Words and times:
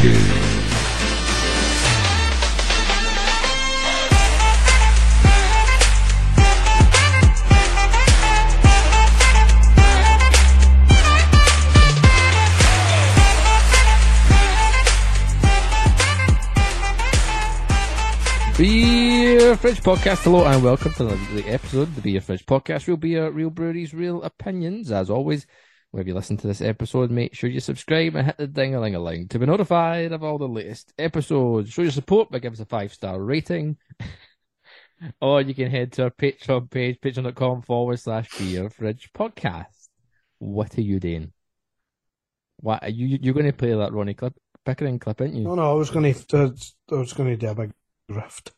two. 0.00 0.08
Beer 18.56 19.56
Fridge 19.56 19.82
Podcast. 19.82 20.22
Hello 20.24 20.46
and 20.46 20.62
welcome 20.62 20.92
to 20.94 21.04
the 21.04 21.44
episode 21.46 21.82
of 21.82 21.94
the 21.96 22.00
Beer 22.00 22.22
Fridge 22.22 22.46
Podcast. 22.46 22.86
Real 22.86 22.96
beer, 22.96 23.30
real 23.30 23.50
breweries, 23.50 23.92
real 23.92 24.22
opinions. 24.22 24.90
As 24.90 25.10
always, 25.10 25.46
wherever 25.90 26.08
you 26.08 26.14
listen 26.14 26.36
to 26.38 26.46
this 26.46 26.60
episode, 26.60 27.10
make 27.10 27.34
sure 27.34 27.50
you 27.50 27.60
subscribe 27.60 28.14
and 28.14 28.26
hit 28.26 28.38
the 28.38 28.46
ding 28.46 28.74
a 28.74 28.80
ling 28.80 28.94
a 28.94 29.00
ling 29.00 29.28
to 29.28 29.38
be 29.38 29.46
notified 29.46 30.12
of 30.12 30.22
all 30.22 30.38
the 30.38 30.48
latest 30.48 30.92
episodes. 30.98 31.70
Show 31.70 31.82
your 31.82 31.90
support 31.90 32.30
by 32.30 32.38
giving 32.38 32.56
us 32.56 32.60
a 32.60 32.66
five 32.66 32.92
star 32.92 33.20
rating. 33.20 33.76
or 35.20 35.40
you 35.40 35.54
can 35.54 35.70
head 35.70 35.92
to 35.92 36.04
our 36.04 36.10
Patreon 36.10 36.70
page, 36.70 37.00
patreon.com 37.00 37.62
forward 37.62 37.98
slash 37.98 38.28
beer 38.38 38.70
fridge 38.70 39.10
podcast. 39.14 39.88
What 40.38 40.76
are 40.78 40.82
you 40.82 41.00
doing? 41.00 41.32
What 42.58 42.82
are 42.82 42.90
you 42.90 43.18
you're 43.20 43.34
gonna 43.34 43.52
play 43.52 43.74
that 43.74 43.92
Ronnie 43.92 44.14
clip 44.14 44.34
Pickering 44.64 44.98
clip, 44.98 45.20
aren't 45.20 45.34
you? 45.34 45.44
No, 45.44 45.54
no, 45.54 45.70
I 45.70 45.74
was 45.74 45.90
going 45.90 46.12
to, 46.12 46.54
I 46.90 46.94
was 46.94 47.12
going 47.14 47.30
to 47.30 47.36
do 47.36 47.48
a 47.48 47.54
big 47.54 47.72
rift. 48.08 48.52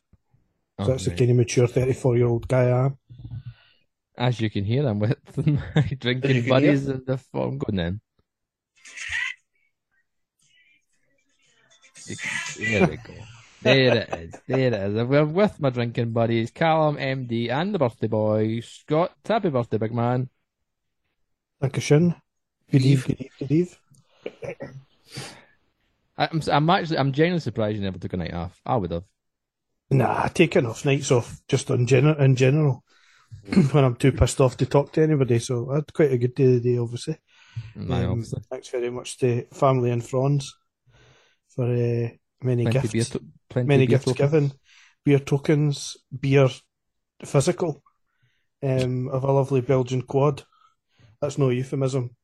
So 0.79 0.87
that's 0.87 1.05
the 1.05 1.11
kind 1.11 1.31
of 1.31 1.37
mature 1.37 1.67
34 1.67 2.17
year 2.17 2.27
old 2.27 2.47
guy 2.47 2.63
I 2.63 2.85
am. 2.85 2.97
As 4.17 4.39
you 4.39 4.49
can 4.49 4.63
hear, 4.63 4.87
I'm 4.87 4.99
with 4.99 5.17
my 5.47 5.81
drinking 5.99 6.41
can 6.43 6.49
buddies 6.49 6.87
in 6.87 7.03
the 7.05 7.17
form. 7.17 7.57
going 7.57 7.69
on 7.69 7.75
then. 7.77 8.01
You 12.07 12.15
can- 12.17 12.63
There 12.71 12.87
we 12.87 12.97
go. 12.97 13.13
There 13.61 13.79
it 13.97 14.09
is. 14.19 14.35
There 14.45 14.59
it 14.59 14.73
is. 14.73 14.95
I'm 14.97 15.33
with 15.33 15.59
my 15.59 15.69
drinking 15.69 16.11
buddies, 16.11 16.51
Callum, 16.51 16.97
MD, 16.97 17.49
and 17.49 17.73
the 17.73 17.79
birthday 17.79 18.07
boy, 18.07 18.59
Scott. 18.59 19.13
Happy 19.25 19.49
birthday, 19.49 19.77
big 19.77 19.93
man. 19.93 20.29
Thank 21.61 21.77
you, 21.77 21.81
Shin. 21.81 22.15
Good 22.71 22.81
eve, 22.81 23.05
good 23.07 23.21
eve, 23.21 23.31
good 23.39 23.51
eve. 23.51 23.79
I- 26.17 26.27
I'm, 26.31 26.41
I'm 26.51 26.69
actually, 26.69 26.97
I'm 26.97 27.11
genuinely 27.13 27.39
surprised 27.39 27.77
you 27.77 27.83
never 27.83 27.97
took 27.99 28.13
a 28.13 28.17
night 28.17 28.33
off. 28.33 28.59
I 28.65 28.75
would 28.75 28.91
have. 28.91 29.05
Nah, 29.89 30.27
taking 30.27 30.65
off 30.65 30.85
nights 30.85 31.11
off 31.11 31.41
just 31.47 31.69
in, 31.69 31.87
gen- 31.87 32.05
in 32.19 32.35
general 32.35 32.83
when 33.71 33.83
I'm 33.83 33.95
too 33.95 34.11
pissed 34.11 34.39
off 34.41 34.57
to 34.57 34.65
talk 34.65 34.91
to 34.93 35.01
anybody. 35.03 35.39
So 35.39 35.71
I 35.71 35.75
had 35.75 35.93
quite 35.93 36.11
a 36.11 36.17
good 36.17 36.35
day 36.35 36.45
today, 36.45 36.77
obviously. 36.77 37.17
My 37.75 38.03
Um, 38.05 38.11
obviously. 38.11 38.41
Thanks 38.49 38.69
very 38.69 38.89
much 38.89 39.17
to 39.19 39.45
family 39.53 39.91
and 39.91 40.03
friends 40.05 40.55
for 41.49 41.65
uh, 41.65 42.09
many 42.41 42.63
Plenty, 42.65 42.87
gifts. 42.87 43.09
to- 43.11 43.23
many 43.63 43.85
gifts 43.85 44.05
tokens. 44.05 44.17
given, 44.31 44.51
beer 45.05 45.19
tokens, 45.19 45.97
beer 46.17 46.49
physical, 47.23 47.83
um, 48.63 49.07
of 49.09 49.23
a 49.23 49.31
lovely 49.31 49.61
Belgian 49.61 50.01
quad. 50.01 50.43
That's 51.21 51.37
no 51.37 51.49
euphemism. 51.49 52.15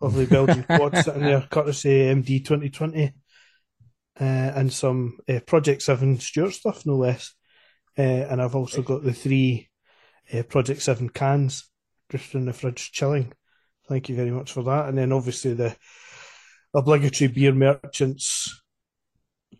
Lovely 0.00 0.26
Belgian 0.26 0.62
quad 0.70 0.96
sitting 0.96 1.22
there, 1.22 1.46
courtesy 1.50 1.90
MD 2.14 2.38
2020, 2.44 3.12
uh, 4.20 4.24
and 4.24 4.72
some 4.72 5.18
uh, 5.28 5.40
Project 5.46 5.82
7 5.82 6.18
Stewart 6.20 6.54
stuff, 6.54 6.86
no 6.86 6.96
less. 6.96 7.34
Uh, 7.98 8.02
and 8.30 8.40
I've 8.40 8.54
also 8.54 8.82
got 8.82 9.02
the 9.02 9.12
three 9.12 9.67
uh, 10.32 10.42
Project 10.42 10.82
7 10.82 11.08
cans 11.10 11.68
just 12.10 12.34
in 12.34 12.46
the 12.46 12.52
fridge 12.52 12.92
chilling. 12.92 13.32
Thank 13.88 14.08
you 14.08 14.16
very 14.16 14.30
much 14.30 14.52
for 14.52 14.62
that. 14.64 14.88
And 14.88 14.98
then 14.98 15.12
obviously 15.12 15.54
the 15.54 15.76
obligatory 16.74 17.28
beer 17.28 17.52
merchants 17.52 18.62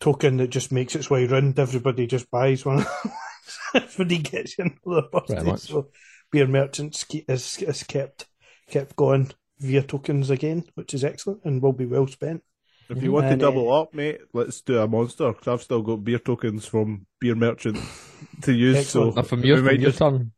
token 0.01 0.37
that 0.39 0.49
just 0.51 0.73
makes 0.73 0.95
its 0.95 1.11
way 1.11 1.27
round. 1.27 1.59
Everybody 1.59 2.07
just 2.07 2.31
buys 2.31 2.65
one. 2.65 2.85
Everybody 3.75 4.19
gets 4.19 4.59
another 4.59 5.09
Pretty 5.11 5.35
birthday. 5.35 5.57
So 5.57 5.89
beer 6.31 6.47
merchants 6.47 7.05
keep, 7.05 7.29
is, 7.31 7.63
is 7.63 7.83
kept 7.85 8.27
kept 8.71 8.97
going 8.97 9.31
via 9.59 9.83
tokens 9.83 10.31
again, 10.31 10.65
which 10.75 10.93
is 10.95 11.05
excellent 11.05 11.41
and 11.45 11.63
will 11.63 11.73
be 11.73 11.87
well 11.87 12.07
spent. 12.07 12.43
If 12.91 13.03
you 13.03 13.13
want 13.13 13.29
to 13.29 13.37
double 13.37 13.71
uh, 13.71 13.83
up, 13.83 13.95
mate, 13.95 14.21
let's 14.33 14.63
do 14.63 14.81
a 14.81 14.89
monster 14.89 15.31
because 15.33 15.49
I've 15.49 15.63
still 15.63 15.83
got 15.83 16.05
beer 16.05 16.19
tokens 16.19 16.65
from 16.65 17.07
Beer 17.21 17.35
merchants 17.35 17.81
to 18.43 18.53
use. 18.53 18.77
Excellent. 18.77 19.15
So 19.15 19.21
Now, 19.21 19.27
from 19.27 19.45
your, 19.45 19.57
we 19.57 19.61
from 19.61 19.67
might 19.67 19.81
your 19.81 19.91
just, 19.91 19.99
turn. 19.99 20.33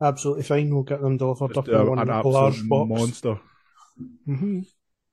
Absolutely 0.00 0.42
fine. 0.42 0.72
We'll 0.72 0.82
get 0.82 1.00
them 1.00 1.16
delivered 1.16 1.56
up 1.56 1.68
in 1.68 1.86
one 1.86 2.06
large 2.24 2.68
box. 2.68 2.88
monster. 2.88 3.38
hmm 4.26 4.60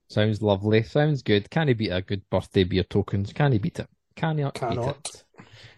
Sounds 0.10 0.42
lovely. 0.42 0.84
Sounds 0.84 1.22
good. 1.22 1.50
Can 1.50 1.70
he 1.70 1.74
beat 1.74 1.90
a 1.92 2.02
good 2.02 2.30
birthday 2.30 2.66
beer 2.66 2.84
tokens? 2.84 3.32
Can 3.32 3.54
he 3.54 3.60
beat 3.60 3.80
it? 3.80 3.88
Can 4.16 4.38
he 4.38 4.44
beat 4.44 4.54
Cannot. 4.56 4.98
it? 5.06 5.24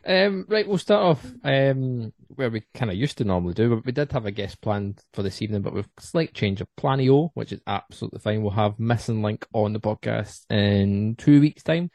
Um, 0.05 0.45
right, 0.49 0.67
we'll 0.67 0.77
start 0.77 1.03
off 1.03 1.25
um, 1.43 2.11
where 2.27 2.49
we 2.49 2.63
kind 2.73 2.91
of 2.91 2.97
used 2.97 3.17
to 3.19 3.23
normally 3.23 3.53
do, 3.53 3.69
but 3.75 3.85
we 3.85 3.91
did 3.91 4.11
have 4.11 4.25
a 4.25 4.31
guest 4.31 4.59
planned 4.59 4.99
for 5.13 5.23
this 5.23 5.41
evening, 5.41 5.61
but 5.61 5.73
with 5.73 5.87
slight 5.99 6.33
change 6.33 6.59
of 6.59 6.67
planio, 6.77 7.29
which 7.35 7.53
is 7.53 7.61
absolutely 7.67 8.19
fine. 8.19 8.41
We'll 8.41 8.51
have 8.51 8.79
Missing 8.79 9.21
Link 9.21 9.45
on 9.53 9.71
the 9.71 9.79
podcast 9.79 10.41
in 10.49 11.15
two 11.17 11.39
weeks' 11.39 11.63
time. 11.63 11.89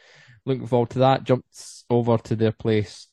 Looking 0.47 0.67
forward 0.67 0.91
to 0.91 1.01
that. 1.01 1.25
Jumped 1.25 1.55
over 1.91 2.17
to 2.19 2.37
their 2.37 2.53
place 2.53 3.08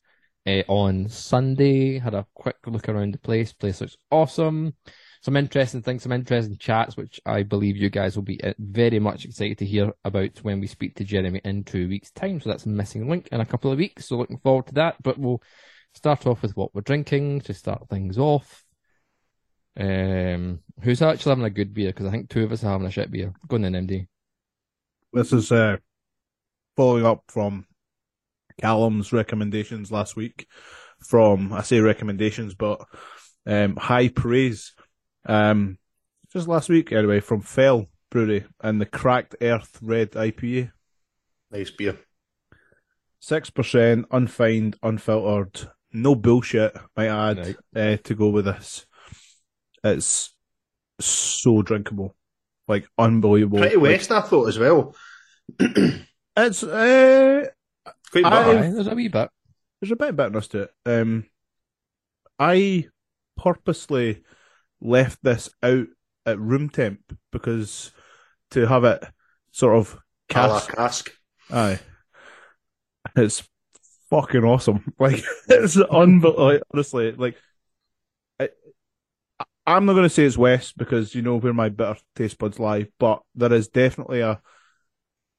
uh, 0.46 0.62
on 0.68 1.08
Sunday, 1.08 1.98
had 1.98 2.14
a 2.14 2.26
quick 2.34 2.56
look 2.66 2.88
around 2.88 3.14
the 3.14 3.18
place. 3.18 3.52
Place 3.52 3.80
looks 3.80 3.96
awesome. 4.10 4.74
Some 5.22 5.36
interesting 5.36 5.82
things, 5.82 6.04
some 6.04 6.12
interesting 6.12 6.56
chats, 6.56 6.96
which 6.96 7.20
I 7.26 7.42
believe 7.42 7.76
you 7.76 7.90
guys 7.90 8.14
will 8.14 8.22
be 8.22 8.42
uh, 8.42 8.52
very 8.58 9.00
much 9.00 9.24
excited 9.24 9.58
to 9.58 9.66
hear 9.66 9.92
about 10.04 10.38
when 10.42 10.60
we 10.60 10.68
speak 10.68 10.94
to 10.96 11.04
Jeremy 11.04 11.40
in 11.44 11.64
two 11.64 11.88
weeks' 11.88 12.12
time. 12.12 12.40
So 12.40 12.48
that's 12.48 12.66
a 12.66 12.68
Missing 12.68 13.08
Link 13.08 13.28
in 13.32 13.40
a 13.40 13.46
couple 13.46 13.72
of 13.72 13.78
weeks. 13.78 14.06
So 14.06 14.16
looking 14.16 14.38
forward 14.38 14.68
to 14.68 14.74
that. 14.74 15.02
But 15.02 15.18
we'll 15.18 15.42
start 15.94 16.26
off 16.26 16.42
with 16.42 16.56
what 16.56 16.74
we're 16.74 16.82
drinking 16.82 17.40
to 17.42 17.54
start 17.54 17.88
things 17.88 18.18
off. 18.18 18.64
Um, 19.78 20.60
who's 20.82 21.02
actually 21.02 21.30
having 21.30 21.44
a 21.44 21.50
good 21.50 21.74
beer? 21.74 21.88
Because 21.88 22.06
I 22.06 22.10
think 22.10 22.30
two 22.30 22.44
of 22.44 22.52
us 22.52 22.62
are 22.62 22.70
having 22.70 22.86
a 22.86 22.90
shit 22.90 23.10
beer. 23.10 23.32
Go 23.48 23.56
on 23.56 23.62
then, 23.62 23.72
MD. 23.72 24.06
This 25.12 25.32
is 25.32 25.50
uh, 25.50 25.78
following 26.76 27.04
up 27.04 27.24
from 27.28 27.66
Callum's 28.60 29.12
recommendations 29.12 29.90
last 29.90 30.16
week. 30.16 30.46
From 31.00 31.52
I 31.52 31.62
say 31.62 31.80
recommendations, 31.80 32.54
but 32.54 32.80
um, 33.46 33.76
high 33.76 34.08
praise. 34.08 34.72
Um, 35.26 35.78
just 36.32 36.48
last 36.48 36.68
week 36.68 36.90
anyway 36.92 37.20
from 37.20 37.42
Fell 37.42 37.86
Brewery 38.10 38.46
and 38.60 38.80
the 38.80 38.86
Cracked 38.86 39.36
Earth 39.40 39.78
Red 39.82 40.12
IPA. 40.12 40.72
Nice 41.50 41.70
beer. 41.70 41.98
Six 43.20 43.50
percent, 43.50 44.06
unfined, 44.10 44.76
unfiltered, 44.82 45.68
no 45.92 46.14
bullshit. 46.14 46.76
Might 46.96 47.08
add 47.08 47.56
uh, 47.74 47.96
to 48.04 48.14
go 48.14 48.28
with 48.28 48.44
this. 48.46 48.86
It's 49.84 50.34
so 51.00 51.62
drinkable, 51.62 52.14
like 52.68 52.86
unbelievable. 52.98 53.58
Pretty 53.58 53.76
Like, 53.76 53.82
West, 53.82 54.10
I 54.12 54.20
thought 54.20 54.48
as 54.48 54.58
well. 54.58 54.94
it's 55.58 56.62
uh, 56.62 57.46
Quite 58.12 58.24
I- 58.24 58.70
there's 58.70 58.86
a 58.86 58.94
wee 58.94 59.08
bit. 59.08 59.30
there's 59.80 59.90
a 59.92 59.96
bit 59.96 60.10
of 60.10 60.16
bitterness 60.16 60.48
to 60.48 60.62
it. 60.62 60.70
Um, 60.84 61.26
I 62.38 62.86
purposely 63.36 64.22
left 64.80 65.22
this 65.22 65.48
out 65.62 65.86
at 66.24 66.38
room 66.38 66.68
temp 66.68 67.00
because 67.32 67.92
to 68.50 68.66
have 68.66 68.84
it 68.84 69.02
sort 69.52 69.76
of 69.76 69.98
A 70.34 70.48
la 70.48 70.60
cask. 70.60 71.12
aye, 71.50 71.80
it's 73.16 73.48
fucking 74.10 74.44
awesome. 74.44 74.92
Like 74.98 75.22
it's 75.48 75.76
unbelievable. 75.76 76.44
Like, 76.44 76.62
honestly, 76.72 77.12
like 77.12 77.36
I, 78.40 78.48
I'm 79.66 79.84
not 79.86 79.94
going 79.94 80.04
to 80.04 80.10
say 80.10 80.24
it's 80.24 80.38
West 80.38 80.76
because 80.76 81.14
you 81.14 81.22
know 81.22 81.36
where 81.38 81.52
my 81.54 81.68
bitter 81.68 81.96
taste 82.14 82.38
buds 82.38 82.58
lie, 82.58 82.86
but 82.98 83.22
there 83.34 83.52
is 83.52 83.68
definitely 83.68 84.20
a 84.20 84.40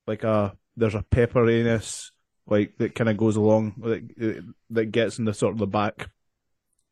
like 0.05 0.23
a 0.23 0.55
there's 0.75 0.95
a 0.95 1.03
pepperiness 1.11 2.11
like 2.47 2.77
that 2.77 2.95
kind 2.95 3.09
of 3.09 3.17
goes 3.17 3.35
along 3.35 3.75
that 3.83 4.53
that 4.69 4.85
gets 4.87 5.19
in 5.19 5.25
the 5.25 5.33
sort 5.33 5.53
of 5.53 5.59
the 5.59 5.67
back 5.67 6.09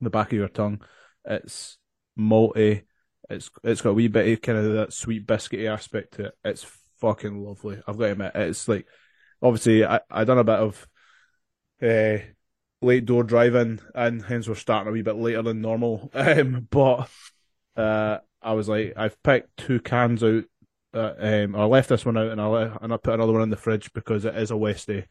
the 0.02 0.10
back 0.10 0.28
of 0.28 0.38
your 0.38 0.48
tongue. 0.50 0.82
It's 1.26 1.78
malty. 2.18 2.84
It's 3.30 3.50
it's 3.64 3.82
got 3.82 3.92
a 3.92 3.94
wee 3.94 4.08
bit 4.08 4.32
of 4.32 4.42
kind 4.42 4.58
of 4.58 4.74
that 4.74 4.94
sweet 4.94 5.26
biscuity 5.26 5.72
aspect 5.72 6.16
to 6.16 6.26
it. 6.26 6.34
It's 6.44 6.66
fucking 7.00 7.44
lovely. 7.44 7.82
I've 7.88 7.98
got 7.98 8.06
to 8.06 8.12
admit, 8.12 8.32
it's 8.36 8.68
like 8.68 8.86
obviously 9.42 9.86
I 9.86 10.02
I 10.10 10.24
done 10.24 10.38
a 10.38 10.44
bit 10.44 10.60
of 10.60 10.88
uh, 11.82 12.18
late 12.82 13.06
door 13.06 13.24
driving, 13.24 13.80
and 13.94 14.24
hence 14.24 14.48
we're 14.48 14.56
starting 14.56 14.90
a 14.90 14.92
wee 14.92 15.02
bit 15.02 15.16
later 15.16 15.42
than 15.42 15.62
normal. 15.62 16.12
Um, 16.16 16.68
but 16.70 17.10
uh, 17.76 18.20
I 18.42 18.54
was 18.54 18.70
like, 18.70 18.94
I've 18.96 19.22
picked 19.24 19.58
two 19.58 19.80
cans 19.80 20.24
out. 20.24 20.44
Uh, 20.94 21.14
um, 21.20 21.56
I 21.56 21.66
left 21.66 21.90
this 21.90 22.06
one 22.06 22.18
out, 22.18 22.32
and 22.32 22.40
I 22.40 22.78
and 22.82 22.94
I 22.94 22.98
put 22.98 23.16
another 23.16 23.34
one 23.34 23.42
in 23.42 23.50
the 23.50 23.58
fridge 23.58 23.92
because 23.94 24.26
it 24.26 24.36
is 24.36 24.52
a 24.52 24.56
Westie, 24.56 25.06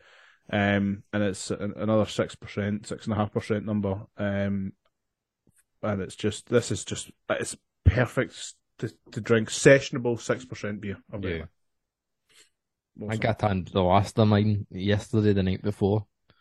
um, 0.50 1.02
and 1.12 1.23
it's 1.23 1.50
another 1.50 2.06
six 2.06 2.35
percent, 2.35 2.87
six 2.87 3.06
and 3.06 3.12
a 3.14 3.17
half 3.17 3.32
percent 3.32 3.64
number. 3.64 4.00
Um, 4.17 4.73
and 5.82 6.02
it's 6.02 6.17
just 6.17 6.49
this 6.49 6.70
is 6.70 6.85
just 6.85 7.11
it's 7.31 7.56
perfect 7.85 8.55
to 8.79 8.93
to 9.12 9.20
drink 9.20 9.49
sessionable 9.50 10.20
six 10.20 10.44
percent 10.44 10.81
beer. 10.81 10.99
I've 11.12 11.20
got 11.23 11.29
Yeah. 11.29 11.35
it. 11.37 13.11
I 13.11 13.17
got 13.17 13.43
on 13.43 13.67
the 13.73 13.82
last 13.82 14.19
of 14.19 14.29
mine 14.29 14.67
yesterday, 14.70 15.32
the 15.32 15.43
night 15.43 15.62
before. 15.62 16.06
I 16.31 16.32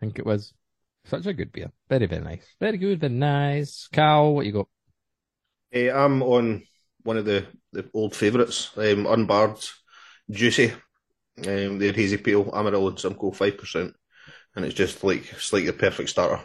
think 0.00 0.18
it 0.18 0.26
was 0.26 0.52
such 1.04 1.26
a 1.26 1.32
good 1.32 1.52
beer. 1.52 1.70
Very, 1.88 2.06
very 2.06 2.24
nice. 2.24 2.44
Very 2.60 2.76
good, 2.76 3.00
very 3.00 3.12
nice. 3.12 3.88
Cal, 3.92 4.34
what 4.34 4.46
you 4.46 4.52
got? 4.52 4.68
Hey, 5.70 5.90
I'm 5.90 6.22
on 6.22 6.64
one 7.04 7.18
of 7.18 7.24
the, 7.24 7.46
the 7.72 7.88
old 7.94 8.16
favourites, 8.16 8.70
um, 8.76 9.06
Unbarred 9.06 9.64
Juicy. 10.30 10.72
Um, 11.38 11.78
their 11.78 11.92
hazy 11.92 12.18
peel, 12.18 12.50
Amarillo 12.54 12.88
and 12.88 12.98
Simcoe 12.98 13.30
five 13.32 13.56
percent, 13.58 13.94
and 14.54 14.64
it's 14.64 14.74
just 14.74 15.02
like 15.02 15.32
it's 15.32 15.52
like 15.52 15.64
the 15.66 15.72
perfect 15.72 16.10
starter. 16.10 16.42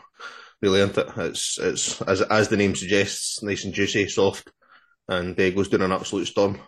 Really, 0.62 0.80
isn't 0.80 0.98
it? 0.98 1.08
It's 1.18 1.60
it's 1.60 2.02
as 2.04 2.22
as 2.22 2.48
the 2.50 2.58
name 2.58 2.76
suggests, 2.76 3.44
nice 3.44 3.66
and 3.66 3.74
juicy, 3.74 4.08
soft, 4.08 4.52
and 5.08 5.40
uh, 5.40 5.50
goes 5.52 5.70
down 5.70 5.82
an 5.84 5.92
absolute 5.92 6.28
storm. 6.28 6.60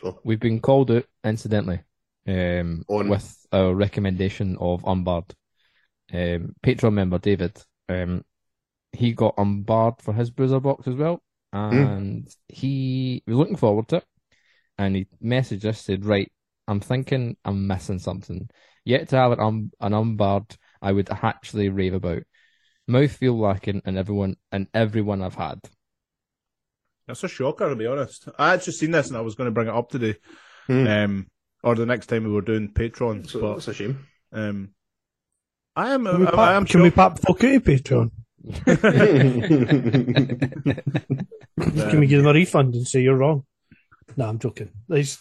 So 0.00 0.20
We've 0.24 0.40
been 0.40 0.60
called 0.60 0.90
out, 0.90 1.04
incidentally, 1.22 1.80
um, 2.26 2.84
On- 2.88 3.08
with 3.08 3.46
a 3.52 3.74
recommendation 3.74 4.56
of 4.60 4.84
Unbarred. 4.84 5.34
Um, 6.12 6.54
Patreon 6.62 6.92
member 6.92 7.18
David, 7.18 7.56
um, 7.88 8.24
he 8.92 9.12
got 9.12 9.34
Unbarred 9.38 10.02
for 10.02 10.12
his 10.12 10.30
Bruiser 10.30 10.60
box 10.60 10.86
as 10.88 10.94
well, 10.94 11.22
and 11.52 12.28
he 12.48 13.22
was 13.26 13.36
looking 13.36 13.56
forward 13.56 13.88
to 13.88 13.96
it. 13.96 14.04
And 14.78 14.96
he 14.96 15.06
messaged 15.22 15.64
us, 15.64 15.80
said, 15.80 16.04
Right, 16.04 16.30
I'm 16.66 16.80
thinking 16.80 17.36
I'm 17.44 17.66
missing 17.66 17.98
something. 17.98 18.48
Yet 18.84 19.08
to 19.10 19.16
have 19.16 19.32
an, 19.32 19.40
um, 19.40 19.70
an 19.80 19.94
Unbarred 19.94 20.56
I 20.82 20.92
would 20.92 21.08
actually 21.10 21.68
rave 21.70 21.94
about. 21.94 22.22
Mouthfeel 22.88 23.38
lacking 23.38 23.80
and 23.86 23.96
everyone 23.96 24.36
and 24.52 24.66
everyone 24.74 25.22
I've 25.22 25.34
had. 25.36 25.60
That's 27.06 27.24
a 27.24 27.28
shocker, 27.28 27.68
to 27.68 27.76
be 27.76 27.86
honest. 27.86 28.28
I 28.38 28.50
had 28.52 28.62
just 28.62 28.78
seen 28.78 28.90
this 28.90 29.08
and 29.08 29.16
I 29.16 29.22
was 29.22 29.34
going 29.34 29.46
to 29.46 29.50
bring 29.52 29.68
it 29.68 29.74
up 29.74 29.90
today, 29.90 30.16
Hmm. 30.66 30.86
um, 30.86 31.26
or 31.62 31.74
the 31.74 31.86
next 31.86 32.06
time 32.06 32.24
we 32.24 32.30
were 32.32 32.40
doing 32.42 32.68
Patreon. 32.72 33.28
so 33.28 33.40
but 33.40 33.54
that's 33.54 33.68
a 33.68 33.74
shame. 33.74 34.06
um, 34.32 34.70
I 35.76 35.90
am. 35.92 36.04
Can 36.04 36.20
we 36.20 36.26
I, 36.26 36.30
pop, 36.30 36.38
I 36.38 36.54
am 36.54 36.64
can 36.66 36.82
we 36.82 36.90
pop 36.90 37.18
fuck 37.18 37.42
out 37.44 37.54
of 37.54 37.62
Patreon? 37.64 38.10
Can 41.58 42.00
we 42.00 42.06
give 42.06 42.22
them 42.22 42.26
a 42.26 42.34
refund 42.34 42.74
and 42.74 42.86
say 42.86 43.00
you're 43.00 43.16
wrong? 43.16 43.44
No, 44.16 44.26
I'm 44.26 44.38
joking. 44.38 44.70
There's, 44.88 45.18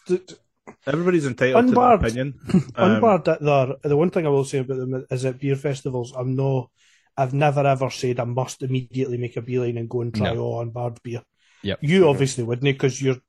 Everybody's 0.86 1.26
entitled 1.26 1.66
Unbarred. 1.66 2.02
to 2.02 2.12
their 2.12 2.24
opinion. 2.28 2.72
Um, 2.76 2.92
Unbarred, 2.96 3.26
that 3.26 3.42
they're- 3.42 3.76
the 3.90 3.96
one 3.98 4.10
thing 4.10 4.26
I 4.26 4.30
will 4.30 4.44
say 4.46 4.60
about 4.60 4.78
them 4.78 5.06
is 5.10 5.24
at 5.26 5.40
beer 5.40 5.56
festivals, 5.56 6.14
I'm 6.16 6.36
no, 6.36 6.70
I've 7.16 7.34
never 7.34 7.66
ever 7.66 7.90
said 7.90 8.20
I 8.20 8.26
must 8.26 8.64
immediately 8.64 9.18
make 9.18 9.38
a 9.38 9.42
beeline 9.42 9.78
and 9.78 9.90
go 9.90 10.02
and 10.02 10.14
try 10.14 10.34
No. 10.34 10.42
all 10.42 10.62
unbarred 10.62 11.02
beer. 11.04 11.22
Yep. 11.64 11.80
You 11.82 12.10
obviously 12.10 12.44
wouldn't 12.44 12.64
because 12.64 13.02
you're 13.02 13.22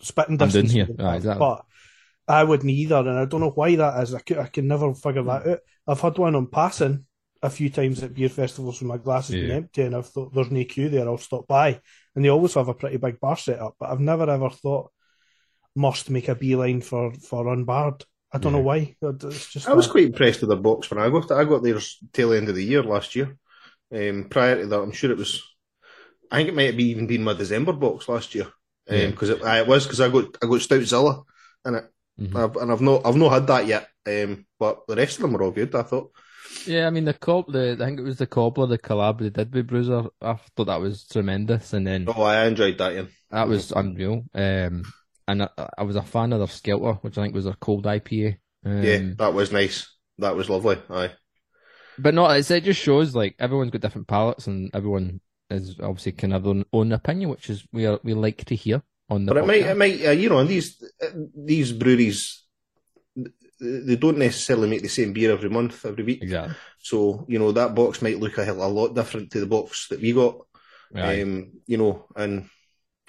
spitting 0.00 0.40
I'm 0.42 0.48
doing 0.48 0.66
here. 0.66 0.86
from 0.86 0.96
Ah, 1.00 1.14
exactly. 1.14 1.38
But 1.38 1.64
I 2.26 2.44
wouldn't 2.44 2.70
either, 2.70 2.96
and 2.96 3.10
I 3.18 3.24
don't 3.24 3.40
know 3.40 3.50
why 3.50 3.76
that 3.76 4.02
is. 4.02 4.14
I 4.14 4.20
can, 4.20 4.38
I 4.38 4.46
can 4.46 4.66
never 4.68 4.92
figure 4.94 5.22
that 5.22 5.46
out. 5.46 5.58
I've 5.86 6.00
had 6.00 6.18
one 6.18 6.34
on 6.34 6.48
passing 6.48 7.06
a 7.42 7.48
few 7.48 7.70
times 7.70 8.02
at 8.02 8.14
beer 8.14 8.28
festivals 8.28 8.80
when 8.80 8.88
my 8.88 8.96
glass 8.98 9.28
has 9.28 9.36
been 9.36 9.50
empty, 9.50 9.82
and 9.82 9.94
I've 9.94 10.08
thought 10.08 10.34
there's 10.34 10.50
no 10.50 10.64
queue 10.64 10.88
there. 10.88 11.06
I'll 11.08 11.16
stop 11.18 11.46
by, 11.46 11.80
and 12.14 12.24
they 12.24 12.28
always 12.28 12.54
have 12.54 12.68
a 12.68 12.74
pretty 12.74 12.96
big 12.96 13.20
bar 13.20 13.36
set 13.36 13.60
up. 13.60 13.76
But 13.78 13.90
I've 13.90 14.00
never 14.00 14.28
ever 14.28 14.50
thought 14.50 14.90
must 15.78 16.10
make 16.10 16.28
a 16.28 16.34
beeline 16.34 16.80
for 16.80 17.12
for 17.14 17.48
unbarred. 17.52 18.04
I 18.32 18.38
don't 18.38 18.52
know 18.52 18.60
why. 18.60 18.94
It's 19.00 19.52
just 19.52 19.68
I 19.68 19.72
was 19.72 19.86
not- 19.86 19.92
quite 19.92 20.04
impressed 20.04 20.40
with 20.42 20.50
their 20.50 20.58
box 20.58 20.90
when 20.90 20.98
I 21.02 21.08
got. 21.08 21.30
I 21.30 21.44
got 21.44 21.62
theirs 21.62 21.98
tail 22.12 22.32
end 22.34 22.48
of 22.50 22.54
the 22.56 22.64
year 22.64 22.82
last 22.82 23.16
year. 23.16 23.36
Um, 23.94 24.26
prior 24.28 24.56
to 24.60 24.66
that, 24.66 24.80
I'm 24.80 24.92
sure 24.92 25.10
it 25.10 25.16
was. 25.16 25.42
I 26.30 26.36
think 26.36 26.50
it 26.50 26.54
might 26.54 26.70
have 26.72 26.80
even 26.80 27.06
been 27.06 27.24
my 27.24 27.32
December 27.32 27.72
box 27.72 28.06
last 28.08 28.34
year. 28.34 28.48
Because 28.86 29.30
it, 29.30 29.42
I- 29.42 29.60
it 29.60 29.66
was 29.66 29.84
because 29.84 30.00
I 30.00 30.08
got 30.10 30.24
I 30.42 30.46
got 30.46 30.60
Stoutzilla 30.60 31.22
in 31.66 31.74
it, 31.76 31.84
Mhm. 32.20 32.36
I've, 32.36 32.56
and 32.56 32.72
I've 32.72 32.80
not 32.80 33.06
I've 33.06 33.16
not 33.16 33.32
had 33.32 33.46
that 33.46 33.66
yet. 33.66 33.88
Um, 34.06 34.46
but 34.58 34.86
the 34.88 34.96
rest 34.96 35.16
of 35.16 35.22
them 35.22 35.32
were 35.32 35.42
all 35.42 35.50
good. 35.50 35.74
I 35.74 35.82
thought. 35.82 36.10
Yeah, 36.66 36.86
I 36.86 36.90
mean 36.90 37.04
the 37.04 37.14
cob 37.14 37.50
the 37.52 37.76
I 37.80 37.84
think 37.84 37.98
it 38.00 38.02
was 38.02 38.18
the 38.18 38.26
cobbler, 38.26 38.66
the 38.66 38.78
collab 38.78 39.20
they 39.20 39.30
did 39.30 39.54
with 39.54 39.66
Bruiser. 39.68 40.04
I 40.20 40.34
thought 40.56 40.66
that 40.66 40.80
was 40.80 41.06
tremendous, 41.06 41.72
and 41.72 41.86
then 41.86 42.06
Oh, 42.08 42.22
I 42.22 42.46
enjoyed 42.46 42.76
that. 42.78 42.92
Ian. 42.92 43.08
that 43.30 43.48
was 43.48 43.70
unreal. 43.72 44.24
Um, 44.34 44.84
and 45.28 45.42
I, 45.42 45.48
I 45.76 45.82
was 45.84 45.94
a 45.94 46.02
fan 46.02 46.32
of 46.32 46.40
their 46.40 46.48
Skelter, 46.48 46.94
which 47.02 47.16
I 47.16 47.22
think 47.22 47.34
was 47.34 47.44
their 47.44 47.54
cold 47.54 47.84
IPA. 47.84 48.38
Um, 48.64 48.82
yeah, 48.82 49.00
that 49.18 49.34
was 49.34 49.52
nice. 49.52 49.94
That 50.18 50.34
was 50.34 50.50
lovely. 50.50 50.78
Aye. 50.90 51.12
but 51.98 52.14
no, 52.14 52.26
it's, 52.26 52.50
it 52.50 52.64
just 52.64 52.80
shows 52.80 53.14
like 53.14 53.36
everyone's 53.38 53.70
got 53.70 53.82
different 53.82 54.08
palates, 54.08 54.46
and 54.48 54.70
everyone 54.74 55.20
is 55.50 55.76
obviously 55.80 56.12
can 56.12 56.32
have 56.32 56.42
their 56.42 56.50
own, 56.50 56.64
own 56.72 56.92
opinion, 56.92 57.30
which 57.30 57.50
is 57.50 57.64
we 57.72 57.86
are 57.86 58.00
we 58.02 58.14
like 58.14 58.44
to 58.46 58.56
hear 58.56 58.82
on 59.10 59.26
the. 59.26 59.34
But 59.34 59.44
it 59.44 59.46
might, 59.46 59.62
it 59.62 59.76
might, 59.76 60.06
uh, 60.06 60.10
you 60.10 60.30
know, 60.30 60.38
and 60.38 60.48
these 60.48 60.82
uh, 61.02 61.06
these 61.36 61.72
breweries, 61.72 62.44
they 63.60 63.96
don't 63.96 64.18
necessarily 64.18 64.68
make 64.68 64.82
the 64.82 64.88
same 64.88 65.12
beer 65.12 65.30
every 65.30 65.50
month, 65.50 65.84
every 65.84 66.04
week. 66.04 66.22
exactly. 66.22 66.56
So 66.78 67.26
you 67.28 67.38
know 67.38 67.52
that 67.52 67.74
box 67.74 68.00
might 68.00 68.18
look 68.18 68.38
a, 68.38 68.50
a 68.50 68.52
lot 68.52 68.94
different 68.94 69.30
to 69.32 69.40
the 69.40 69.46
box 69.46 69.88
that 69.88 70.00
we 70.00 70.14
got. 70.14 70.38
Right. 70.90 71.22
Um, 71.22 71.52
you 71.66 71.76
know, 71.76 72.06
and 72.16 72.48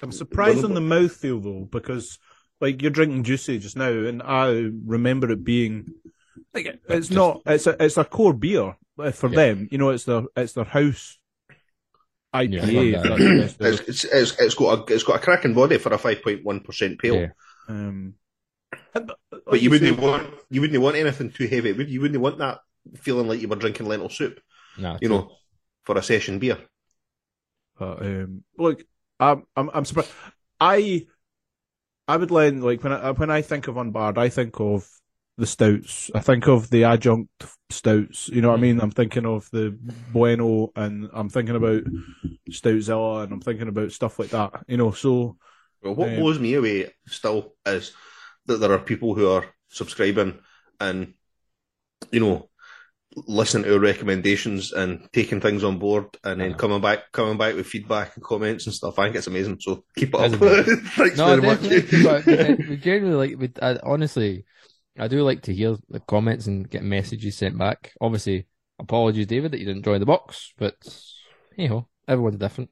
I'm 0.02 0.12
surprised 0.12 0.64
on 0.64 0.74
the 0.74 0.80
mouthfeel 0.80 1.42
though, 1.42 1.66
because 1.70 2.18
like 2.60 2.82
you're 2.82 2.90
drinking 2.90 3.24
juicy 3.24 3.58
just 3.58 3.76
now, 3.76 3.90
and 3.90 4.22
I 4.22 4.70
remember 4.86 5.30
it 5.30 5.44
being 5.44 5.88
like 6.54 6.66
it's 6.88 7.08
Just- 7.08 7.12
not 7.12 7.42
it's 7.46 7.66
a 7.66 7.82
it's 7.82 7.96
a 7.96 8.04
core 8.04 8.32
beer 8.34 8.76
uh, 8.98 9.10
for 9.12 9.28
Yeah. 9.30 9.36
them. 9.36 9.68
You 9.70 9.78
know, 9.78 9.90
it's 9.90 10.04
their 10.04 10.22
it's 10.36 10.52
their 10.54 10.64
house 10.64 11.18
IPA. 12.34 12.50
Yeah, 12.50 12.62
I 12.62 12.82
if 12.82 13.02
that. 13.02 13.18
the 13.18 13.40
best 13.40 13.60
word. 13.60 13.74
it's, 13.88 13.88
it's, 13.88 14.04
it's, 14.04 14.40
it's 14.40 14.54
got 14.54 14.90
a 14.90 14.94
it's 14.94 15.04
got 15.04 15.16
a 15.16 15.18
cracking 15.20 15.54
body 15.54 15.78
for 15.78 15.92
a 15.92 15.98
five 15.98 16.22
point 16.22 16.44
one 16.44 16.60
percent 16.60 16.98
pale. 16.98 17.14
Yeah. 17.16 17.28
Um, 17.68 18.14
and- 18.94 19.12
But 19.46 19.60
you 19.62 19.70
wouldn't 19.70 19.98
want 19.98 20.32
you 20.50 20.60
wouldn't 20.60 20.82
want 20.82 20.96
anything 20.96 21.30
too 21.30 21.46
heavy, 21.46 21.72
would 21.72 21.88
you? 21.88 21.94
You 21.94 22.00
wouldn't 22.02 22.20
want 22.22 22.38
that 22.38 22.60
feeling 22.96 23.26
like 23.28 23.40
you 23.40 23.48
were 23.48 23.56
drinking 23.56 23.86
lentil 23.86 24.08
soup, 24.08 24.40
Nah, 24.78 24.96
you 25.00 25.08
true. 25.08 25.16
know, 25.16 25.36
for 25.84 25.98
a 25.98 26.02
session 26.02 26.38
beer. 26.38 26.58
But 27.78 28.02
um, 28.02 28.44
look, 28.58 28.82
I'm 29.20 29.44
I'm 29.56 29.70
I'm 29.72 29.84
surprised. 29.84 30.10
I 30.60 31.06
I 32.08 32.16
would 32.16 32.30
lend 32.30 32.64
like 32.64 32.82
when 32.82 32.92
I 32.92 33.12
when 33.12 33.30
I 33.30 33.42
think 33.42 33.68
of 33.68 33.76
unbarred, 33.76 34.18
I 34.18 34.28
think 34.28 34.58
of 34.60 34.88
the 35.38 35.46
stouts. 35.46 36.10
I 36.14 36.20
think 36.20 36.48
of 36.48 36.68
the 36.70 36.84
adjunct 36.84 37.30
stouts. 37.70 38.28
You 38.28 38.42
know 38.42 38.48
what 38.50 38.58
I 38.58 38.62
mean? 38.62 38.80
I'm 38.80 38.90
thinking 38.90 39.26
of 39.26 39.48
the 39.52 39.76
Bueno, 40.12 40.70
and 40.76 41.08
I'm 41.12 41.30
thinking 41.30 41.56
about 41.56 41.84
Stoutzilla, 42.50 43.24
and 43.24 43.32
I'm 43.32 43.40
thinking 43.40 43.68
about 43.68 43.92
stuff 43.92 44.18
like 44.18 44.30
that. 44.30 44.64
You 44.66 44.76
know, 44.76 44.90
so 44.90 45.36
Well, 45.82 45.94
what 45.94 46.08
Um, 46.10 46.16
blows 46.16 46.38
me 46.38 46.54
away 46.54 46.92
still 47.06 47.54
is 47.64 47.92
that 48.46 48.58
there 48.58 48.72
are 48.72 48.78
people 48.78 49.14
who 49.14 49.28
are 49.30 49.46
subscribing 49.68 50.40
and, 50.80 51.14
you 52.10 52.20
know, 52.20 52.49
listening 53.16 53.64
to 53.64 53.74
our 53.74 53.80
recommendations 53.80 54.72
and 54.72 55.08
taking 55.12 55.40
things 55.40 55.64
on 55.64 55.78
board 55.78 56.04
and 56.24 56.40
then 56.40 56.50
Uh-huh. 56.50 56.58
coming 56.58 56.80
back, 56.80 57.10
coming 57.12 57.36
back 57.36 57.54
with 57.56 57.66
feedback 57.66 58.14
and 58.14 58.24
comments 58.24 58.66
and 58.66 58.74
stuff. 58.74 58.98
I 58.98 59.04
think 59.06 59.16
it's 59.16 59.26
amazing. 59.26 59.58
So 59.60 59.84
keep 59.96 60.10
it 60.14 60.14
up. 60.14 60.30
Thanks 60.96 61.18
No, 61.18 61.36
very 61.36 61.40
definitely. 61.40 62.02
much. 62.02 62.24
but 62.24 62.68
we, 62.68 62.76
generally 62.76 63.28
like. 63.28 63.38
We, 63.40 63.50
I, 63.60 63.78
honestly, 63.82 64.44
I 64.98 65.08
do 65.08 65.22
like 65.22 65.42
to 65.42 65.54
hear 65.54 65.76
the 65.88 66.00
comments 66.00 66.46
and 66.46 66.68
get 66.70 66.82
messages 66.84 67.36
sent 67.36 67.58
back. 67.58 67.92
Obviously, 68.00 68.46
apologies, 68.78 69.26
David, 69.26 69.52
that 69.52 69.58
you 69.60 69.66
didn't 69.66 69.84
join 69.84 69.98
the 70.00 70.06
box, 70.06 70.52
but 70.56 70.74
hey 71.56 71.66
ho, 71.66 71.88
everyone's 72.06 72.38
different. 72.38 72.70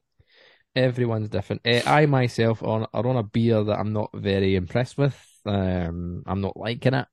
Everyone's 0.75 1.29
different. 1.29 1.63
Uh, 1.67 1.81
I 1.85 2.05
myself 2.05 2.63
on 2.63 2.85
are 2.93 3.07
on 3.07 3.17
a 3.17 3.23
beer 3.23 3.63
that 3.63 3.77
I'm 3.79 3.91
not 3.91 4.11
very 4.13 4.55
impressed 4.55 4.97
with. 4.97 5.17
Um, 5.45 6.23
I'm 6.25 6.41
not 6.41 6.55
liking 6.55 6.93
it. 6.93 7.07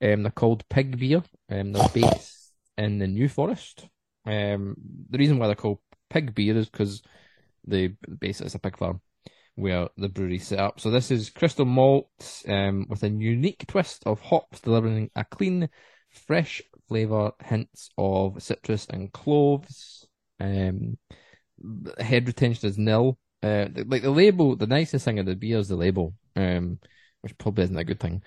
Um, 0.00 0.22
they're 0.22 0.30
called 0.30 0.66
Pig 0.68 0.98
Beer. 0.98 1.22
Um, 1.50 1.72
they're 1.72 1.88
based 1.94 2.32
in 2.78 2.98
the 2.98 3.06
New 3.06 3.28
Forest. 3.28 3.88
Um, 4.24 4.76
the 5.10 5.18
reason 5.18 5.38
why 5.38 5.46
they're 5.46 5.56
called 5.56 5.78
Pig 6.10 6.34
Beer 6.34 6.56
is 6.56 6.68
because 6.68 7.02
they 7.66 7.88
basically 8.18 8.46
it's 8.46 8.54
a 8.54 8.58
pig 8.58 8.76
farm 8.76 9.00
where 9.56 9.88
the 9.96 10.08
brewery 10.08 10.38
set 10.38 10.58
up. 10.58 10.80
So 10.80 10.90
this 10.90 11.10
is 11.10 11.30
crystal 11.30 11.64
malt 11.64 12.42
um, 12.46 12.86
with 12.88 13.02
a 13.02 13.08
unique 13.08 13.66
twist 13.66 14.02
of 14.06 14.20
hops, 14.20 14.60
delivering 14.60 15.10
a 15.16 15.24
clean, 15.24 15.68
fresh 16.10 16.62
flavour, 16.88 17.32
hints 17.42 17.88
of 17.96 18.42
citrus 18.42 18.86
and 18.90 19.12
cloves. 19.12 20.06
Um, 20.38 20.98
head 21.98 22.26
retention 22.26 22.68
is 22.68 22.78
nil. 22.78 23.18
Uh, 23.42 23.66
like 23.86 24.02
the 24.02 24.10
label, 24.10 24.56
the 24.56 24.66
nicest 24.66 25.04
thing 25.04 25.18
of 25.18 25.26
the 25.26 25.34
beer 25.34 25.58
is 25.58 25.68
the 25.68 25.76
label, 25.76 26.14
um, 26.36 26.78
which 27.22 27.36
probably 27.38 27.64
isn't 27.64 27.78
a 27.78 27.84
good 27.84 28.00
thing. 28.00 28.22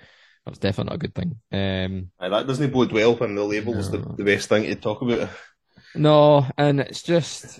That's 0.49 0.57
definitely 0.57 0.89
not 0.89 0.95
a 0.95 0.97
good 0.97 1.13
thing. 1.13 1.35
Um, 1.51 2.11
Aye, 2.19 2.29
that 2.29 2.47
doesn't 2.47 2.73
bode 2.73 2.91
well 2.91 3.15
when 3.15 3.35
the 3.35 3.43
label 3.43 3.75
is 3.75 3.91
the, 3.91 3.99
the 3.99 4.23
best 4.23 4.49
thing 4.49 4.63
to 4.63 4.73
talk 4.75 5.03
about. 5.03 5.29
No, 5.93 6.45
and 6.57 6.79
it's 6.79 7.03
just, 7.03 7.59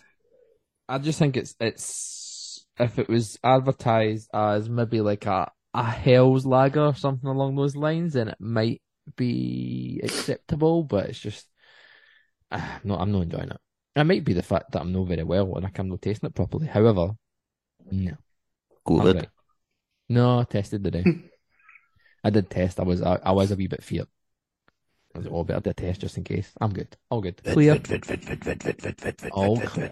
I 0.88 0.98
just 0.98 1.20
think 1.20 1.38
it's 1.38 1.56
it's 1.60 2.66
if 2.80 2.98
it 2.98 3.08
was 3.08 3.38
advertised 3.44 4.30
as 4.34 4.68
maybe 4.70 5.02
like 5.02 5.28
a 5.28 5.52
a 5.76 5.84
Helles 5.84 6.48
Lager 6.48 6.86
or 6.86 6.96
something 6.96 7.30
along 7.30 7.56
those 7.56 7.76
lines, 7.76 8.14
then 8.14 8.30
it 8.30 8.38
might 8.40 8.82
be 9.16 10.00
acceptable. 10.04 10.84
But 10.84 11.10
it's 11.10 11.20
just, 11.20 11.46
ah, 12.52 12.80
no, 12.84 12.96
I'm 12.96 13.12
not 13.12 13.22
enjoying 13.22 13.52
it. 13.52 13.60
It 13.96 14.04
might 14.04 14.24
be 14.24 14.34
the 14.34 14.42
fact 14.42 14.72
that 14.72 14.82
I'm 14.82 14.94
not 14.94 15.08
very 15.08 15.24
well 15.24 15.56
and 15.56 15.70
I'm 15.78 15.90
not 15.90 16.02
tasting 16.02 16.28
it 16.28 16.36
properly. 16.36 16.66
However, 16.66 17.12
no, 17.92 18.14
I'm 18.88 19.14
right. 19.14 19.30
No, 20.10 20.40
I 20.40 20.44
tested 20.46 20.84
today. 20.84 21.04
I 22.24 22.30
did 22.30 22.50
test. 22.50 22.80
I 22.80 22.84
was 22.84 23.02
I, 23.02 23.20
I 23.24 23.32
was 23.32 23.52
a 23.52 23.56
wee 23.56 23.68
bit 23.68 23.84
feared. 23.84 24.08
I 25.16 25.20
was 25.20 25.26
like, 25.26 25.34
oh, 25.34 25.44
better 25.44 25.60
do 25.60 25.70
a 25.72 25.74
test 25.74 26.02
just 26.02 26.18
in 26.18 26.24
case. 26.24 26.52
I'm 26.62 26.72
good. 26.72 26.96
All 27.10 27.22
good. 27.22 27.44
Clear. 27.44 27.80
All 29.32 29.60
clear. 29.60 29.92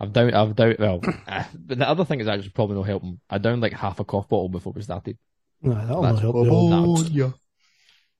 I've 0.00 0.12
down, 0.12 0.32
I've 0.32 0.54
down, 0.54 0.76
well, 0.78 1.00
uh, 1.26 1.44
but 1.54 1.78
the 1.78 1.88
other 1.88 2.04
thing 2.04 2.20
is 2.20 2.28
actually 2.28 2.50
probably 2.50 2.76
not 2.76 2.86
helping. 2.86 3.20
I 3.28 3.38
downed 3.38 3.62
like 3.62 3.72
half 3.72 3.98
a 3.98 4.04
cough 4.04 4.28
bottle 4.28 4.48
before 4.48 4.72
we 4.72 4.82
started. 4.82 5.18
No, 5.60 5.74
that'll 5.74 6.02
That's 6.02 6.14
not 6.14 6.22
help. 6.22 6.34
probably 6.34 7.08
the 7.08 7.10
yeah. 7.10 7.30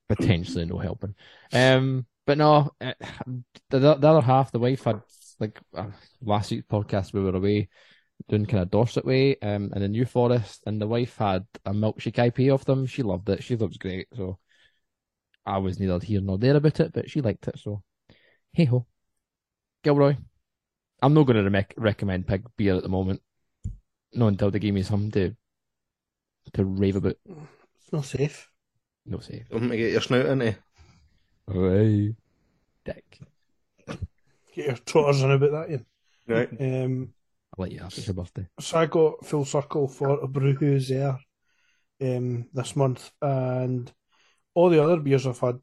Potentially 0.09 0.65
no 0.65 0.77
helping. 0.77 1.15
Um, 1.53 2.05
but 2.25 2.37
no, 2.37 2.71
uh, 2.81 2.93
the, 3.69 3.79
the 3.79 4.07
other 4.07 4.21
half, 4.21 4.51
the 4.51 4.59
wife 4.59 4.83
had, 4.83 5.01
like, 5.39 5.59
uh, 5.73 5.85
last 6.21 6.51
week's 6.51 6.67
podcast, 6.67 7.13
we 7.13 7.21
were 7.21 7.35
away 7.35 7.69
doing 8.27 8.45
kind 8.45 8.61
of 8.61 8.69
Dorset 8.69 9.05
way, 9.05 9.37
um, 9.41 9.71
in 9.73 9.81
the 9.81 9.87
New 9.87 10.05
Forest, 10.05 10.63
and 10.65 10.81
the 10.81 10.87
wife 10.87 11.17
had 11.17 11.45
a 11.65 11.71
milkshake 11.71 12.17
IP 12.17 12.51
of 12.51 12.65
them. 12.65 12.85
She 12.85 13.03
loved 13.03 13.29
it. 13.29 13.43
She 13.43 13.55
thought 13.55 13.65
it 13.65 13.69
was 13.69 13.77
great. 13.77 14.07
So 14.15 14.37
I 15.45 15.57
was 15.57 15.79
neither 15.79 15.99
here 15.99 16.21
nor 16.21 16.37
there 16.37 16.55
about 16.55 16.79
it, 16.79 16.93
but 16.93 17.09
she 17.09 17.21
liked 17.21 17.47
it. 17.47 17.59
So 17.59 17.83
hey 18.53 18.65
ho. 18.65 18.85
Gilroy. 19.83 20.17
I'm 21.01 21.13
not 21.13 21.23
going 21.23 21.43
to 21.43 21.49
rec- 21.49 21.73
recommend 21.77 22.27
pig 22.27 22.45
beer 22.57 22.75
at 22.75 22.83
the 22.83 22.89
moment. 22.89 23.21
Not 24.13 24.27
until 24.27 24.51
they 24.51 24.59
give 24.59 24.75
me 24.75 24.83
something 24.83 25.11
to 25.11 25.35
to 26.53 26.65
rave 26.65 26.95
about. 26.95 27.15
It's 27.25 27.93
not 27.93 28.05
safe. 28.05 28.49
No 29.05 29.19
say. 29.19 29.45
Don't 29.49 29.69
get 29.69 29.91
your 29.91 30.01
snout 30.01 30.25
into. 30.25 30.55
Hey. 31.51 32.15
Dick. 32.85 33.19
Get 34.55 34.65
your 34.65 34.75
trotters 34.77 35.21
in 35.21 35.31
about 35.31 35.51
that, 35.51 35.69
Ian. 35.69 35.85
Right. 36.27 36.49
Um, 36.59 37.09
I'll 37.09 37.18
let 37.59 37.71
you 37.71 37.79
have 37.79 37.91
it. 37.93 37.97
It's 37.99 38.07
your 38.07 38.13
birthday. 38.15 38.47
so 38.59 38.77
I 38.79 38.85
got 38.85 39.25
full 39.25 39.45
circle 39.45 39.87
for 39.87 40.19
a 40.19 40.27
brew 40.27 40.53
who's 40.53 40.87
there 40.89 41.17
um, 42.01 42.47
this 42.53 42.75
month, 42.75 43.11
and 43.21 43.91
all 44.53 44.69
the 44.69 44.83
other 44.83 44.97
beers 44.97 45.27
I've 45.27 45.39
had 45.39 45.59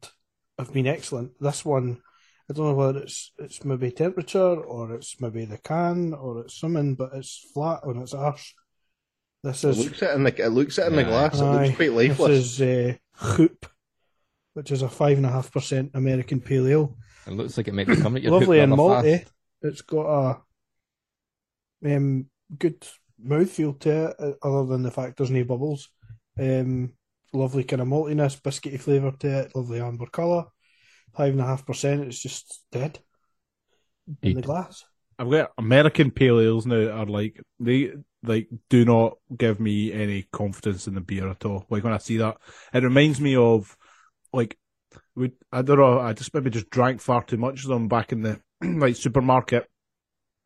have 0.59 0.71
been 0.73 0.87
excellent. 0.87 1.31
This 1.39 1.65
one, 1.65 2.01
I 2.49 2.53
don't 2.53 2.67
know 2.67 2.73
whether 2.75 2.99
it's 2.99 3.31
it's 3.39 3.63
maybe 3.65 3.91
temperature 3.91 4.39
or 4.55 4.93
it's 4.95 5.19
maybe 5.19 5.45
the 5.45 5.57
can 5.57 6.13
or 6.13 6.41
it's 6.41 6.59
something, 6.59 6.95
but 6.95 7.11
it's 7.13 7.45
flat 7.53 7.81
on 7.83 7.97
its 8.01 8.13
arse. 8.13 8.53
This 9.43 9.63
It 9.63 9.69
is 9.69 9.77
looks 9.85 10.01
it 10.01 10.15
in 10.15 10.23
the 10.23 10.43
it 10.45 10.49
looks 10.49 10.77
it 10.77 10.87
in 10.87 10.95
the 10.95 11.01
Yeah. 11.03 11.09
glass. 11.09 11.39
It 11.39 11.43
aye, 11.43 11.65
looks 11.65 11.75
quite 11.75 11.93
lifeless. 11.93 12.29
This 12.29 12.59
is 12.59 12.61
uh, 12.61 12.97
Hoop, 13.35 13.65
which 14.53 14.71
is 14.71 14.81
a 14.81 14.89
five 14.89 15.17
and 15.17 15.25
a 15.25 15.29
half 15.29 15.51
percent 15.51 15.91
American 15.93 16.39
pale 16.41 16.67
ale. 16.67 16.97
It 17.27 17.31
looks 17.33 17.57
like 17.57 17.67
it 17.67 17.73
might 17.73 17.87
be 17.87 17.95
coming 17.97 18.17
at 18.17 18.23
your 18.23 18.31
Lovely 18.39 18.59
and 18.61 18.73
malty. 18.73 19.19
fast. 19.19 19.33
It's 19.61 19.81
got 19.81 20.05
a 20.07 20.41
um, 21.85 22.27
good 22.57 22.85
mouthfeel 23.23 23.79
to 23.79 24.07
it, 24.07 24.15
uh, 24.19 24.31
other 24.43 24.67
than 24.67 24.83
the 24.83 24.91
fact 24.91 25.17
there's 25.17 25.31
no 25.31 25.43
bubbles. 25.43 25.89
Um, 26.39 26.93
lovely 27.33 27.63
kind 27.63 27.81
of 27.81 27.87
maltiness, 27.87 28.39
biscuity 28.41 28.79
flavour 28.79 29.11
to 29.19 29.39
it, 29.39 29.55
lovely 29.55 29.81
amber 29.81 30.07
colour. 30.07 30.45
Five 31.15 31.33
and 31.33 31.41
a 31.41 31.45
half 31.45 31.65
percent, 31.65 32.03
it's 32.03 32.19
just 32.21 32.63
dead 32.71 32.99
in 34.21 34.35
the 34.35 34.41
glass. 34.41 34.83
I've 35.19 35.31
got 35.31 35.51
American 35.57 36.11
pale 36.11 36.39
ales 36.39 36.65
now 36.65 36.89
are 36.89 37.05
like 37.05 37.41
they 37.59 37.93
like 38.23 38.47
do 38.69 38.85
not 38.85 39.17
give 39.35 39.59
me 39.59 39.91
any 39.91 40.27
confidence 40.31 40.87
in 40.87 40.93
the 40.93 41.01
beer 41.01 41.27
at 41.27 41.45
all. 41.45 41.65
Like 41.69 41.83
when 41.83 41.93
I 41.93 41.97
see 41.97 42.17
that, 42.17 42.37
it 42.73 42.83
reminds 42.83 43.19
me 43.19 43.35
of 43.35 43.75
like 44.31 44.57
we 45.15 45.31
I 45.51 45.63
don't 45.63 45.79
know. 45.79 45.99
I 45.99 46.13
just 46.13 46.33
maybe 46.33 46.49
just 46.49 46.69
drank 46.69 47.01
far 47.01 47.23
too 47.23 47.37
much 47.37 47.63
of 47.63 47.69
them 47.69 47.87
back 47.87 48.11
in 48.11 48.21
the 48.21 48.39
like 48.61 48.95
supermarket 48.95 49.67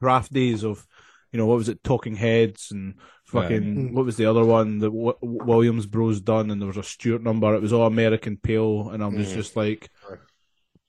craft 0.02 0.32
days 0.32 0.64
of 0.64 0.88
you 1.32 1.38
know 1.38 1.46
what 1.46 1.58
was 1.58 1.70
it 1.70 1.84
Talking 1.84 2.16
Heads 2.16 2.72
and 2.72 2.96
fucking 3.26 3.86
Right. 3.86 3.94
what 3.94 4.06
was 4.06 4.18
the 4.18 4.26
other 4.26 4.44
one 4.44 4.80
that 4.80 4.90
w- 4.90 5.18
Williams 5.22 5.86
Bros 5.86 6.20
done 6.22 6.52
and 6.52 6.62
there 6.62 6.68
was 6.68 6.78
a 6.78 6.84
Stewart 6.84 7.24
number. 7.24 7.56
It 7.56 7.62
was 7.62 7.72
all 7.74 7.88
American 7.88 8.38
pale 8.38 8.90
and 8.90 9.04
I 9.04 9.08
was 9.08 9.30
Mm. 9.30 9.34
just 9.36 9.56
like. 9.56 9.90
Aye. 10.10 10.16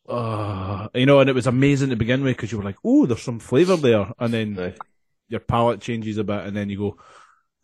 Uh, 0.09 0.89
you 0.95 1.07
know, 1.07 1.21
and 1.21 1.31
it 1.31 1.35
was 1.35 1.47
amazing 1.47 1.91
to 1.91 1.97
begin 1.97 2.23
with 2.25 2.37
because 2.37 2.51
you 2.51 2.59
were 2.59 2.65
like, 2.65 2.77
"Oh, 2.85 3.07
there's 3.07 3.23
some 3.23 3.39
flavour 3.39 3.77
there," 3.77 4.11
and 4.19 4.35
then 4.35 4.59
Aye. 4.59 4.75
your 5.29 5.41
palate 5.41 5.81
changes 5.81 6.19
a 6.19 6.25
bit, 6.25 6.45
and 6.45 6.57
then 6.57 6.69
you 6.69 6.77
go, 6.77 6.97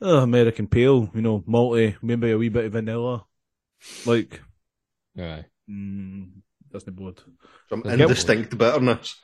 oh, 0.00 0.18
American 0.18 0.68
pale, 0.68 1.10
you 1.14 1.20
know, 1.20 1.40
malty, 1.40 1.96
maybe 2.00 2.30
a 2.30 2.38
wee 2.38 2.48
bit 2.48 2.66
of 2.66 2.72
vanilla, 2.72 3.26
like, 4.06 4.40
Aye. 5.18 5.46
mm, 5.68 6.30
doesn't 6.72 6.94
blood. 6.96 7.20
Some 7.68 7.82
Yep. 7.84 8.00
indistinct 8.00 8.58
bitterness. 8.58 9.16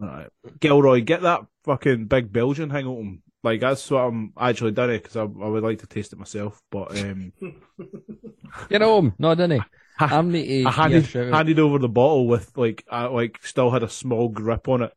Alright. 0.00 0.28
Gilroy, 0.60 1.00
get 1.02 1.22
that 1.22 1.42
fucking 1.64 2.06
big 2.06 2.32
Belgian 2.32 2.70
hang 2.70 2.86
on. 2.86 3.22
Like 3.44 3.60
that's 3.60 3.90
what 3.90 4.00
I'm 4.02 4.32
actually 4.38 4.70
done 4.72 4.90
it 4.90 5.02
because 5.02 5.16
I, 5.16 5.22
I 5.22 5.48
would 5.48 5.62
like 5.64 5.80
to 5.80 5.86
taste 5.86 6.12
it 6.12 6.18
myself, 6.18 6.60
but 6.70 6.96
um, 6.98 7.32
Get 8.68 8.82
home. 8.82 9.14
No, 9.18 9.34
didn't 9.34 9.60
he? 9.60 9.66
I, 9.98 10.16
I'm 10.16 10.32
the 10.32 10.66
I 10.66 10.70
handed 10.70 11.06
handed 11.06 11.58
over 11.58 11.78
the 11.78 11.88
bottle 11.88 12.26
with 12.26 12.56
like 12.56 12.84
I 12.90 13.06
like 13.06 13.40
still 13.42 13.70
had 13.70 13.82
a 13.82 13.88
small 13.88 14.28
grip 14.28 14.68
on 14.68 14.82
it. 14.82 14.92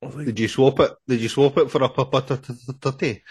Like, 0.00 0.26
Did 0.26 0.38
you 0.40 0.48
swap 0.48 0.80
it? 0.80 0.92
Did 1.08 1.20
you 1.20 1.28
swap 1.28 1.58
it 1.58 1.70
for 1.70 1.82
a 1.82 1.88
papa-tutty? 1.88 3.22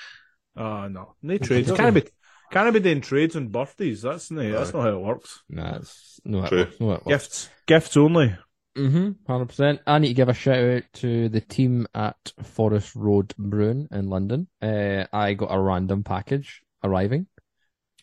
oh 0.57 0.87
no, 0.87 1.15
no 1.21 1.37
trades. 1.37 1.71
Can't 1.71 1.95
be 1.95 2.03
can't 2.51 2.73
be 2.73 2.79
doing 2.79 3.01
trades 3.01 3.35
on 3.35 3.47
birthdays. 3.47 4.01
That's 4.01 4.29
no, 4.29 4.51
that's 4.51 4.73
not 4.73 4.83
how 4.83 4.89
it 4.89 5.01
works. 5.01 5.41
Nah, 5.49 5.77
it's 5.77 6.19
no, 6.23 6.45
True. 6.47 6.61
it, 6.61 6.79
no, 6.79 6.91
it 6.93 7.05
Gifts, 7.05 7.49
gifts 7.65 7.97
only. 7.97 8.35
Mm-hmm, 8.77 9.11
hundred 9.27 9.47
percent. 9.47 9.81
I 9.85 9.99
need 9.99 10.09
to 10.09 10.13
give 10.13 10.29
a 10.29 10.33
shout 10.33 10.57
out 10.57 10.83
to 10.93 11.29
the 11.29 11.41
team 11.41 11.87
at 11.93 12.15
Forest 12.43 12.95
Road 12.95 13.33
Brewing 13.37 13.87
in 13.91 14.09
London. 14.09 14.47
Uh, 14.61 15.05
I 15.11 15.33
got 15.33 15.53
a 15.53 15.59
random 15.59 16.03
package 16.03 16.61
arriving 16.83 17.27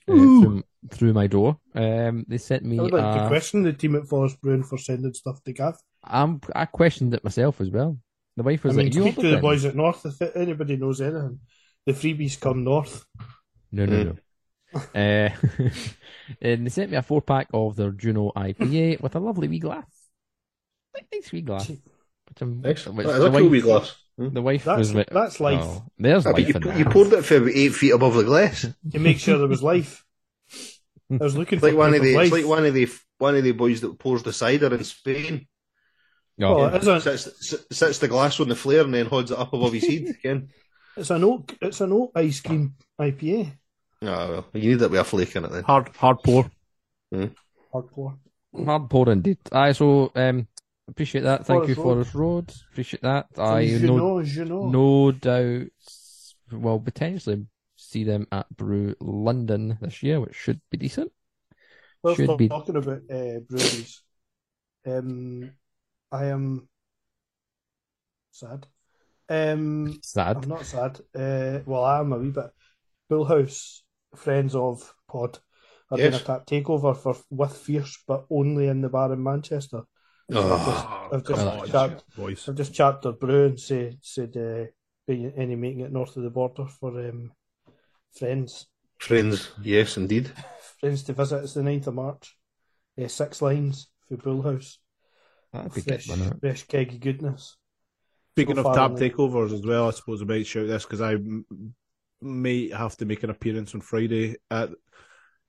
uh, 0.08 0.12
through, 0.12 0.64
through 0.90 1.12
my 1.14 1.26
door. 1.26 1.58
Um, 1.74 2.26
they 2.28 2.38
sent 2.38 2.64
me. 2.64 2.78
I 2.78 2.82
would 2.82 2.92
like 2.92 3.22
to 3.22 3.28
question 3.28 3.62
the 3.62 3.72
team 3.72 3.96
at 3.96 4.06
Forest 4.06 4.40
Brewing 4.42 4.62
for 4.62 4.76
sending 4.76 5.14
stuff 5.14 5.42
to 5.44 5.52
Gav. 5.52 5.78
I'm, 6.04 6.40
I 6.54 6.66
questioned 6.66 7.14
it 7.14 7.24
myself 7.24 7.60
as 7.60 7.70
well. 7.70 7.98
The 8.36 8.42
wife 8.42 8.64
I 8.64 8.68
was 8.68 8.76
mean, 8.76 8.86
like, 8.86 8.94
"You 8.94 9.02
speak 9.02 9.14
to 9.14 9.20
ordered 9.20 9.36
the 9.36 9.40
boys 9.40 9.64
at 9.64 9.74
North 9.74 10.04
if 10.04 10.20
anybody 10.36 10.76
knows 10.76 11.00
anything. 11.00 11.40
The 11.86 11.92
freebies 11.92 12.38
come 12.38 12.64
north. 12.64 13.04
No, 13.72 13.86
no, 13.86 14.02
no. 14.02 14.16
Uh, 14.74 14.80
and 16.42 16.66
they 16.66 16.70
sent 16.70 16.90
me 16.90 16.96
a 16.96 17.02
four 17.02 17.22
pack 17.22 17.48
of 17.52 17.76
their 17.76 17.90
Juno 17.90 18.32
IPA 18.36 19.00
with 19.00 19.14
a 19.14 19.20
lovely 19.20 19.48
wee 19.48 19.58
glass. 19.58 19.86
Like, 20.94 21.06
nice 21.12 21.32
wee 21.32 21.42
glass. 21.42 21.68
Which 21.68 22.40
I'm, 22.40 22.60
Nice. 22.60 22.86
which 22.86 23.06
That's 23.06 23.18
the 23.18 23.26
a 23.26 23.30
cool 23.30 23.48
wee 23.48 23.60
glass. 23.60 23.96
Hmm? 24.18 24.28
The 24.34 24.42
wife 24.42 24.64
That's 24.64 24.78
was 24.80 24.94
like, 24.94 25.10
that's 25.10 25.40
life. 25.40 25.60
Oh, 25.62 25.84
there's 25.96 26.26
Ah, 26.26 26.30
life 26.30 26.48
you, 26.48 26.54
in 26.54 26.60
pu- 26.60 26.68
that. 26.68 26.78
you 26.78 26.84
poured 26.86 27.12
it 27.12 27.24
from 27.24 27.48
eight 27.48 27.72
feet 27.74 27.92
above 27.92 28.14
the 28.14 28.24
glass. 28.24 28.66
To 28.92 28.98
make 28.98 29.18
sure 29.18 29.38
there 29.38 29.46
was 29.46 29.62
life. 29.62 30.04
I 31.10 31.16
was 31.24 31.36
looking 31.36 31.56
It's 31.58 31.60
for 31.66 31.68
like 31.70 31.78
one 31.78 31.94
of 31.94 32.02
the, 32.02 32.14
of 32.16 32.22
it's 32.22 32.32
like 32.32 32.44
one 32.46 32.66
of 32.66 32.74
the, 32.74 32.88
one 33.18 33.36
of 33.36 33.44
the 33.44 33.52
boys 33.52 33.80
that 33.80 33.98
pours 33.98 34.22
the 34.22 34.32
cider 34.32 34.74
in 34.74 34.84
Spain. 34.84 35.46
No, 36.36 36.54
Well, 36.56 36.74
it 36.74 36.82
isn't. 36.82 37.00
Sits, 37.00 37.54
sits 37.72 37.98
the 37.98 38.08
glass 38.08 38.38
on 38.40 38.48
the 38.48 38.54
flare 38.56 38.82
and 38.82 38.92
then 38.92 39.06
holds 39.06 39.30
it 39.30 39.38
up 39.38 39.52
above 39.52 39.72
his 39.72 39.86
head 39.86 40.14
again. 40.18 40.48
It's 40.96 41.10
an 41.10 41.24
oak. 41.24 41.56
It's 41.62 41.80
an 41.80 41.92
oak 41.92 42.12
ice 42.14 42.40
cream 42.40 42.74
IPA. 43.00 43.52
Ah, 44.02 44.28
well, 44.28 44.46
you 44.54 44.70
need 44.72 44.82
it 44.82 44.90
with 44.90 45.00
a 45.00 45.04
flake 45.04 45.34
in 45.36 45.44
it 45.44 45.50
then. 45.52 45.64
Hard, 45.64 45.88
hard 45.96 46.22
pour. 46.22 46.50
Hardcore. 47.74 48.16
hard 48.64 48.90
pour 48.90 49.10
indeed. 49.10 49.38
Aye, 49.52 49.72
so 49.72 50.12
um, 50.14 50.46
appreciate 50.88 51.22
that. 51.22 51.46
Thank 51.46 51.64
Forest 51.64 51.68
you, 51.68 51.82
Road. 51.82 51.82
Forest 51.84 52.14
Road. 52.14 52.54
Appreciate 52.70 53.02
that. 53.02 53.26
I 53.36 53.60
you 53.60 53.86
no, 53.86 53.96
know, 53.96 54.18
you 54.20 54.44
know. 54.44 54.68
no 54.68 55.12
doubt 55.12 55.66
Well, 56.52 56.78
potentially 56.80 57.46
see 57.76 58.04
them 58.04 58.26
at 58.32 58.48
Brew 58.56 58.94
London 59.00 59.78
this 59.80 60.02
year, 60.02 60.20
which 60.20 60.34
should 60.34 60.60
be 60.70 60.78
decent. 60.78 61.12
Well, 62.02 62.14
should 62.14 62.38
be- 62.38 62.48
talking 62.48 62.76
about 62.76 63.02
uh, 63.10 63.40
breweries. 63.48 64.02
Um, 64.86 65.50
I 66.10 66.26
am 66.26 66.68
sad. 68.30 68.66
Um, 69.28 69.98
Sad. 70.02 70.38
I'm 70.42 70.48
not 70.48 70.64
sad. 70.64 71.00
Uh, 71.14 71.60
well, 71.66 71.84
I 71.84 71.98
am 72.00 72.12
a 72.12 72.18
wee 72.18 72.30
bit. 72.30 72.50
Bullhouse, 73.10 73.82
friends 74.14 74.54
of 74.54 74.94
Pod, 75.08 75.38
are 75.90 75.96
doing 75.98 76.08
a 76.12 76.16
Yes. 76.16 76.24
tap 76.24 76.46
takeover 76.46 76.96
for 76.96 77.16
with 77.30 77.56
Fierce, 77.56 78.02
but 78.06 78.26
only 78.30 78.68
in 78.68 78.80
the 78.82 78.88
bar 78.88 79.12
in 79.12 79.22
Manchester. 79.22 79.82
Oh, 80.30 81.08
I've 81.12 81.24
just, 81.26 81.40
come 81.40 81.48
I've 81.48 81.60
just 81.60 81.72
chat. 81.72 82.48
I've 82.48 82.54
just 82.56 82.74
chatted 82.74 83.02
to 83.02 83.12
Brew 83.12 83.46
and 83.46 83.58
say, 83.60 83.96
said 84.02 84.36
uh, 84.36 84.66
be 85.06 85.32
any 85.36 85.56
making 85.56 85.80
it 85.80 85.92
north 85.92 86.16
of 86.18 86.22
the 86.22 86.30
border 86.30 86.66
for 86.66 86.90
um, 87.08 87.32
friends. 88.18 88.66
Friends, 88.98 89.48
yes, 89.62 89.96
indeed. 89.96 90.30
Friends 90.80 91.02
to 91.04 91.12
visit. 91.14 91.44
It's 91.44 91.54
the 91.54 91.62
9th 91.62 91.86
of 91.88 91.94
March. 91.94 92.36
Uh, 93.02 93.08
six 93.08 93.40
lines 93.42 93.88
for 94.08 94.16
Bullhouse. 94.16 94.76
That'd 95.52 95.72
be 95.74 95.80
good, 95.80 96.02
Fresh, 96.02 96.08
wouldn't 96.08 96.40
fresh 96.40 96.66
keg 96.66 96.92
of 96.92 97.00
goodness. 97.00 97.56
Speaking 98.34 98.56
So 98.56 98.60
of 98.60 98.64
far 98.66 98.74
tap 98.74 98.90
in 98.90 98.96
the- 98.96 99.10
takeovers 99.10 99.52
as 99.54 99.64
well, 99.64 99.88
I 99.88 99.92
suppose 99.92 100.20
I 100.20 100.26
might 100.26 100.46
shout 100.46 100.66
this 100.66 100.84
because 100.84 101.00
I 101.00 101.14
m- 101.14 101.46
may 102.20 102.70
have 102.70 102.96
to 102.98 103.04
make 103.04 103.22
an 103.22 103.30
appearance 103.30 103.74
on 103.74 103.80
Friday 103.80 104.36
at 104.50 104.70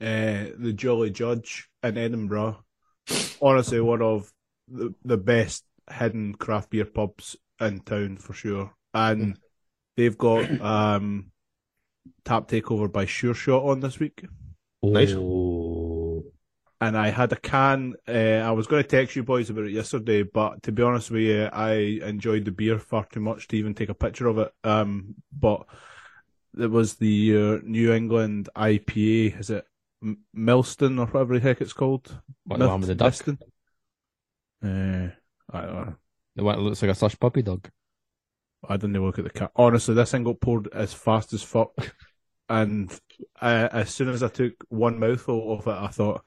uh, 0.02 0.46
the 0.58 0.74
Jolly 0.76 1.10
Judge 1.10 1.68
in 1.84 1.98
Edinburgh. 1.98 2.64
Honestly, 3.42 3.82
one 3.82 4.02
of 4.02 4.32
the, 4.68 4.94
the 5.04 5.18
best 5.18 5.66
hidden 5.92 6.36
craft 6.36 6.70
beer 6.70 6.86
pubs 6.86 7.36
in 7.60 7.80
town 7.82 8.18
for 8.18 8.34
sure. 8.34 8.74
And 8.94 9.38
they've 9.98 10.18
got 10.18 10.62
um, 10.62 11.32
tap 12.26 12.48
takeover 12.48 12.92
by 12.92 13.06
Sureshot 13.06 13.66
on 13.66 13.80
this 13.80 14.00
week. 14.00 14.26
Nice. 14.82 15.14
Oh, 15.16 16.24
and 16.82 16.98
I 16.98 17.10
had 17.10 17.32
a 17.34 17.36
can. 17.36 17.96
Uh, 18.08 18.12
I 18.12 18.52
was 18.52 18.68
going 18.68 18.82
to 18.82 18.88
text 18.88 19.16
you 19.16 19.24
boys 19.24 19.50
about 19.50 19.66
it 19.66 19.74
yesterday, 19.74 20.24
but 20.24 20.64
to 20.64 20.72
be 20.72 20.82
honest 20.82 21.12
with 21.12 21.24
you, 21.24 21.44
I 21.52 22.00
enjoyed 22.04 22.46
the 22.46 22.52
beer 22.52 22.80
far 22.80 23.06
too 23.06 23.20
much 23.20 23.48
to 23.50 23.58
even 23.58 23.74
take 23.74 23.90
a 23.90 23.94
picture 23.94 24.28
of 24.28 24.38
it. 24.38 24.54
Um, 24.64 25.16
but 25.38 25.66
it 26.60 26.70
was 26.70 26.96
the 26.96 27.38
uh, 27.38 27.60
New 27.64 27.94
England 27.94 28.50
IPA. 28.56 29.40
Is 29.40 29.50
it 29.50 29.66
M- 30.04 30.20
Milston 30.36 31.00
or 31.00 31.06
whatever 31.08 31.36
the 31.36 31.40
heck 31.40 31.62
it's 31.62 31.74
called? 31.74 32.16
What, 32.46 32.60
the 32.60 32.68
one 32.68 32.82
with 32.82 32.90
the 32.90 32.96
duck? 32.96 33.14
Milston? 33.14 33.38
Uh, 34.64 35.12
I 35.52 35.62
don't 35.62 35.76
know. 35.76 35.96
The 36.36 36.44
one 36.44 36.58
that 36.58 36.62
looks 36.64 36.82
like 36.82 36.92
a 36.92 36.96
slush 36.96 37.20
puppy 37.20 37.42
dog. 37.42 37.70
I 38.68 38.76
didn't 38.76 38.96
even 38.96 39.06
look 39.06 39.18
at 39.18 39.24
the 39.24 39.30
can. 39.30 39.50
Honestly, 39.56 39.96
this 39.96 40.12
thing 40.12 40.24
got 40.24 40.42
poured 40.42 40.68
as 40.74 40.94
fast 40.94 41.34
as 41.34 41.44
fuck. 41.44 41.72
And 42.52 42.92
uh, 43.40 43.70
as 43.72 43.92
soon 43.92 44.10
as 44.10 44.24
I 44.24 44.28
took 44.28 44.54
one 44.70 45.00
mouthful 45.00 45.54
of 45.54 45.68
it, 45.68 45.70
I 45.70 45.88
thought, 45.90 46.24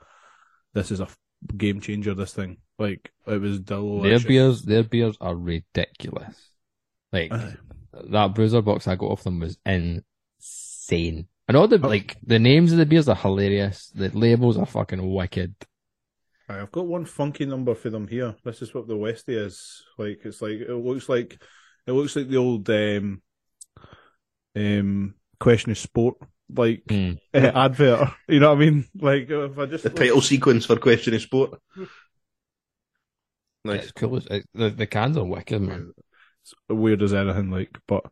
this 0.73 0.93
is 0.93 1.01
a 1.01 1.05
f- 1.07 1.19
game 1.57 1.81
changer, 1.81 2.15
this 2.15 2.33
thing. 2.33 2.59
Like, 2.79 3.11
it 3.27 3.41
was 3.41 3.61
Their 3.65 4.21
beers, 4.21 4.63
their 4.63 4.85
beers 4.85 5.17
are 5.21 5.35
ridiculous. 5.35 6.51
Like 7.13 7.33
that 7.93 8.35
bruiser 8.35 8.63
box 8.63 8.89
I 8.89 8.95
got 8.95 9.11
off 9.11 9.25
them 9.25 9.41
was 9.41 9.59
insane. 9.67 10.05
And 10.91 11.57
all 11.57 11.69
the 11.69 11.81
Oh. 11.83 11.89
like 11.89 12.17
the 12.23 12.39
names 12.39 12.73
of 12.73 12.79
the 12.79 12.87
beers 12.87 13.09
are 13.09 13.17
hilarious. 13.17 13.89
The 13.95 14.09
labels 14.11 14.57
are 14.57 14.67
fucking 14.67 15.13
wicked. 15.13 15.55
Aye, 16.49 16.61
I've 16.61 16.73
got 16.73 16.87
one 16.87 17.05
funky 17.05 17.47
number 17.47 17.75
for 17.75 17.91
them 17.91 18.09
here. 18.09 18.35
This 18.45 18.63
is 18.63 18.75
what 18.75 18.87
the 18.89 18.95
Westie 18.95 19.37
is. 19.47 19.83
Like, 19.99 20.21
it's 20.25 20.41
like, 20.43 20.61
it 20.61 20.71
looks 20.71 21.09
like, 21.09 21.39
it 21.87 21.93
looks 21.93 22.17
like 22.17 22.29
the 22.29 22.37
old, 22.37 22.69
um, 22.71 23.23
um, 24.57 25.15
question 25.41 25.71
of 25.73 25.79
sport, 25.79 26.17
like, 26.55 26.85
Mm. 26.87 27.19
uh, 27.35 27.39
advert. 27.55 28.09
You 28.29 28.41
know 28.41 28.51
what 28.55 28.63
I 28.63 28.71
mean? 28.71 28.87
Like, 28.99 29.31
if 29.31 29.59
I 29.59 29.67
just. 29.67 29.85
The 29.85 29.91
title 29.91 30.21
sequence 30.21 30.67
for 30.67 30.77
Question 30.77 31.15
of 31.15 31.23
Sport. 31.23 31.61
Nice. 33.65 33.85
It's 33.85 33.93
cool. 33.93 34.17
It's, 34.17 34.47
the 34.55 34.71
the 34.71 34.87
cans 34.87 35.17
are 35.17 35.25
wicked, 35.25 35.63
man. 35.63 35.93
It's 36.43 36.55
weird 36.69 37.03
as 37.03 37.15
anything, 37.15 37.51
like, 37.51 37.71
but. 37.87 38.05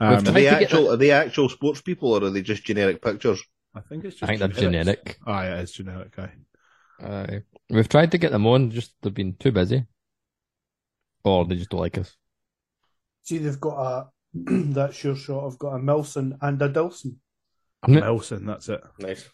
We've 0.00 0.08
Um, 0.10 0.14
Are 0.16 0.20
they 0.22 0.44
to 0.44 0.50
get 0.50 0.62
actual? 0.62 0.92
Are 0.92 0.96
they 0.96 1.10
actual 1.10 1.48
sports 1.50 1.82
people, 1.82 2.12
or 2.14 2.24
are 2.24 2.30
they 2.30 2.42
just 2.42 2.64
generic 2.64 3.02
pictures? 3.02 3.42
I 3.74 3.80
think 3.80 4.04
it's 4.04 4.16
just. 4.16 4.22
I 4.24 4.26
think 4.26 4.38
they're 4.40 4.48
genetics. 4.48 5.02
genetic. 5.02 5.18
Aye, 5.26 5.46
it 5.48 5.60
is 5.62 5.72
genetic, 5.72 6.18
aye. 6.18 6.32
Uh, 7.04 7.40
we've 7.68 7.88
tried 7.88 8.10
to 8.12 8.18
get 8.18 8.32
them 8.32 8.46
on, 8.46 8.70
just 8.70 8.94
they've 9.02 9.12
been 9.14 9.34
too 9.34 9.52
busy, 9.52 9.84
or 11.24 11.44
they 11.44 11.56
just 11.56 11.70
don't 11.70 11.80
like 11.80 11.98
us. 11.98 12.16
See, 13.22 13.38
they've 13.38 13.60
got 13.60 13.76
a 13.78 14.08
that 14.74 14.94
sure 14.94 15.16
shot. 15.16 15.46
I've 15.46 15.58
got 15.58 15.74
a 15.74 15.78
Milson 15.78 16.36
and 16.40 16.60
a 16.62 16.68
Dilson. 16.68 17.16
Nelson, 17.86 18.46
that's 18.46 18.68
it. 18.68 18.80
Nice. 18.98 19.28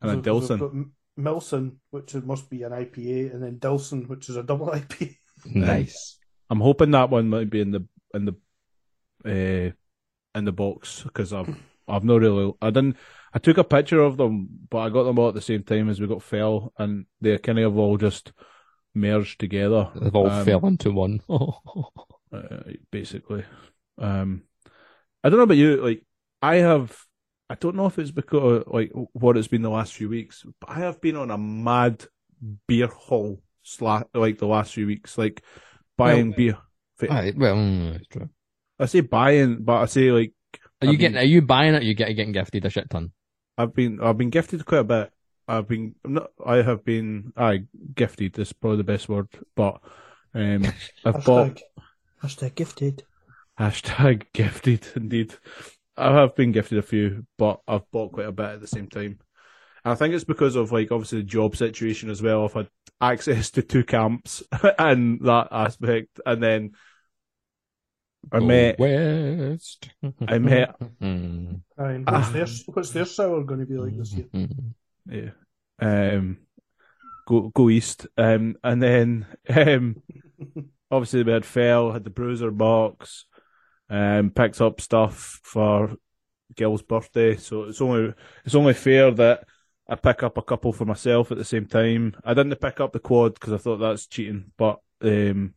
And 0.00 0.10
a 0.10 0.14
So- 0.24 0.40
so 0.40 0.56
they've 0.56 0.58
Dilson. 0.58 0.58
got 0.58 0.72
Milson, 1.18 1.76
which 1.90 2.14
is- 2.14 2.24
must 2.24 2.48
be 2.50 2.62
an 2.62 2.72
IPA, 2.72 3.32
and 3.34 3.42
then 3.42 3.58
Dilson, 3.58 4.08
which 4.08 4.28
is 4.28 4.36
a 4.36 4.42
double 4.42 4.66
IPA. 4.80 5.16
Nice. 5.46 6.18
I'm 6.50 6.60
hoping 6.60 6.90
that 6.92 7.10
one 7.10 7.28
might 7.28 7.50
be 7.50 7.60
in 7.60 7.70
the 7.70 7.86
in 8.14 8.24
the 8.26 8.32
uh, 9.24 9.72
in 10.36 10.44
the 10.44 10.52
box 10.52 11.02
because 11.02 11.32
I've 11.32 11.56
I've 11.88 12.04
not 12.04 12.20
really 12.20 12.52
I 12.62 12.70
didn't 12.70 12.96
I 13.32 13.38
took 13.38 13.58
a 13.58 13.64
picture 13.64 14.00
of 14.00 14.16
them 14.16 14.48
but 14.70 14.78
I 14.78 14.88
got 14.90 15.04
them 15.04 15.18
all 15.18 15.28
at 15.28 15.34
the 15.34 15.40
same 15.40 15.62
time 15.62 15.88
as 15.88 16.00
we 16.00 16.06
got 16.06 16.22
fell 16.22 16.72
and 16.78 17.06
they 17.20 17.38
kind 17.38 17.58
of 17.58 17.76
all 17.78 17.96
just 17.96 18.32
merged 18.94 19.38
together. 19.38 19.90
They've 19.94 20.14
all 20.14 20.28
Um, 20.28 20.44
fell 20.44 20.66
into 20.66 20.90
one. 20.90 21.20
uh, 21.28 22.72
basically. 22.90 23.44
Um, 23.98 24.42
I 25.22 25.28
don't 25.28 25.38
know 25.38 25.44
about 25.44 25.56
you. 25.56 25.76
Like, 25.76 26.04
I 26.42 26.56
have. 26.56 26.96
I 27.48 27.54
don't 27.54 27.76
know 27.76 27.86
if 27.86 27.98
it's 28.00 28.10
because 28.10 28.64
like 28.66 28.90
what 29.12 29.36
it's 29.36 29.46
been 29.46 29.62
the 29.62 29.70
last 29.70 29.92
few 29.92 30.08
weeks, 30.08 30.44
but 30.60 30.70
I 30.70 30.80
have 30.80 31.00
been 31.00 31.14
on 31.14 31.30
a 31.30 31.38
mad 31.38 32.04
beer 32.66 32.88
haul 32.88 33.40
sla- 33.64 34.08
like 34.14 34.38
the 34.38 34.48
last 34.48 34.74
few 34.74 34.86
weeks, 34.86 35.16
like 35.16 35.42
buying 35.96 36.32
beer. 36.32 36.58
Aye, 37.08 37.34
well, 37.36 37.54
mm, 37.54 37.94
it's 37.94 38.08
true. 38.08 38.28
I 38.78 38.86
say 38.86 39.00
buying, 39.00 39.58
but 39.62 39.76
I 39.82 39.86
say 39.86 40.10
like 40.12 40.32
Are 40.82 40.86
you 40.86 40.92
I've 40.92 40.98
getting? 40.98 41.12
been- 41.14 41.22
Are 41.22 41.26
you 41.26 41.42
buying 41.42 41.74
it? 41.74 41.82
Or 41.82 41.86
you 41.86 41.94
get 41.94 42.08
getting 42.14 42.32
gifted 42.32 42.64
a 42.64 42.70
shit 42.70 42.90
ton. 42.90 43.12
I've 43.58 43.74
been 43.74 44.00
I've 44.02 44.18
been 44.18 44.30
gifted 44.30 44.64
quite 44.66 44.78
a 44.80 44.84
bit. 44.84 45.10
I've 45.48 45.68
been 45.68 45.94
I'm 46.04 46.14
not 46.14 46.30
I 46.44 46.56
have 46.56 46.84
been 46.84 47.32
I 47.36 47.64
gifted 47.94 48.38
is 48.38 48.52
probably 48.52 48.78
the 48.78 48.84
best 48.84 49.08
word, 49.08 49.28
but 49.54 49.80
um 50.34 50.64
I've 51.04 51.24
bought 51.24 51.56
Hashtag, 51.56 51.62
hashtag 52.22 52.54
gifted. 52.54 53.02
Hashtag 53.58 54.24
gifted, 54.34 54.86
indeed. 54.96 55.34
I 55.96 56.12
have 56.12 56.34
been 56.36 56.52
gifted 56.52 56.76
a 56.78 56.82
few, 56.82 57.24
but 57.38 57.60
I've 57.66 57.90
bought 57.90 58.12
quite 58.12 58.26
a 58.26 58.32
bit 58.32 58.44
at 58.46 58.60
the 58.60 58.66
same 58.66 58.88
time. 58.88 59.18
And 59.84 59.92
I 59.92 59.94
think 59.94 60.12
it's 60.14 60.24
because 60.24 60.56
of 60.56 60.72
like 60.72 60.92
obviously 60.92 61.18
the 61.20 61.24
job 61.24 61.56
situation 61.56 62.10
as 62.10 62.20
well. 62.20 62.44
I've 62.44 62.52
had 62.52 62.68
access 63.00 63.50
to 63.52 63.62
two 63.62 63.84
camps 63.84 64.42
and 64.78 65.20
that 65.22 65.48
aspect, 65.50 66.20
and 66.26 66.42
then 66.42 66.72
I 68.32 68.38
Go 68.40 68.46
met 68.46 68.78
West. 68.78 69.90
I 70.26 70.38
met 70.38 70.74
Mm. 71.00 71.60
Aye, 71.78 71.90
and 71.92 72.06
what's 72.10 72.28
Ah. 72.28 72.32
their 72.32 72.46
what's 72.74 72.90
their 72.90 73.04
sour 73.04 73.44
going 73.44 73.60
to 73.60 73.66
be 73.66 73.76
like 73.76 73.96
this 73.96 74.14
year? 74.14 74.26
Yeah, 75.08 75.30
um, 75.80 76.38
go 77.26 77.50
go 77.54 77.70
east, 77.70 78.06
um, 78.16 78.56
and 78.64 78.82
then 78.82 79.26
um, 79.48 80.02
obviously 80.90 81.22
we 81.22 81.32
had 81.32 81.44
fell, 81.44 81.92
had 81.92 82.04
the 82.04 82.10
bruiser 82.10 82.50
box, 82.50 83.26
um, 83.88 84.30
picked 84.30 84.60
up 84.60 84.80
stuff 84.80 85.40
for 85.44 85.94
Gil's 86.56 86.82
birthday, 86.82 87.36
so 87.36 87.64
it's 87.64 87.80
only 87.80 88.14
it's 88.44 88.54
only 88.54 88.74
fair 88.74 89.10
that 89.12 89.44
I 89.88 89.94
pick 89.94 90.24
up 90.24 90.36
a 90.38 90.42
couple 90.42 90.72
for 90.72 90.84
myself 90.84 91.30
at 91.30 91.38
the 91.38 91.44
same 91.44 91.66
time. 91.66 92.16
I 92.24 92.34
didn't 92.34 92.60
pick 92.60 92.80
up 92.80 92.92
the 92.92 92.98
quad 92.98 93.34
because 93.34 93.52
I 93.52 93.58
thought 93.58 93.76
that's 93.78 94.06
cheating, 94.08 94.50
but 94.56 94.80
um, 95.02 95.54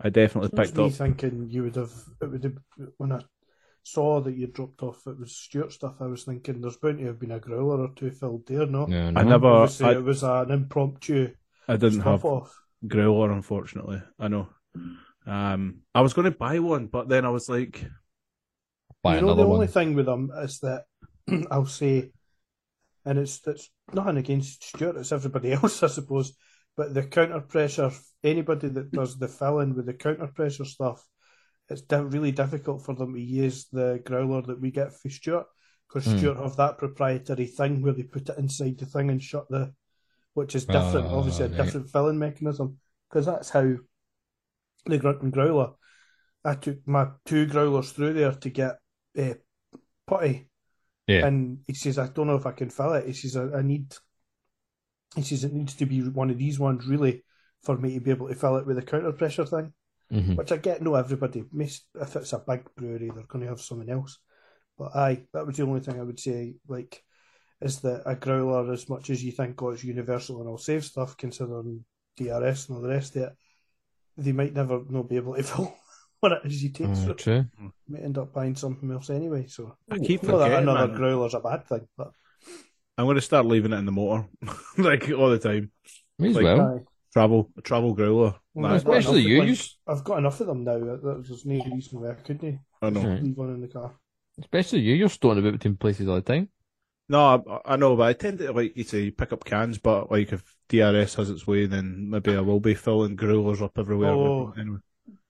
I 0.00 0.08
definitely 0.10 0.50
That's 0.50 0.72
picked 0.72 0.76
me 0.76 0.88
up. 0.88 0.90
thinking 0.90 1.48
you 1.50 1.62
would 1.64 1.76
have 1.76 1.92
it 2.20 2.26
would 2.26 2.44
have 2.44 2.58
when 2.96 3.12
I 3.12 3.20
saw 3.82 4.20
that 4.20 4.34
you 4.36 4.46
dropped 4.48 4.82
off 4.82 5.06
it 5.06 5.18
was 5.18 5.36
Stewart 5.36 5.72
stuff. 5.72 5.96
I 6.00 6.06
was 6.06 6.24
thinking 6.24 6.60
there's 6.60 6.76
bound 6.76 6.98
to 6.98 7.06
have 7.06 7.20
been 7.20 7.32
a 7.32 7.40
growler 7.40 7.82
or 7.84 7.94
two 7.94 8.10
filled 8.10 8.46
there. 8.46 8.66
No, 8.66 8.86
No, 8.86 9.10
I 9.14 9.22
never, 9.24 9.46
obviously 9.46 9.86
I, 9.86 9.92
it 9.92 10.02
was 10.02 10.22
an 10.22 10.50
impromptu 10.50 11.34
I 11.68 11.76
didn't 11.76 12.00
stuff 12.00 12.02
have 12.02 12.24
off. 12.24 12.62
growler, 12.86 13.30
unfortunately. 13.32 14.02
I 14.18 14.28
know. 14.28 14.48
Um, 15.26 15.82
I 15.94 16.02
was 16.02 16.14
going 16.14 16.30
to 16.30 16.36
buy 16.38 16.58
one, 16.60 16.86
but 16.88 17.08
then 17.08 17.24
I 17.24 17.30
was 17.30 17.48
like, 17.48 17.84
Buy 19.02 19.16
you 19.16 19.20
know, 19.20 19.34
another 19.34 19.34
the 19.34 19.46
one. 19.46 19.54
only 19.54 19.66
thing 19.66 19.94
with 19.94 20.06
them 20.06 20.30
is 20.42 20.60
that 20.60 20.84
I'll 21.50 21.66
say, 21.66 22.10
and 23.04 23.18
it's 23.18 23.46
it's 23.46 23.70
nothing 23.92 24.16
against 24.18 24.64
Stewart, 24.64 24.96
it's 24.96 25.12
everybody 25.12 25.52
else, 25.54 25.82
I 25.82 25.88
suppose. 25.88 26.34
But 26.76 26.92
the 26.94 27.04
counter 27.04 27.40
pressure, 27.40 27.90
anybody 28.22 28.68
that 28.68 28.92
does 28.92 29.18
the 29.18 29.28
fill 29.28 29.60
in 29.60 29.74
with 29.74 29.86
the 29.86 29.94
counter 29.94 30.26
pressure 30.26 30.64
stuff, 30.64 31.06
it's 31.68 31.82
di- 31.82 32.00
really 32.00 32.32
difficult 32.32 32.84
for 32.84 32.94
them 32.94 33.14
to 33.14 33.20
use 33.20 33.66
the 33.72 34.00
growler 34.04 34.42
that 34.42 34.60
we 34.60 34.70
get 34.70 34.92
for 34.92 35.08
Stewart 35.08 35.46
because 35.88 36.04
Hmm. 36.04 36.18
Stewart 36.18 36.36
have 36.36 36.56
that 36.56 36.78
proprietary 36.78 37.46
thing 37.46 37.80
where 37.82 37.92
they 37.94 38.02
put 38.02 38.28
it 38.28 38.38
inside 38.38 38.78
the 38.78 38.86
thing 38.86 39.10
and 39.10 39.22
shut 39.22 39.48
the, 39.48 39.72
which 40.34 40.54
is 40.54 40.66
different, 40.66 41.06
Oh, 41.06 41.18
obviously 41.18 41.46
a 41.46 41.48
right. 41.48 41.56
different 41.56 41.90
filling 41.90 42.18
mechanism 42.18 42.78
because 43.08 43.26
that's 43.26 43.50
how 43.50 43.74
the 44.84 44.98
grunt 44.98 45.22
and 45.22 45.32
growler. 45.32 45.72
I 46.44 46.54
took 46.54 46.86
my 46.86 47.08
two 47.24 47.46
growlers 47.46 47.90
through 47.90 48.12
there 48.12 48.32
to 48.32 48.50
get 48.50 48.76
uh, 49.18 49.34
putty. 50.06 50.48
Yeah. 51.06 51.26
And 51.26 51.60
he 51.66 51.74
says, 51.74 51.98
I 51.98 52.08
don't 52.08 52.26
know 52.26 52.36
if 52.36 52.46
I 52.46 52.52
can 52.52 52.70
fill 52.70 52.92
it. 52.92 53.06
He 53.06 53.12
says, 53.12 53.36
I, 53.36 53.58
I 53.58 53.62
need, 53.62 53.94
he 55.16 55.22
says, 55.22 55.44
it 55.44 55.52
needs 55.52 55.74
to 55.76 55.86
be 55.86 56.00
one 56.08 56.30
of 56.30 56.38
these 56.38 56.58
ones 56.58 56.86
really 56.86 57.24
for 57.62 57.76
me 57.76 57.94
to 57.94 58.00
be 58.00 58.10
able 58.10 58.28
to 58.28 58.34
fill 58.34 58.56
it 58.56 58.66
with 58.66 58.78
a 58.78 58.82
counter 58.82 59.12
pressure 59.12 59.44
thing, 59.46 59.72
Mhm. 60.12 60.36
which 60.36 60.52
I 60.52 60.56
get. 60.58 60.82
No, 60.82 60.94
everybody, 60.94 61.44
if 61.58 61.82
it's 62.16 62.32
a 62.32 62.38
big 62.46 62.64
brewery, 62.76 63.10
they're 63.14 63.24
going 63.26 63.42
to 63.42 63.48
have 63.50 63.60
something 63.60 63.90
else. 63.90 64.18
But 64.78 64.94
aye, 64.94 65.22
that 65.32 65.46
was 65.46 65.56
the 65.56 65.62
only 65.64 65.80
thing 65.80 65.98
I 65.98 66.02
would 66.02 66.20
say, 66.20 66.56
like, 66.68 67.02
is 67.60 67.80
that 67.80 68.02
a 68.04 68.14
growler, 68.14 68.70
as 68.72 68.88
much 68.88 69.08
as 69.10 69.24
you 69.24 69.32
think, 69.32 69.60
oh, 69.62 69.70
it's 69.70 69.82
universal 69.82 70.40
and 70.40 70.48
I'll 70.48 70.58
save 70.58 70.84
stuff, 70.84 71.16
considering 71.16 71.84
DRS 72.16 72.68
and 72.68 72.76
all 72.76 72.82
the 72.82 72.90
rest 72.90 73.16
of 73.16 73.22
it, 73.22 73.32
they 74.18 74.32
might 74.32 74.52
never 74.54 74.82
not 74.88 75.08
be 75.08 75.16
able 75.16 75.34
to 75.34 75.42
fill 75.42 75.74
what 76.20 76.32
it 76.32 76.40
is 76.44 76.62
you 76.62 76.70
take. 76.70 76.88
Mm, 76.88 77.06
so 77.06 77.14
true. 77.14 77.46
may 77.88 78.00
end 78.00 78.18
up 78.18 78.32
buying 78.32 78.54
something 78.56 78.90
else 78.90 79.10
anyway. 79.10 79.46
So 79.48 79.76
I 79.90 79.98
keep 79.98 80.22
not 80.22 80.38
that 80.38 80.44
forgetting, 80.44 80.68
another 80.68 80.88
man. 80.88 80.96
growler's 80.96 81.34
a 81.34 81.40
bad 81.40 81.66
thing, 81.66 81.88
but 81.96 82.12
I'm 82.98 83.04
going 83.06 83.16
to 83.16 83.20
start 83.20 83.46
leaving 83.46 83.72
it 83.72 83.76
in 83.78 83.86
the 83.86 83.92
motor, 83.92 84.26
like 84.78 85.10
all 85.10 85.30
the 85.30 85.38
time. 85.38 85.70
Me 86.18 86.30
as 86.30 86.36
Like, 86.36 86.44
well. 86.44 86.60
aye. 86.60 86.80
Travel, 87.12 87.50
travel 87.62 87.94
growler. 87.94 88.34
Well, 88.54 88.68
Nah, 88.70 88.74
I've 88.74 88.84
got 88.84 88.96
especially 88.98 89.20
enough- 89.20 89.30
you, 89.30 89.38
like, 89.38 89.46
you 89.48 89.52
s- 89.54 89.76
I've 89.86 90.04
got 90.04 90.18
enough 90.18 90.40
of 90.40 90.46
them 90.48 90.64
now. 90.64 90.78
that- 90.78 91.24
There's 91.26 91.44
no 91.46 91.64
reason 91.64 92.00
why 92.00 92.10
I 92.10 92.14
couldn't 92.14 92.58
I 92.82 92.90
know. 92.90 93.02
Right. 93.06 93.22
leave 93.22 93.36
one 93.36 93.50
in 93.54 93.60
the 93.60 93.68
car. 93.68 93.94
Especially 94.38 94.80
you. 94.80 94.94
You're 94.94 95.08
storing 95.08 95.38
about 95.38 95.52
between 95.52 95.76
places 95.76 96.08
all 96.08 96.16
the 96.16 96.20
time. 96.22 96.48
No, 97.08 97.42
I, 97.66 97.72
I 97.74 97.76
know, 97.76 97.96
but 97.96 98.02
I 98.08 98.12
tend 98.14 98.38
to 98.38 98.52
like 98.52 98.76
you 98.76 98.84
say 98.84 99.10
pick 99.10 99.32
up 99.32 99.44
cans. 99.44 99.78
But 99.78 100.10
like 100.10 100.32
if 100.32 100.42
DRS 100.68 101.14
has 101.14 101.30
its 101.30 101.46
way, 101.46 101.66
then 101.66 102.10
maybe 102.10 102.34
I 102.36 102.40
will 102.40 102.60
be 102.60 102.74
filling 102.74 103.14
growlers 103.16 103.62
up 103.62 103.78
everywhere. 103.78 104.10
Oh. 104.10 104.52
Anyway, 104.58 104.78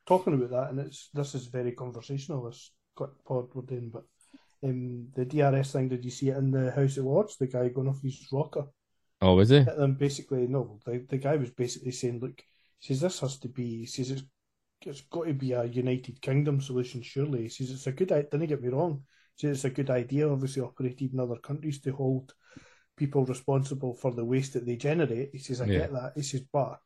Talking 0.07 0.35
about 0.35 0.51
that, 0.51 0.71
and 0.71 0.81
it's 0.81 1.11
this 1.13 1.35
is 1.35 1.47
very 1.47 1.73
conversational. 1.73 2.45
This 2.49 2.73
quick 2.95 3.11
pod 3.27 3.49
we're 3.55 3.63
doing, 3.63 3.91
but 3.93 4.05
um, 4.63 5.09
the 5.15 5.25
DRS 5.25 5.73
thing. 5.73 5.89
Did 5.89 6.05
you 6.05 6.11
see 6.11 6.31
it 6.31 6.37
in 6.37 6.51
the 6.51 6.71
House 6.73 6.97
of 6.97 7.05
Lords? 7.05 7.37
The 7.37 7.47
guy 7.47 7.69
going 7.69 7.89
off 7.89 8.03
his 8.03 8.27
rocker. 8.33 8.67
Oh, 9.23 9.39
is 9.39 9.49
he? 9.49 9.57
And 9.57 9.99
basically 9.99 10.47
no 10.47 10.79
the, 10.85 11.05
the 11.09 11.17
guy 11.19 11.37
was 11.37 11.51
basically 11.51 11.93
saying 11.93 12.21
look 12.21 12.43
he 12.79 12.89
says 12.89 13.01
this 13.01 13.21
has 13.21 13.39
to 13.39 13.49
be 13.49 13.79
he 13.81 13.87
says 13.87 14.11
it's, 14.11 14.23
it's 14.85 15.01
got 15.01 15.27
to 15.27 15.33
be 15.33 15.53
a 15.53 15.65
united 15.65 16.21
kingdom 16.21 16.61
solution 16.61 17.01
surely 17.01 17.45
he 17.45 17.49
says 17.49 17.71
it's 17.71 17.87
a 17.87 17.93
good 17.93 18.13
idea 18.13 18.29
don't 18.31 18.47
get 18.47 18.63
me 18.63 18.69
wrong 18.69 19.03
he 19.37 19.47
says 19.47 19.57
it's 19.57 19.65
a 19.65 19.71
good 19.71 19.89
idea 19.89 20.29
obviously 20.29 20.63
operated 20.63 21.15
in 21.15 21.21
other 21.21 21.37
countries 21.37 21.81
to 21.81 21.93
hold 21.93 22.35
people 22.97 23.25
responsible 23.25 23.95
for 23.95 24.13
the 24.13 24.25
waste 24.25 24.53
that 24.53 24.67
they 24.67 24.77
generate 24.77 25.31
he 25.33 25.39
says 25.39 25.63
i 25.63 25.67
Yeah. 25.67 25.79
get 25.79 25.93
that 25.93 26.13
he 26.15 26.23
says 26.23 26.43
but 26.53 26.79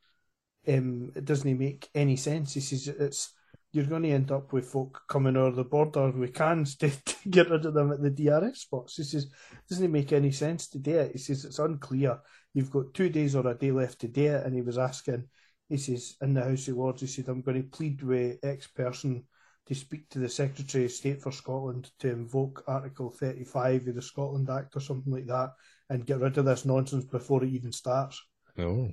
um, 0.68 1.10
it 1.16 1.24
doesn't 1.24 1.58
make 1.58 1.88
any 1.94 2.16
sense 2.16 2.54
he 2.54 2.60
says 2.60 2.86
it's 2.86 3.34
you're 3.72 3.84
going 3.84 4.02
to 4.02 4.10
end 4.10 4.32
up 4.32 4.52
with 4.52 4.66
folk 4.66 5.02
coming 5.08 5.36
over 5.36 5.56
the 5.56 5.64
border 5.64 6.10
with 6.10 6.34
cans 6.34 6.76
to, 6.78 6.90
to 6.90 7.28
get 7.28 7.50
rid 7.50 7.64
of 7.64 7.74
them 7.74 7.92
at 7.92 8.02
the 8.02 8.10
DRS 8.10 8.60
spots. 8.60 8.96
He 8.96 9.04
says, 9.04 9.30
doesn't 9.68 9.92
make 9.92 10.12
any 10.12 10.32
sense 10.32 10.68
to 10.68 10.78
do 10.78 10.98
it. 10.98 11.12
He 11.12 11.18
says, 11.18 11.44
it's 11.44 11.58
unclear. 11.58 12.18
You've 12.52 12.70
got 12.70 12.94
two 12.94 13.08
days 13.08 13.36
or 13.36 13.46
a 13.46 13.54
day 13.54 13.70
left 13.70 14.00
to 14.00 14.08
do 14.08 14.34
it. 14.34 14.44
And 14.44 14.54
he 14.54 14.62
was 14.62 14.78
asking, 14.78 15.24
he 15.68 15.76
says, 15.76 16.16
in 16.20 16.34
the 16.34 16.42
House 16.42 16.66
of 16.68 16.76
Lords, 16.76 17.00
he 17.00 17.06
said, 17.06 17.28
I'm 17.28 17.42
going 17.42 17.62
to 17.62 17.68
plead 17.68 18.02
with 18.02 18.38
X 18.42 18.66
person 18.66 19.24
to 19.66 19.74
speak 19.74 20.08
to 20.10 20.18
the 20.18 20.28
Secretary 20.28 20.84
of 20.84 20.90
State 20.90 21.22
for 21.22 21.30
Scotland 21.30 21.90
to 22.00 22.10
invoke 22.10 22.64
Article 22.66 23.10
35 23.10 23.86
of 23.86 23.94
the 23.94 24.02
Scotland 24.02 24.50
Act 24.50 24.74
or 24.74 24.80
something 24.80 25.12
like 25.12 25.26
that 25.26 25.50
and 25.88 26.06
get 26.06 26.18
rid 26.18 26.38
of 26.38 26.44
this 26.44 26.64
nonsense 26.64 27.04
before 27.04 27.44
it 27.44 27.50
even 27.50 27.70
starts. 27.70 28.20
Oh. 28.58 28.90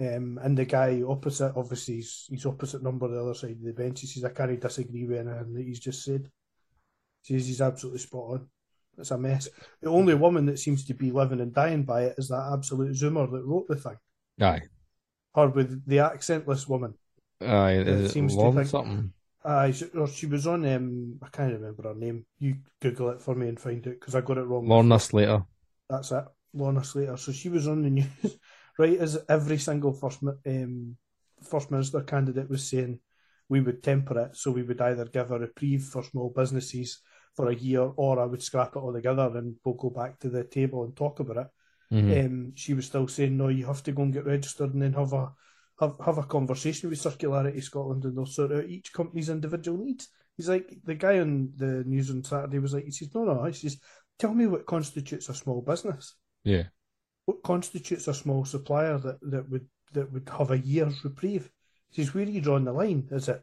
Um, 0.00 0.40
and 0.42 0.58
the 0.58 0.64
guy 0.64 1.02
opposite, 1.06 1.52
obviously, 1.56 1.96
he's, 1.96 2.26
he's 2.28 2.46
opposite 2.46 2.82
number 2.82 3.06
on 3.06 3.12
the 3.14 3.20
other 3.22 3.34
side 3.34 3.52
of 3.52 3.62
the 3.62 3.72
bench. 3.72 4.00
He 4.00 4.06
says, 4.08 4.24
I 4.24 4.30
can't 4.30 4.60
disagree 4.60 5.04
with 5.06 5.20
anything 5.26 5.54
that 5.54 5.64
he's 5.64 5.78
just 5.80 6.04
said. 6.04 6.28
He 7.22 7.34
says 7.38 7.46
he's 7.46 7.60
absolutely 7.60 8.00
spot 8.00 8.30
on. 8.32 8.48
It's 8.98 9.10
a 9.10 9.18
mess. 9.18 9.48
The 9.80 9.90
only 9.90 10.14
woman 10.14 10.46
that 10.46 10.58
seems 10.58 10.84
to 10.86 10.94
be 10.94 11.10
living 11.10 11.40
and 11.40 11.54
dying 11.54 11.84
by 11.84 12.04
it 12.04 12.14
is 12.18 12.28
that 12.28 12.50
absolute 12.52 12.92
Zoomer 12.92 13.30
that 13.30 13.44
wrote 13.44 13.66
the 13.68 13.76
thing. 13.76 13.96
Aye. 14.40 14.62
Her 15.34 15.48
with 15.48 15.84
the 15.86 15.96
accentless 15.98 16.68
woman. 16.68 16.94
Aye. 17.40 17.72
It 17.72 17.88
Is 17.88 18.10
it 18.10 18.12
seems 18.12 18.36
to 18.36 18.52
think- 18.52 18.66
something? 18.68 19.12
Uh, 19.44 19.70
she, 19.72 19.84
or 19.94 20.08
she 20.08 20.24
was 20.26 20.46
on, 20.46 20.64
um, 20.66 21.18
I 21.22 21.28
can't 21.28 21.52
remember 21.52 21.82
her 21.82 21.94
name. 21.94 22.24
You 22.38 22.56
Google 22.80 23.10
it 23.10 23.20
for 23.20 23.34
me 23.34 23.48
and 23.48 23.60
find 23.60 23.86
it 23.86 24.00
because 24.00 24.14
I 24.14 24.22
got 24.22 24.38
it 24.38 24.44
wrong. 24.44 24.66
Lorna 24.66 24.98
Slater. 24.98 25.44
That's 25.90 26.12
it, 26.12 26.24
Lorna 26.54 26.82
Slater. 26.82 27.18
So 27.18 27.30
she 27.30 27.50
was 27.50 27.68
on 27.68 27.82
the 27.82 27.90
news, 27.90 28.38
right 28.78 28.98
as 28.98 29.18
every 29.28 29.58
single 29.58 29.92
first 29.92 30.20
um, 30.22 30.96
first 31.42 31.70
minister 31.70 32.00
candidate 32.00 32.48
was 32.48 32.68
saying 32.68 32.98
we 33.48 33.60
would 33.60 33.82
temper 33.82 34.18
it, 34.18 34.36
so 34.36 34.50
we 34.50 34.62
would 34.62 34.80
either 34.80 35.04
give 35.04 35.30
a 35.30 35.38
reprieve 35.38 35.84
for 35.84 36.02
small 36.02 36.30
businesses 36.30 37.00
for 37.34 37.50
a 37.50 37.54
year, 37.54 37.82
or 37.96 38.18
I 38.20 38.24
would 38.24 38.42
scrap 38.42 38.76
it 38.76 38.78
altogether 38.78 39.36
and 39.36 39.56
we'll 39.64 39.74
go 39.74 39.90
back 39.90 40.18
to 40.20 40.30
the 40.30 40.44
table 40.44 40.84
and 40.84 40.96
talk 40.96 41.20
about 41.20 41.36
it. 41.36 41.46
Mhm. 41.94 42.26
Um, 42.26 42.52
she 42.54 42.74
was 42.74 42.86
still 42.86 43.06
saying 43.08 43.36
no, 43.36 43.48
you 43.48 43.66
have 43.66 43.82
to 43.82 43.92
go 43.92 44.02
and 44.02 44.12
get 44.12 44.24
registered 44.24 44.72
and 44.72 44.82
then 44.82 44.94
have 44.94 45.12
a 45.12 45.32
have, 45.80 45.96
have 46.04 46.18
a 46.18 46.22
conversation 46.22 46.88
with 46.88 47.00
Circularity 47.00 47.62
Scotland 47.62 48.04
and 48.04 48.16
they'll 48.16 48.26
sort 48.26 48.52
out 48.52 48.64
each 48.64 48.92
company's 48.92 49.28
individual 49.28 49.78
needs. 49.84 50.08
He's 50.36 50.48
like 50.48 50.78
the 50.84 50.94
guy 50.94 51.18
on 51.18 51.52
the 51.56 51.84
news 51.84 52.10
on 52.10 52.24
Saturday 52.24 52.60
was 52.60 52.74
like 52.74 52.84
he 52.84 52.92
says 52.92 53.14
no 53.14 53.24
no 53.24 53.44
he 53.44 53.52
says 53.52 53.78
tell 54.18 54.32
me 54.32 54.46
what 54.46 54.66
constitutes 54.66 55.28
a 55.28 55.34
small 55.34 55.60
business 55.62 56.14
Yeah. 56.44 56.64
What 57.26 57.42
constitutes 57.42 58.06
a 58.08 58.14
small 58.14 58.44
supplier 58.44 58.98
that, 58.98 59.18
that 59.30 59.48
would 59.50 59.66
that 59.92 60.12
would 60.12 60.28
have 60.38 60.50
a 60.50 60.58
year's 60.58 61.04
reprieve? 61.04 61.50
He 61.90 62.02
says, 62.02 62.12
where 62.14 62.24
are 62.26 62.28
you 62.28 62.40
drawing 62.40 62.64
the 62.64 62.72
line? 62.72 63.08
Is 63.10 63.28
it 63.28 63.42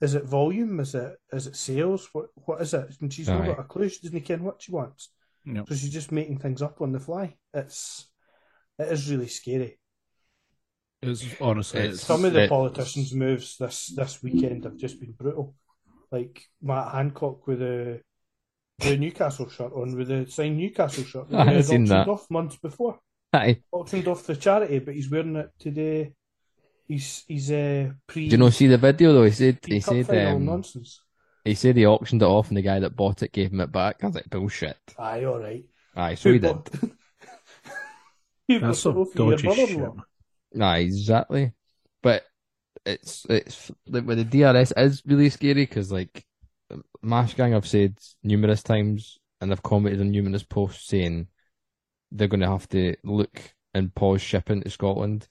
is 0.00 0.14
it 0.14 0.24
volume? 0.24 0.80
Is 0.80 0.94
it 0.94 1.16
is 1.32 1.46
it 1.46 1.56
sales? 1.56 2.08
What 2.12 2.26
what 2.34 2.60
is 2.60 2.74
it? 2.74 2.94
And 3.00 3.12
she's 3.12 3.28
not 3.28 3.42
Aye. 3.42 3.46
got 3.46 3.60
a 3.60 3.64
clue. 3.64 3.88
She 3.88 4.00
doesn't 4.02 4.20
care 4.22 4.38
what 4.38 4.60
she 4.62 4.72
wants. 4.72 5.10
No. 5.44 5.64
So 5.68 5.74
she's 5.76 5.92
just 5.92 6.12
making 6.12 6.38
things 6.38 6.60
up 6.62 6.80
on 6.80 6.92
the 6.92 7.00
fly. 7.00 7.36
It's 7.54 8.06
it 8.78 8.88
is 8.92 9.10
really 9.10 9.28
scary. 9.28 9.78
It's 11.02 11.24
honestly, 11.40 11.80
It's- 11.80 11.94
it's, 11.96 12.04
Some 12.04 12.24
of 12.24 12.32
the 12.32 12.44
it- 12.44 12.48
politicians' 12.50 13.14
moves 13.14 13.56
this 13.58 13.88
this 13.94 14.22
weekend 14.22 14.64
have 14.64 14.76
just 14.76 14.98
been 15.00 15.12
brutal. 15.12 15.54
Like 16.10 16.44
Matt 16.62 16.92
Hancock 16.92 17.46
with 17.46 17.60
the 17.60 18.00
the 18.78 18.96
Newcastle 18.96 19.48
shirt 19.48 19.72
on 19.72 19.96
with 19.96 20.08
the 20.08 20.26
signed 20.30 20.58
Newcastle 20.58 21.04
shirt. 21.04 21.30
that 21.30 21.36
I 21.40 21.42
he 21.44 21.46
haven't 21.48 21.56
had 21.56 21.64
seen 21.66 21.84
that. 21.86 22.08
off 22.08 22.28
months 22.30 22.56
before. 22.56 22.98
Aye. 23.36 23.62
auctioned 23.72 24.08
off 24.08 24.24
the 24.26 24.36
charity, 24.36 24.78
but 24.80 24.94
he's 24.94 25.10
wearing 25.10 25.36
it 25.36 25.50
today. 25.58 26.12
He's 26.88 27.24
he's 27.26 27.50
uh, 27.50 27.90
pre. 28.06 28.28
Do 28.28 28.32
you 28.32 28.38
know 28.38 28.50
see 28.50 28.66
the 28.68 28.78
video 28.78 29.12
though? 29.12 29.24
He 29.24 29.30
said 29.32 29.58
he 29.66 29.80
said 29.80 30.06
final 30.06 30.36
um, 30.36 30.44
nonsense. 30.44 31.00
he 31.44 31.54
said 31.54 31.76
he 31.76 31.86
auctioned 31.86 32.22
it 32.22 32.26
off 32.26 32.48
and 32.48 32.56
the 32.56 32.62
guy 32.62 32.78
that 32.80 32.94
bought 32.96 33.22
it 33.22 33.32
gave 33.32 33.50
him 33.52 33.60
it 33.60 33.72
back. 33.72 34.02
I 34.02 34.06
was 34.06 34.14
like 34.14 34.30
bullshit. 34.30 34.78
Aye, 34.98 35.24
all 35.24 35.38
right. 35.40 35.64
Aye, 35.96 36.14
so 36.14 36.32
he 36.32 36.38
did. 36.38 36.52
bought- 36.52 36.70
Who 38.48 38.60
that's 38.60 38.82
bought 38.84 38.94
some 38.94 38.98
it 39.02 39.08
for 39.12 39.18
your 39.18 39.30
dodgy 39.36 39.42
shit. 39.42 39.56
brother-in-law? 39.78 40.64
Aye, 40.66 40.78
exactly. 40.78 41.52
But 42.02 42.24
it's 42.84 43.26
it's 43.28 43.72
like 43.88 44.06
with 44.06 44.18
the 44.18 44.24
DRS 44.24 44.70
it 44.76 44.78
is 44.84 45.02
really 45.06 45.28
scary 45.30 45.66
because 45.66 45.90
like 45.90 46.24
Mash 47.02 47.34
Gang 47.34 47.54
I've 47.54 47.66
said 47.66 47.98
numerous 48.22 48.62
times 48.62 49.18
and 49.40 49.50
I've 49.50 49.62
commented 49.62 50.00
on 50.00 50.12
numerous 50.12 50.44
posts 50.44 50.86
saying 50.88 51.26
they're 52.12 52.28
going 52.28 52.40
to 52.40 52.48
have 52.50 52.68
to 52.70 52.96
look 53.04 53.40
and 53.74 53.94
pause 53.94 54.22
shipping 54.22 54.62
to 54.62 54.70
Scotland 54.70 55.28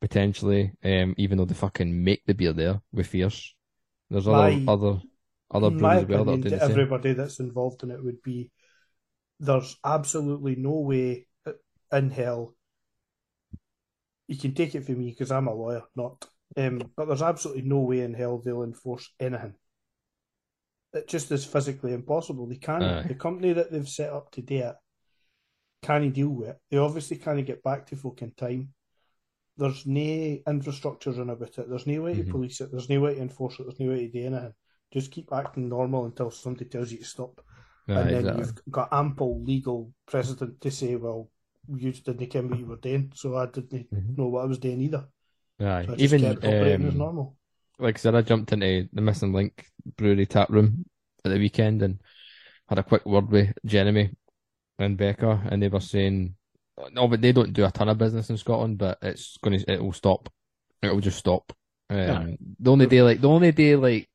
potentially, 0.00 0.72
um, 0.84 1.14
even 1.16 1.38
though 1.38 1.44
they 1.44 1.54
fucking 1.54 2.04
make 2.04 2.22
the 2.26 2.34
beer 2.34 2.52
there 2.52 2.80
with 2.92 3.06
Fierce. 3.06 3.54
There's 4.10 4.28
other 4.28 4.56
My- 4.56 4.72
other 4.72 5.00
other 5.50 5.70
my 5.70 5.98
as 5.98 6.06
well 6.06 6.24
that 6.24 6.42
to 6.42 6.50
same. 6.50 6.70
everybody 6.70 7.12
that's 7.12 7.38
involved 7.40 7.82
in 7.84 7.90
it 7.90 8.02
would 8.02 8.22
be 8.22 8.50
there's 9.40 9.76
absolutely 9.84 10.56
no 10.56 10.80
way 10.80 11.26
in 11.92 12.10
hell. 12.10 12.54
You 14.26 14.36
can 14.36 14.54
take 14.54 14.74
it 14.74 14.84
from 14.84 14.98
me 14.98 15.10
because 15.10 15.30
I'm 15.30 15.48
a 15.48 15.54
lawyer, 15.54 15.82
not. 15.94 16.24
Um, 16.56 16.90
but 16.96 17.06
there's 17.06 17.22
absolutely 17.22 17.62
no 17.62 17.80
way 17.80 18.00
in 18.00 18.14
hell 18.14 18.38
they'll 18.38 18.62
enforce 18.62 19.10
anything. 19.20 19.54
It 20.92 21.08
just 21.08 21.30
is 21.32 21.44
physically 21.44 21.92
impossible. 21.92 22.46
They 22.46 22.56
can't. 22.56 22.82
Aye. 22.84 23.04
The 23.08 23.14
company 23.14 23.52
that 23.52 23.70
they've 23.70 23.88
set 23.88 24.12
up 24.12 24.30
to 24.32 24.42
do 24.42 24.56
it 24.58 24.74
can't 25.84 26.12
deal 26.14 26.30
with 26.30 26.48
it. 26.48 26.58
They 26.70 26.78
obviously 26.78 27.16
can't 27.18 27.44
get 27.46 27.62
back 27.62 27.86
to 27.86 27.96
folk 27.96 28.22
in 28.22 28.32
time. 28.32 28.72
There's 29.56 29.86
no 29.86 30.38
infrastructure 30.46 31.12
run 31.12 31.30
about 31.30 31.58
it. 31.58 31.68
There's 31.68 31.86
no 31.86 32.02
way 32.02 32.14
to 32.14 32.24
Mhm. 32.24 32.30
police 32.30 32.60
it. 32.60 32.70
There's 32.72 32.88
no 32.88 33.00
way 33.00 33.14
to 33.14 33.20
enforce 33.20 33.58
it. 33.58 33.64
There's 33.64 33.80
no 33.80 33.88
way 33.90 34.06
to 34.06 34.12
do 34.12 34.26
anything. 34.26 34.54
Just 34.92 35.12
keep 35.12 35.32
acting 35.32 35.68
normal 35.68 36.06
until 36.06 36.30
somebody 36.30 36.64
tells 36.66 36.90
you 36.92 36.98
to 36.98 37.04
stop. 37.04 37.40
Aye, 37.88 37.92
and 38.00 38.10
then 38.10 38.18
exactly. 38.20 38.40
you've 38.40 38.72
got 38.72 38.88
ample 38.92 39.42
legal 39.42 39.92
precedent 40.06 40.60
to 40.60 40.70
say, 40.70 40.96
well, 40.96 41.30
you 41.68 41.92
didn't 41.92 42.26
care 42.26 42.42
what 42.42 42.58
you 42.58 42.66
were 42.66 42.76
doing, 42.76 43.12
so 43.14 43.36
I 43.36 43.46
didn't 43.46 43.90
Mhm. 43.90 44.18
know 44.18 44.28
what 44.28 44.42
I 44.42 44.46
was 44.46 44.58
doing 44.58 44.80
either. 44.80 45.06
Aye. 45.60 45.86
So 45.86 45.94
Even 45.98 46.24
operating 46.24 46.86
as 46.86 46.92
um, 46.94 46.98
normal. 46.98 47.36
like 47.78 47.96
I 47.96 48.00
said, 48.00 48.14
I 48.14 48.22
jumped 48.22 48.52
into 48.52 48.88
the 48.92 49.00
Missing 49.00 49.32
Link 49.32 49.66
Brewery 49.96 50.26
tap 50.26 50.48
room 50.50 50.84
at 51.24 51.30
the 51.30 51.38
weekend 51.38 51.82
and 51.82 52.00
had 52.68 52.78
a 52.78 52.82
quick 52.82 53.04
word 53.06 53.30
with 53.30 53.52
Jeremy 53.64 54.10
and 54.78 54.96
Becca, 54.96 55.42
and 55.50 55.62
they 55.62 55.68
were 55.68 55.80
saying, 55.80 56.34
no, 56.92 57.06
but 57.08 57.20
they 57.20 57.32
don't 57.32 57.52
do 57.52 57.64
a 57.64 57.70
ton 57.70 57.88
of 57.88 57.98
business 57.98 58.30
in 58.30 58.36
Scotland, 58.36 58.78
but 58.78 58.98
it's 59.02 59.36
going 59.42 59.58
to, 59.58 59.72
it 59.72 59.82
will 59.82 59.92
stop. 59.92 60.28
It 60.82 60.92
will 60.92 61.00
just 61.00 61.18
stop. 61.18 61.52
Um, 61.90 61.98
Aye. 61.98 62.36
the 62.58 62.70
only 62.72 62.86
day, 62.86 63.02
like, 63.02 63.20
the 63.20 63.28
only 63.28 63.52
day, 63.52 63.76
like, 63.76 64.08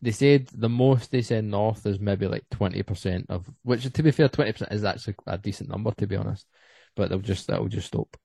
they 0.00 0.10
said 0.10 0.48
the 0.52 0.68
most 0.68 1.10
they 1.10 1.22
send 1.22 1.50
north 1.50 1.84
is 1.86 1.98
maybe 1.98 2.26
like 2.26 2.44
20% 2.54 3.26
of, 3.28 3.48
which 3.62 3.90
to 3.92 4.02
be 4.02 4.10
fair, 4.10 4.28
20% 4.28 4.72
is 4.72 4.84
actually 4.84 5.14
a 5.26 5.38
decent 5.38 5.68
number, 5.68 5.92
to 5.92 6.06
be 6.06 6.16
honest. 6.16 6.46
But 6.94 7.10
they'll 7.10 7.18
just, 7.20 7.46
that'll 7.46 7.68
just 7.68 7.88
stop. 7.88 8.16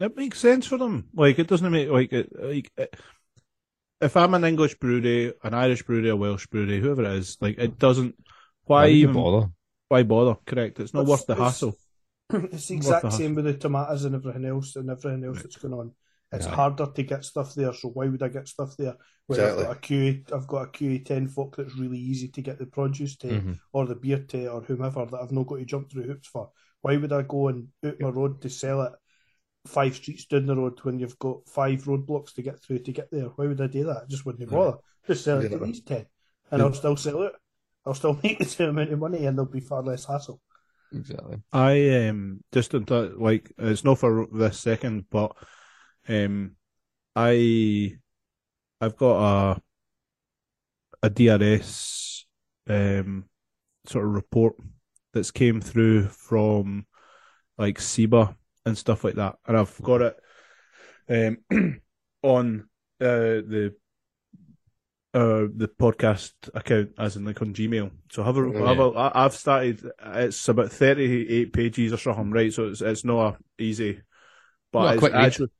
It 0.00 0.16
makes 0.16 0.38
sense 0.38 0.66
for 0.66 0.78
them. 0.78 1.08
Like 1.12 1.38
it 1.38 1.48
doesn't 1.48 1.72
make 1.72 1.88
like 1.88 2.12
it. 2.12 2.30
Like 2.32 2.70
it, 2.76 2.94
if 4.00 4.16
I'm 4.16 4.34
an 4.34 4.44
English 4.44 4.78
brewery, 4.78 5.32
an 5.42 5.54
Irish 5.54 5.82
brewery, 5.82 6.08
a 6.08 6.16
Welsh 6.16 6.46
brewery, 6.46 6.80
whoever 6.80 7.02
it 7.02 7.16
is, 7.18 7.36
like 7.40 7.58
it 7.58 7.78
doesn't. 7.78 8.14
Why 8.64 8.86
you 8.86 9.08
even 9.08 9.14
bother? 9.14 9.48
Why 9.88 10.02
bother? 10.02 10.36
Correct. 10.46 10.80
It's 10.80 10.94
not 10.94 11.02
It's- 11.02 11.10
worth 11.10 11.26
the 11.26 11.32
it's- 11.34 11.46
hassle. 11.46 11.76
it's 12.30 12.68
the 12.68 12.74
exact 12.74 13.02
the 13.04 13.10
same 13.10 13.34
with 13.34 13.46
the 13.46 13.54
tomatoes 13.54 14.04
and 14.04 14.14
everything 14.14 14.44
else 14.44 14.76
and 14.76 14.90
everything 14.90 15.24
else 15.24 15.42
that's 15.42 15.56
going 15.56 15.74
on. 15.74 15.92
It's 16.30 16.46
Aye. 16.46 16.50
harder 16.50 16.86
to 16.94 17.02
get 17.02 17.24
stuff 17.24 17.54
there, 17.54 17.72
so 17.72 17.88
why 17.88 18.06
would 18.06 18.22
I 18.22 18.28
get 18.28 18.46
stuff 18.48 18.76
there? 18.76 18.96
Where 19.28 19.40
Exactly. 19.40 19.64
I've 19.64 19.68
got 19.68 19.76
a 19.76 19.80
QA, 19.80 20.32
I've 20.34 20.46
got 20.46 20.62
a 20.62 20.66
QA 20.66 21.04
ten 21.06 21.26
folk 21.26 21.56
that's 21.56 21.74
really 21.78 21.98
easy 21.98 22.28
to 22.28 22.42
get 22.42 22.58
the 22.58 22.66
produce 22.66 23.16
to, 23.18 23.28
Mhm. 23.28 23.58
or 23.72 23.86
the 23.86 23.94
beer 23.94 24.18
to, 24.18 24.48
or 24.48 24.60
whomever 24.60 25.06
that 25.06 25.16
I've 25.22 25.32
not 25.32 25.46
got 25.46 25.56
to 25.56 25.64
jump 25.64 25.90
through 25.90 26.02
hoops 26.02 26.28
for. 26.28 26.50
Why 26.82 26.98
would 26.98 27.14
I 27.14 27.22
go 27.22 27.48
and 27.48 27.68
out 27.82 27.98
my 27.98 28.10
road 28.10 28.42
to 28.42 28.50
sell 28.50 28.82
it 28.82 28.92
five 29.66 29.94
streets 29.96 30.26
down 30.26 30.44
the 30.46 30.54
road 30.56 30.78
when 30.82 30.98
you've 30.98 31.18
got 31.18 31.48
five 31.48 31.84
roadblocks 31.84 32.34
to 32.34 32.42
get 32.42 32.60
through 32.62 32.80
to 32.80 32.92
get 32.92 33.10
there? 33.10 33.28
Why 33.36 33.46
would 33.46 33.60
I 33.62 33.66
do 33.66 33.84
that? 33.84 34.02
I 34.02 34.06
just 34.06 34.26
wouldn't 34.26 34.50
bother. 34.50 34.76
Just 35.06 35.24
sell 35.24 35.38
it 35.40 35.48
to 35.48 35.56
Yeah. 35.58 35.64
these 35.64 35.82
ten, 35.82 36.04
and 36.50 36.60
I'll 36.60 36.74
still 36.74 36.96
sell 36.98 37.22
it. 37.22 37.32
I'll 37.86 37.94
still 37.94 38.18
make 38.22 38.38
the 38.38 38.44
same 38.44 38.70
amount 38.70 38.92
of 38.92 38.98
money, 38.98 39.26
and 39.26 39.36
there'll 39.36 39.50
be 39.50 39.60
far 39.60 39.82
less 39.82 40.04
hassle. 40.04 40.40
Exactly. 40.92 41.42
I 41.52 42.08
um 42.08 42.42
just 42.52 42.74
in 42.74 42.84
th- 42.84 43.12
like 43.16 43.52
it's 43.58 43.84
not 43.84 43.98
for 43.98 44.26
this 44.32 44.60
second, 44.60 45.06
but 45.10 45.36
um 46.08 46.56
I 47.14 47.96
I've 48.80 48.96
got 48.96 49.56
a 49.56 49.62
a 51.02 51.10
DRS 51.10 52.26
um 52.68 53.24
sort 53.86 54.04
of 54.04 54.12
report 54.12 54.56
that's 55.12 55.30
came 55.30 55.60
through 55.60 56.08
from 56.08 56.86
like 57.56 57.78
SIBA 57.78 58.34
and 58.66 58.78
stuff 58.78 59.04
like 59.04 59.14
that. 59.14 59.36
And 59.46 59.56
I've 59.56 59.82
got 59.82 60.02
it 60.02 60.16
um, 61.50 61.80
on 62.22 62.68
uh, 63.00 63.42
the 63.46 63.74
uh, 65.14 65.46
the 65.54 65.68
podcast 65.68 66.32
account, 66.54 66.90
as 66.98 67.16
in 67.16 67.24
like 67.24 67.40
on 67.42 67.54
Gmail. 67.54 67.90
So 68.12 68.22
have 68.22 68.36
a, 68.36 68.42
Oh, 68.42 68.66
have 68.66 68.78
a 68.78 68.88
I- 68.98 69.24
I've 69.24 69.34
started. 69.34 69.90
It's 70.04 70.48
about 70.48 70.70
thirty 70.72 71.28
eight 71.28 71.52
pages 71.52 71.92
or 71.92 71.96
something, 71.98 72.30
right? 72.30 72.52
So 72.52 72.68
it's 72.68 72.80
it's 72.82 73.04
not 73.04 73.34
a 73.58 73.62
easy, 73.62 74.02
but 74.72 74.80
Not 74.82 74.94
a 74.94 74.98
it's 74.98 75.00
quick 75.00 75.14
read. 75.14 75.24
actually 75.24 75.50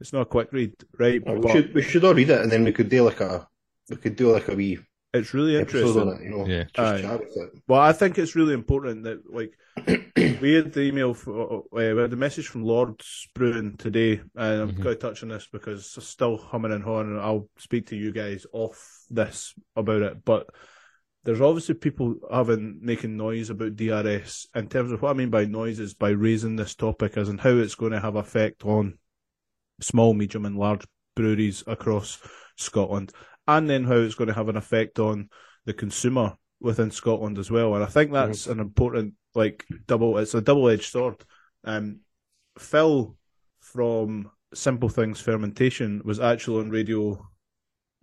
it's 0.00 0.12
not 0.12 0.22
a 0.22 0.26
quick 0.26 0.52
read, 0.52 0.74
right? 0.98 1.22
we 1.24 1.40
But 1.40 1.50
should 1.50 1.74
we 1.74 1.82
should 1.82 2.04
all 2.04 2.14
read 2.14 2.30
it, 2.30 2.40
and 2.40 2.50
then 2.50 2.64
we 2.64 2.72
could 2.72 2.88
do 2.88 3.02
like 3.02 3.20
a 3.20 3.46
we 3.88 3.96
could 3.96 4.16
do 4.16 4.32
like 4.32 4.48
a 4.48 4.54
wee 4.54 4.78
it's 5.12 5.34
really 5.34 5.56
interesting. 5.56 6.02
on 6.02 6.08
it. 6.16 6.22
You 6.24 6.30
know, 6.30 6.46
Yeah. 6.46 6.64
just 6.72 7.02
chat 7.02 7.20
with 7.20 7.36
it. 7.36 7.62
Well, 7.66 7.80
I 7.80 7.92
think 7.92 8.18
it's 8.18 8.34
really 8.36 8.54
important 8.54 9.04
that 9.04 9.20
like 9.32 9.56
we 10.40 10.52
had 10.54 10.72
the 10.72 10.82
email, 10.82 11.14
for, 11.14 11.58
uh, 11.58 11.60
we 11.72 11.84
had 11.84 12.10
the 12.10 12.16
message 12.16 12.48
from 12.48 12.64
Lord 12.64 13.00
Brewing 13.34 13.76
today, 13.76 14.20
and 14.36 14.62
I'm 14.62 14.70
Mhm. 14.72 14.82
going 14.82 14.96
to 14.96 15.00
touch 15.00 15.22
on 15.22 15.30
this 15.30 15.48
because 15.50 15.94
it's 15.96 16.06
still 16.08 16.36
humming 16.36 16.72
and 16.72 16.84
hawing, 16.84 17.08
and 17.08 17.20
I'll 17.20 17.48
speak 17.58 17.86
to 17.88 17.96
you 17.96 18.12
guys 18.12 18.46
off 18.52 19.04
this 19.10 19.54
about 19.76 20.02
it. 20.02 20.24
But 20.24 20.48
there's 21.24 21.40
obviously 21.40 21.74
people 21.74 22.16
having 22.32 22.78
making 22.82 23.16
noise 23.16 23.50
about 23.50 23.76
DRS 23.76 24.48
in 24.54 24.68
terms 24.68 24.90
of 24.92 25.02
what 25.02 25.10
I 25.10 25.14
mean 25.14 25.30
by 25.30 25.44
noise 25.44 25.78
is 25.78 25.94
by 25.94 26.10
raising 26.10 26.56
this 26.56 26.74
topic 26.74 27.16
as 27.16 27.28
in 27.28 27.38
how 27.38 27.50
it's 27.50 27.74
going 27.74 27.92
to 27.92 28.00
have 28.00 28.16
effect 28.16 28.64
on 28.64 28.98
small, 29.80 30.14
medium, 30.14 30.46
and 30.46 30.56
large 30.56 30.84
breweries 31.16 31.62
across 31.66 32.18
Scotland, 32.56 33.12
and 33.56 33.68
then 33.68 33.84
how 33.84 33.96
it's 33.96 34.14
going 34.14 34.28
to 34.28 34.34
have 34.34 34.48
an 34.48 34.56
effect 34.56 34.98
on 35.00 35.28
the 35.64 35.72
consumer 35.72 36.36
within 36.60 36.90
Scotland 36.90 37.36
as 37.36 37.50
well. 37.50 37.74
And 37.74 37.82
I 37.82 37.88
think 37.88 38.12
that's 38.12 38.46
an 38.46 38.60
important, 38.60 39.14
like, 39.34 39.66
double. 39.86 40.18
It's 40.18 40.34
a 40.34 40.40
double-edged 40.40 40.90
sword. 40.90 41.16
Um, 41.64 42.00
Phil 42.58 43.16
from 43.60 44.30
Simple 44.54 44.88
Things 44.88 45.20
Fermentation 45.20 46.00
was 46.04 46.20
actually 46.20 46.60
on 46.60 46.70
Radio 46.70 47.26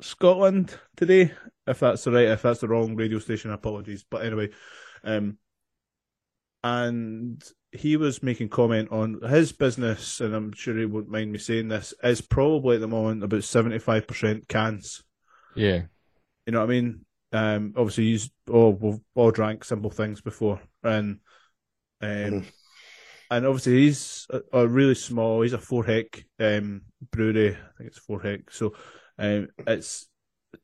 Scotland 0.02 0.78
today. 0.98 1.32
If 1.66 1.80
that's 1.80 2.04
the 2.04 2.12
right, 2.12 2.28
if 2.28 2.42
that's 2.42 2.60
the 2.60 2.68
wrong 2.68 2.96
radio 2.96 3.20
station, 3.20 3.52
apologies. 3.52 4.04
But 4.10 4.26
anyway, 4.26 4.50
um, 5.04 5.38
and 6.64 7.42
he 7.72 7.96
was 7.96 8.22
making 8.22 8.50
comment 8.50 8.92
on 8.92 9.22
his 9.22 9.54
business, 9.54 10.20
and 10.20 10.36
I'm 10.36 10.52
sure 10.52 10.78
he 10.78 10.86
won't 10.86 11.10
mind 11.10 11.32
me 11.32 11.40
saying 11.40 11.70
this, 11.70 11.94
is 12.04 12.20
probably 12.20 12.76
at 12.76 12.82
the 12.82 12.88
moment 12.88 13.24
about 13.24 13.42
75% 13.42 14.48
cans. 14.50 15.04
Yeah. 15.58 15.84
You 16.46 16.54
know 16.54 16.60
what 16.60 16.70
I 16.70 16.74
mean? 16.74 17.06
Um, 17.34 17.74
obviously, 17.76 18.06
he's 18.06 18.32
all 18.50 18.74
we've 18.74 19.00
all 19.16 19.32
drank 19.32 19.64
simple 19.64 19.90
things 19.92 20.22
before, 20.22 20.62
and 20.84 21.20
um, 22.02 22.08
Mhm. 22.10 22.46
and 23.32 23.46
obviously 23.46 23.74
he's 23.84 24.28
a, 24.30 24.42
a 24.54 24.68
really 24.68 24.96
small. 24.96 25.42
He's 25.42 25.54
a 25.54 25.58
four 25.58 25.84
hec 25.84 26.26
um 26.40 26.84
brewery. 27.12 27.56
I 27.56 27.78
think 27.78 27.90
it's 27.90 28.00
four 28.00 28.22
hec. 28.22 28.50
So, 28.52 28.76
um, 29.20 29.50
it's 29.66 30.08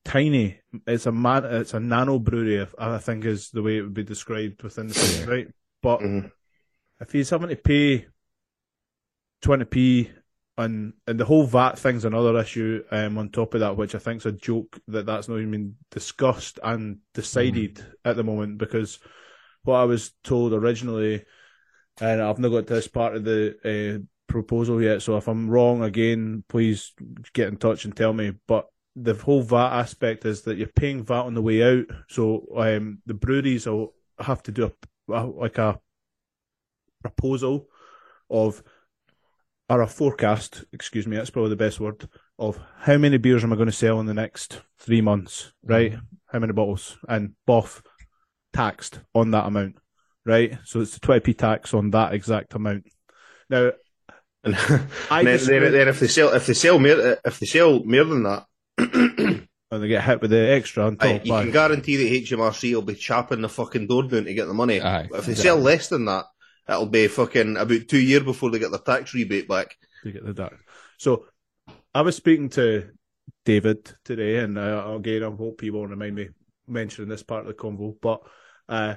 tiny. 0.06 0.62
It's 0.88 1.06
a 1.06 1.12
man. 1.12 1.44
It's 1.44 1.74
a 1.74 1.80
nano 1.82 2.20
brewery. 2.20 2.66
I 2.78 2.98
think 3.00 3.26
is 3.26 3.50
the 3.50 3.62
way 3.62 3.78
it 3.78 3.82
would 3.82 3.94
be 3.94 4.04
described 4.04 4.64
within 4.64 4.88
the 4.88 4.94
thing, 4.94 5.28
right? 5.28 5.48
But 5.82 6.00
Mhm. 6.00 6.32
if 7.02 7.12
he's 7.12 7.30
having 7.30 7.50
to 7.50 7.58
pay 7.58 8.08
twenty 9.42 9.66
p 9.66 10.12
and 10.58 10.94
and 11.08 11.20
the 11.20 11.26
whole 11.26 11.46
VAT 11.46 11.80
thing's 11.80 12.06
another 12.06 12.38
issue 12.38 12.84
um, 12.92 13.18
on 13.18 13.30
top 13.30 13.54
of 13.54 13.62
that, 13.62 13.76
which 13.76 13.96
I 13.96 14.00
think's 14.00 14.26
a 14.26 14.32
joke 14.32 14.80
that 14.88 15.06
that's 15.06 15.28
not 15.28 15.38
even 15.38 15.52
been 15.52 15.76
discussed 15.90 16.60
and 16.64 17.00
decided 17.14 17.84
at 18.06 18.16
the 18.16 18.24
moment 18.24 18.58
because 18.58 19.00
what 19.64 19.78
I 19.78 19.86
was 19.86 20.12
told 20.24 20.54
originally, 20.54 21.26
and 22.00 22.22
I've 22.22 22.40
not 22.40 22.50
got 22.50 22.68
to 22.68 22.74
this 22.74 22.88
part 22.88 23.16
of 23.16 23.24
the 23.24 23.56
uh, 23.66 24.04
proposal 24.28 24.82
yet. 24.82 25.02
So 25.02 25.18
if 25.18 25.28
I'm 25.28 25.50
wrong 25.50 25.84
again, 25.84 26.44
please 26.48 26.94
get 27.34 27.48
in 27.48 27.58
touch 27.58 27.86
and 27.86 27.96
tell 27.96 28.14
me. 28.14 28.34
But 28.48 28.68
the 28.96 29.16
whole 29.16 29.42
VAT 29.42 29.74
aspect 29.74 30.26
is 30.26 30.44
that 30.44 30.58
you're 30.58 30.68
paying 30.68 31.04
VAT 31.04 31.26
on 31.26 31.34
the 31.34 31.42
way 31.42 31.64
out, 31.64 31.86
so 32.10 32.46
um, 32.56 33.00
the 33.06 33.16
breweries 33.16 33.66
will 33.66 33.94
have 34.20 34.44
to 34.44 34.52
do 34.52 34.72
a, 35.10 35.14
a 35.14 35.26
like 35.26 35.58
a 35.58 35.80
proposal 37.02 37.68
of 38.30 38.64
or 39.74 39.82
a 39.82 39.88
forecast, 39.88 40.64
excuse 40.72 41.08
me, 41.08 41.18
that's 41.18 41.30
probably 41.30 41.50
the 41.50 41.56
best 41.56 41.80
word, 41.80 42.08
of 42.38 42.60
how 42.80 42.98
many 42.98 43.18
beers 43.18 43.44
am 43.44 43.52
I 43.52 43.56
going 43.56 43.68
to 43.68 43.72
sell 43.72 44.00
in 44.00 44.06
the 44.06 44.14
next 44.14 44.62
three 44.80 45.02
months, 45.02 45.54
right? 45.64 45.94
Mm-hmm. 45.94 46.06
How 46.28 46.40
many 46.40 46.54
bottles? 46.54 46.98
And 47.08 47.34
boff 47.48 47.82
taxed 48.54 49.00
on 49.16 49.32
that 49.32 49.46
amount, 49.46 49.78
right? 50.26 50.58
So 50.66 50.82
it's 50.82 50.98
the 50.98 51.00
20p 51.00 51.38
tax 51.38 51.74
on 51.74 51.92
that 51.92 52.14
exact 52.14 52.54
amount. 52.54 52.86
Now, 53.50 53.72
And 54.46 54.56
I 55.10 55.24
then, 55.24 55.40
then, 55.46 55.72
then 55.72 55.88
if 55.88 56.02
they 56.02 56.08
sell 56.08 56.34
if 56.34 56.48
they 56.48 56.54
sell 56.54 56.78
more 56.78 57.18
if 57.24 57.40
they 57.40 57.46
sell 57.46 57.82
more 57.86 58.04
than 58.04 58.24
that, 58.24 58.46
and 58.78 59.48
they 59.72 59.88
get 59.88 60.04
hit 60.04 60.22
with 60.22 60.32
the 60.32 60.50
extra 60.52 60.86
on 60.86 60.98
aye, 61.00 61.22
you 61.24 61.34
aye. 61.34 61.44
can 61.44 61.52
guarantee 61.52 61.96
that 61.96 62.26
HMRC 62.26 62.74
will 62.74 62.82
be 62.82 62.96
chapping 62.96 63.40
the 63.40 63.48
fucking 63.48 63.88
door 63.88 64.04
down 64.04 64.26
to 64.26 64.34
get 64.34 64.48
the 64.48 64.54
money. 64.54 64.82
Aye, 64.82 65.08
But 65.10 65.20
if 65.20 65.26
they 65.28 65.32
exactly. 65.32 65.50
sell 65.50 65.58
less 65.60 65.88
than 65.88 66.06
that, 66.06 66.26
it'll 66.68 66.86
be 66.86 67.08
fucking 67.08 67.58
about 67.58 67.88
two 67.88 68.02
years 68.02 68.24
before 68.24 68.52
they 68.52 68.60
get 68.60 68.72
their 68.72 68.80
tax 68.80 69.14
rebate 69.14 69.48
back. 69.48 69.78
to 70.04 70.12
get 70.12 70.26
the 70.26 70.34
dark. 70.34 70.60
So 70.98 71.26
I 71.94 72.02
was 72.02 72.16
speaking 72.16 72.50
to 72.50 72.90
David 73.46 73.92
today, 74.04 74.38
and 74.38 74.58
uh, 74.58 74.94
again, 74.96 75.24
I 75.24 75.30
hope 75.30 75.62
he 75.62 75.72
won't 75.72 75.92
remind 75.92 76.16
me 76.16 76.30
mentioning 76.68 77.10
this 77.10 77.24
part 77.24 77.42
of 77.42 77.48
the 77.48 77.54
convo. 77.54 77.96
But 78.02 78.22
uh, 78.70 78.96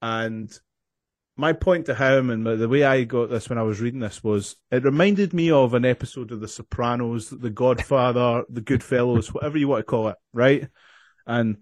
and 0.00 0.52
my 1.36 1.52
point 1.52 1.86
to 1.86 1.94
him 1.94 2.30
and 2.30 2.46
the 2.46 2.68
way 2.68 2.84
I 2.84 3.04
got 3.04 3.28
this 3.28 3.48
when 3.48 3.58
I 3.58 3.62
was 3.62 3.80
reading 3.80 4.00
this 4.00 4.22
was 4.22 4.56
it 4.70 4.84
reminded 4.84 5.34
me 5.34 5.50
of 5.50 5.74
an 5.74 5.84
episode 5.84 6.30
of 6.30 6.40
The 6.40 6.48
Sopranos, 6.48 7.30
The 7.30 7.50
Godfather, 7.50 8.44
The 8.48 8.60
Goodfellas, 8.60 9.34
whatever 9.34 9.58
you 9.58 9.66
want 9.66 9.80
to 9.80 9.84
call 9.84 10.08
it, 10.08 10.16
right? 10.32 10.68
And 11.26 11.58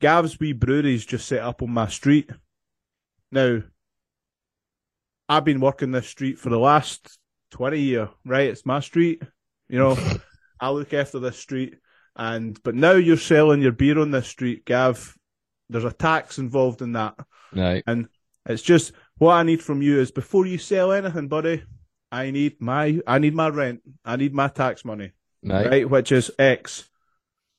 Gav's 0.00 0.40
wee 0.40 0.52
brewery's 0.52 1.06
just 1.06 1.28
set 1.28 1.42
up 1.42 1.62
on 1.62 1.70
my 1.70 1.86
street. 1.86 2.30
Now, 3.30 3.62
I've 5.32 5.44
been 5.46 5.60
working 5.60 5.92
this 5.92 6.06
street 6.08 6.38
for 6.38 6.50
the 6.50 6.58
last 6.58 7.18
20 7.52 7.80
year, 7.80 8.10
right? 8.26 8.50
It's 8.50 8.66
my 8.66 8.80
street. 8.80 9.22
You 9.70 9.78
know, 9.78 9.96
I 10.60 10.68
look 10.70 10.92
after 10.92 11.18
this 11.20 11.38
street. 11.38 11.76
And, 12.14 12.62
but 12.62 12.74
now 12.74 12.92
you're 12.92 13.16
selling 13.16 13.62
your 13.62 13.72
beer 13.72 13.98
on 13.98 14.10
this 14.10 14.28
street, 14.28 14.66
Gav. 14.66 15.16
There's 15.70 15.84
a 15.84 15.92
tax 15.92 16.36
involved 16.36 16.82
in 16.82 16.92
that. 16.92 17.14
Right. 17.54 17.82
And 17.86 18.08
it's 18.44 18.60
just 18.62 18.92
what 19.16 19.32
I 19.32 19.42
need 19.42 19.62
from 19.62 19.80
you 19.80 20.00
is 20.00 20.10
before 20.10 20.44
you 20.44 20.58
sell 20.58 20.92
anything, 20.92 21.28
buddy, 21.28 21.62
I 22.10 22.30
need 22.30 22.60
my, 22.60 23.00
I 23.06 23.18
need 23.18 23.34
my 23.34 23.48
rent. 23.48 23.80
I 24.04 24.16
need 24.16 24.34
my 24.34 24.48
tax 24.48 24.84
money, 24.84 25.12
Right. 25.42 25.66
right? 25.66 25.88
Which 25.90 26.12
is 26.12 26.30
X. 26.38 26.90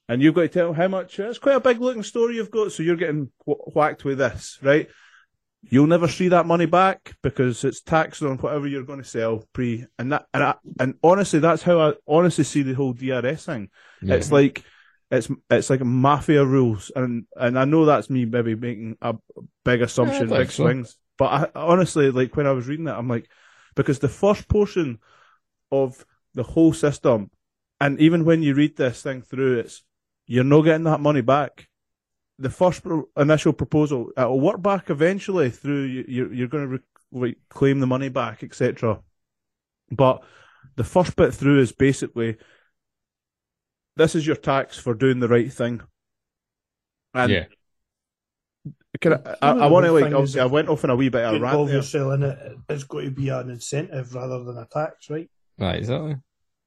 And 0.07 0.21
you've 0.21 0.35
got 0.35 0.41
to 0.41 0.47
tell 0.49 0.73
how 0.73 0.89
much. 0.89 1.17
It's 1.17 1.39
quite 1.39 1.55
a 1.55 1.59
big 1.59 1.81
looking 1.81 2.03
story 2.03 2.35
you've 2.35 2.51
got. 2.51 2.71
So 2.71 2.83
you're 2.83 2.97
getting 2.97 3.31
wh- 3.47 3.75
whacked 3.75 4.05
with 4.05 4.19
this, 4.19 4.59
right? 4.61 4.87
You'll 5.69 5.87
never 5.87 6.07
see 6.07 6.27
that 6.27 6.45
money 6.45 6.65
back 6.65 7.15
because 7.23 7.63
it's 7.63 7.81
taxed 7.81 8.21
on 8.21 8.37
whatever 8.37 8.67
you're 8.67 8.83
going 8.83 9.01
to 9.01 9.07
sell 9.07 9.45
pre. 9.53 9.85
And 9.97 10.11
that, 10.11 10.25
and 10.33 10.43
I, 10.43 10.55
and 10.79 10.95
honestly, 11.03 11.39
that's 11.39 11.63
how 11.63 11.79
I 11.79 11.93
honestly 12.07 12.43
see 12.43 12.63
the 12.63 12.73
whole 12.73 12.93
DRS 12.93 13.45
thing. 13.45 13.69
Yeah. 14.01 14.15
It's 14.15 14.31
like 14.31 14.63
it's 15.13 15.29
it's 15.49 15.69
like 15.69 15.81
mafia 15.81 16.43
rules, 16.43 16.91
and 16.95 17.25
and 17.35 17.57
I 17.57 17.65
know 17.65 17.85
that's 17.85 18.09
me 18.09 18.25
maybe 18.25 18.55
making 18.55 18.97
a 19.01 19.15
big 19.63 19.81
assumption, 19.81 20.27
think 20.27 20.39
big 20.39 20.51
so. 20.51 20.63
swings. 20.63 20.97
But 21.17 21.25
I, 21.25 21.47
honestly, 21.55 22.09
like 22.09 22.35
when 22.35 22.47
I 22.47 22.51
was 22.51 22.67
reading 22.67 22.85
that, 22.85 22.97
I'm 22.97 23.07
like, 23.07 23.29
because 23.75 23.99
the 23.99 24.09
first 24.09 24.47
portion 24.47 24.99
of 25.71 26.03
the 26.33 26.43
whole 26.43 26.73
system, 26.73 27.29
and 27.79 27.99
even 27.99 28.25
when 28.25 28.41
you 28.41 28.55
read 28.55 28.75
this 28.75 29.03
thing 29.03 29.21
through, 29.21 29.59
it's 29.59 29.83
you're 30.25 30.43
not 30.43 30.61
getting 30.61 30.85
that 30.85 30.99
money 30.99 31.21
back. 31.21 31.67
The 32.39 32.49
first 32.49 32.83
pro- 32.83 33.07
initial 33.15 33.53
proposal, 33.53 34.09
it'll 34.17 34.39
work 34.39 34.61
back 34.61 34.89
eventually 34.89 35.49
through 35.49 35.83
you, 35.83 36.05
you're 36.07 36.33
you're 36.33 36.47
going 36.47 36.69
to 36.69 36.83
re- 37.11 37.35
claim 37.49 37.79
the 37.79 37.87
money 37.87 38.09
back, 38.09 38.43
etc. 38.43 38.99
But 39.91 40.23
the 40.75 40.83
first 40.83 41.15
bit 41.15 41.33
through 41.33 41.59
is 41.59 41.71
basically 41.71 42.37
this 43.95 44.15
is 44.15 44.25
your 44.25 44.35
tax 44.35 44.77
for 44.77 44.93
doing 44.93 45.19
the 45.19 45.27
right 45.27 45.51
thing. 45.51 45.81
And 47.13 47.31
yeah. 47.31 47.45
can 48.99 49.13
I, 49.13 49.35
I, 49.41 49.49
I 49.51 49.65
want 49.67 49.85
to 49.85 49.91
like 49.91 50.13
obviously 50.13 50.41
I 50.41 50.45
went 50.45 50.69
off 50.69 50.83
on 50.83 50.89
a 50.89 50.95
wee 50.95 51.09
bit 51.09 51.23
of 51.23 51.35
a 51.35 51.39
rant 51.39 51.53
Involve 51.53 51.67
there. 51.67 51.75
you're 51.75 51.83
selling 51.83 52.23
it, 52.23 52.57
it's 52.69 52.83
got 52.83 53.01
to 53.01 53.11
be 53.11 53.29
an 53.29 53.51
incentive 53.51 54.15
rather 54.15 54.43
than 54.43 54.57
a 54.57 54.65
tax, 54.65 55.09
right? 55.09 55.29
Right. 55.59 55.77
Exactly. 55.77 56.15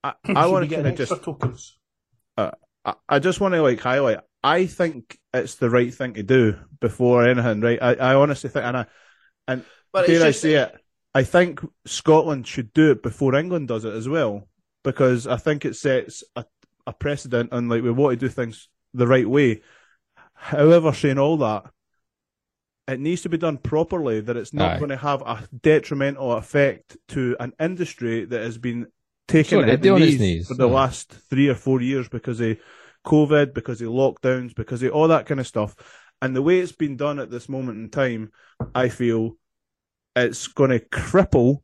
I, 0.05 0.15
I 0.35 0.47
want 0.47 0.69
to 0.69 0.75
kind 0.75 0.85
getting 0.85 0.87
of 0.87 0.97
just 0.97 1.13
extra 1.13 1.33
tokens. 1.33 1.79
Uh, 2.37 2.53
I, 2.85 2.95
I 3.09 3.19
just 3.19 3.41
want 3.41 3.55
to 3.55 3.63
like 3.63 3.81
highlight. 3.81 4.21
I 4.43 4.67
think 4.67 5.19
it's 5.35 5.57
the 5.57 5.71
right 5.71 5.93
thing 5.93 6.15
to 6.15 6.23
do 6.23 6.57
before 6.81 7.27
anything, 7.27 7.61
right? 7.61 7.79
I, 7.83 7.95
I 7.95 8.15
honestly 8.15 8.51
think, 8.51 8.65
and 8.65 8.77
I 8.77 8.87
But 9.93 10.07
dare 10.07 10.17
it's 10.17 10.25
I 10.25 10.31
just, 10.31 10.41
say 10.41 10.55
it, 10.55 10.77
I 11.15 11.25
think 11.25 11.61
Scotland 11.87 12.47
should 12.47 12.73
do 12.73 12.93
it 12.93 13.03
before 13.03 13.35
England 13.35 13.69
does 13.69 13.85
it 13.85 13.95
as 13.95 14.09
well, 14.09 14.49
because 14.85 15.27
I 15.27 15.37
think 15.37 15.65
it 15.65 15.77
sets 15.77 16.23
a, 16.37 16.45
a 16.87 16.93
precedent 16.93 17.51
and 17.53 17.69
like 17.69 17.83
we 17.83 17.91
want 17.91 18.19
to 18.19 18.27
do 18.27 18.33
things 18.33 18.69
the 18.95 19.07
right 19.07 19.29
way. 19.29 19.63
However, 20.35 20.93
saying 20.93 21.19
all 21.19 21.39
that, 21.39 21.65
it 22.89 23.01
needs 23.01 23.23
to 23.23 23.29
be 23.29 23.39
done 23.39 23.59
properly. 23.59 24.21
That 24.21 24.37
it's 24.37 24.53
not 24.55 24.77
Aye. 24.77 24.79
going 24.79 24.91
to 24.91 24.97
have 24.97 25.23
a 25.23 25.49
detrimental 25.63 26.33
effect 26.33 26.97
to 27.09 27.37
an 27.41 27.53
industry 27.59 28.25
that 28.27 28.43
has 28.43 28.59
been 28.59 28.87
taken 29.27 29.59
Sorry, 29.59 29.71
at 29.71 29.81
the 29.83 29.91
knees, 29.91 30.19
knees, 30.21 30.47
for 30.47 30.55
the 30.55 30.69
aye. 30.69 30.71
last 30.71 31.13
three 31.13 31.49
or 31.49 31.55
four 31.55 31.81
years 31.81 32.09
because 32.09 32.41
of 32.41 32.57
COVID, 33.07 33.55
because 33.55 33.81
of 33.81 33.89
lockdowns, 33.89 34.55
because 34.55 34.83
of 34.83 34.93
all 34.93 35.09
that 35.09 35.27
kind 35.27 35.41
of 35.41 35.47
stuff. 35.47 35.75
And 36.21 36.35
the 36.35 36.43
way 36.43 36.59
it's 36.59 36.73
been 36.73 36.97
done 36.97 37.19
at 37.19 37.31
this 37.31 37.49
moment 37.49 37.79
in 37.79 37.91
time, 37.91 38.33
I 38.75 38.89
feel 38.89 39.37
it's 40.15 40.47
going 40.49 40.71
to 40.71 40.81
cripple 40.81 41.63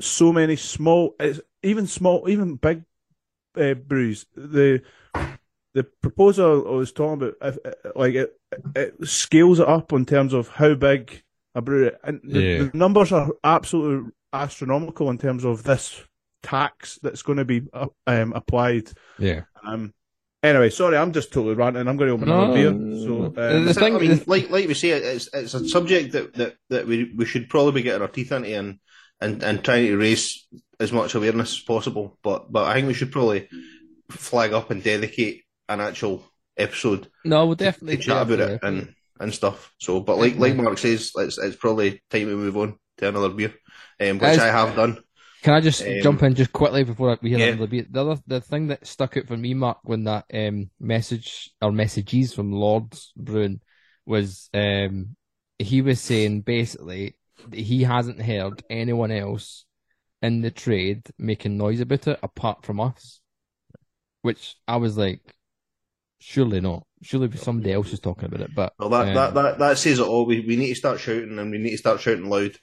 so 0.00 0.32
many 0.32 0.56
small, 0.56 1.16
even 1.62 1.86
small, 1.86 2.28
even 2.28 2.56
big 2.56 2.84
uh, 3.56 3.74
brews. 3.74 4.26
The 4.34 4.82
the 5.74 5.84
proposal 6.02 6.66
I 6.66 6.70
was 6.72 6.92
talking 6.92 7.28
about, 7.28 7.34
if, 7.42 7.58
like 7.94 8.14
it, 8.14 8.32
it 8.74 9.06
scales 9.06 9.60
it 9.60 9.68
up 9.68 9.92
in 9.92 10.04
terms 10.04 10.32
of 10.32 10.48
how 10.48 10.74
big 10.74 11.22
a 11.54 11.60
brewery, 11.62 11.92
and 12.02 12.20
the, 12.24 12.40
Yeah. 12.40 12.58
the 12.64 12.70
numbers 12.74 13.12
are 13.12 13.30
absolutely 13.44 14.10
astronomical 14.32 15.10
in 15.10 15.18
terms 15.18 15.44
of 15.44 15.62
this 15.62 16.02
tax 16.42 16.98
that's 17.02 17.22
going 17.22 17.38
to 17.38 17.44
be 17.44 17.62
uh, 17.72 17.86
um, 18.06 18.32
applied. 18.32 18.90
Yeah. 19.18 19.42
Um, 19.62 19.92
anyway, 20.42 20.70
sorry, 20.70 20.96
I'm 20.96 21.12
just 21.12 21.32
totally 21.32 21.54
ranting. 21.54 21.86
I'm 21.88 21.96
going 21.96 22.08
to 22.08 22.14
open 22.14 22.28
No, 22.28 22.44
another 22.52 22.54
beer. 22.54 23.00
So 23.04 23.24
um, 23.26 23.64
The 23.64 23.74
thing- 23.74 23.96
I 23.96 23.98
mean, 23.98 24.22
like 24.26 24.50
like 24.50 24.68
we 24.68 24.74
say, 24.74 24.90
it's 24.90 25.28
it's 25.32 25.54
a 25.54 25.68
subject 25.68 26.12
that, 26.12 26.34
that, 26.34 26.56
that 26.70 26.86
we 26.86 27.12
we 27.16 27.24
should 27.24 27.48
probably 27.48 27.72
be 27.72 27.82
getting 27.82 28.02
our 28.02 28.08
teeth 28.08 28.32
into 28.32 28.50
and, 28.56 28.78
and, 29.20 29.42
and 29.42 29.64
trying 29.64 29.86
to 29.86 29.96
raise 29.96 30.46
as 30.78 30.92
much 30.92 31.14
awareness 31.14 31.52
as 31.52 31.60
possible. 31.60 32.18
But 32.22 32.50
but 32.52 32.66
I 32.68 32.74
think 32.74 32.88
we 32.88 32.94
should 32.94 33.12
probably 33.12 33.48
flag 34.10 34.52
up 34.52 34.70
and 34.70 34.82
dedicate 34.82 35.44
an 35.68 35.80
actual 35.80 36.24
episode 36.56 37.08
No, 37.24 37.46
we'll 37.46 37.56
to 37.56 37.64
definitely 37.64 37.96
chat 37.98 38.22
about 38.22 38.40
it 38.40 38.60
and, 38.62 38.94
and 39.20 39.32
stuff. 39.32 39.72
So, 39.78 40.00
but 40.00 40.18
like 40.18 40.36
like 40.36 40.56
Mark 40.56 40.78
says, 40.78 41.12
it's 41.16 41.38
it's 41.38 41.56
probably 41.56 42.02
time 42.10 42.26
to 42.26 42.36
move 42.36 42.56
on 42.56 42.76
to 42.98 43.08
another 43.08 43.28
beer, 43.30 43.54
um, 44.00 44.18
which 44.18 44.30
As- 44.30 44.38
I 44.38 44.46
have 44.48 44.74
done. 44.76 44.98
Can 45.42 45.54
I 45.54 45.60
just 45.60 45.82
Um, 45.82 46.00
jump 46.02 46.22
in 46.22 46.34
just 46.34 46.52
quickly 46.52 46.84
before 46.84 47.18
we 47.22 47.30
hear 47.30 47.38
yeah. 47.38 47.46
another 47.46 47.66
beat? 47.66 47.92
The 47.92 48.00
other, 48.04 48.22
the 48.26 48.40
thing 48.40 48.68
that 48.68 48.86
stuck 48.86 49.16
out 49.16 49.26
for 49.26 49.36
me, 49.36 49.54
Mark, 49.54 49.78
when 49.84 50.04
that 50.04 50.26
um, 50.32 50.70
message 50.78 51.50
or 51.62 51.72
messages 51.72 52.34
from 52.34 52.52
Lords 52.52 53.12
Bruin 53.16 53.60
was 54.04 54.50
um, 54.52 55.16
he 55.58 55.82
was 55.82 56.00
saying 56.00 56.42
basically 56.42 57.16
that 57.48 57.58
he 57.58 57.82
hasn't 57.84 58.20
heard 58.20 58.62
anyone 58.68 59.10
else 59.10 59.64
in 60.20 60.42
the 60.42 60.50
trade 60.50 61.06
making 61.18 61.56
noise 61.56 61.80
about 61.80 62.06
it 62.06 62.18
apart 62.22 62.64
from 62.66 62.80
us, 62.80 63.20
which 64.20 64.56
I 64.68 64.76
was 64.76 64.98
like, 64.98 65.22
surely 66.18 66.60
not. 66.60 66.84
Surely 67.02 67.34
somebody 67.36 67.72
else 67.72 67.94
is 67.94 68.00
talking 68.00 68.26
about 68.26 68.42
it. 68.42 68.54
But 68.54 68.74
Well, 68.78 68.90
that, 68.90 69.08
um, 69.08 69.14
that, 69.14 69.34
that, 69.34 69.58
that 69.58 69.78
says 69.78 69.98
it 70.00 70.06
all. 70.06 70.26
We, 70.26 70.40
we 70.40 70.56
need 70.56 70.68
to 70.68 70.74
start 70.74 71.00
shouting 71.00 71.38
and 71.38 71.50
we 71.50 71.56
need 71.56 71.70
to 71.70 71.78
start 71.78 72.00
shouting 72.00 72.28
loud, 72.28 72.56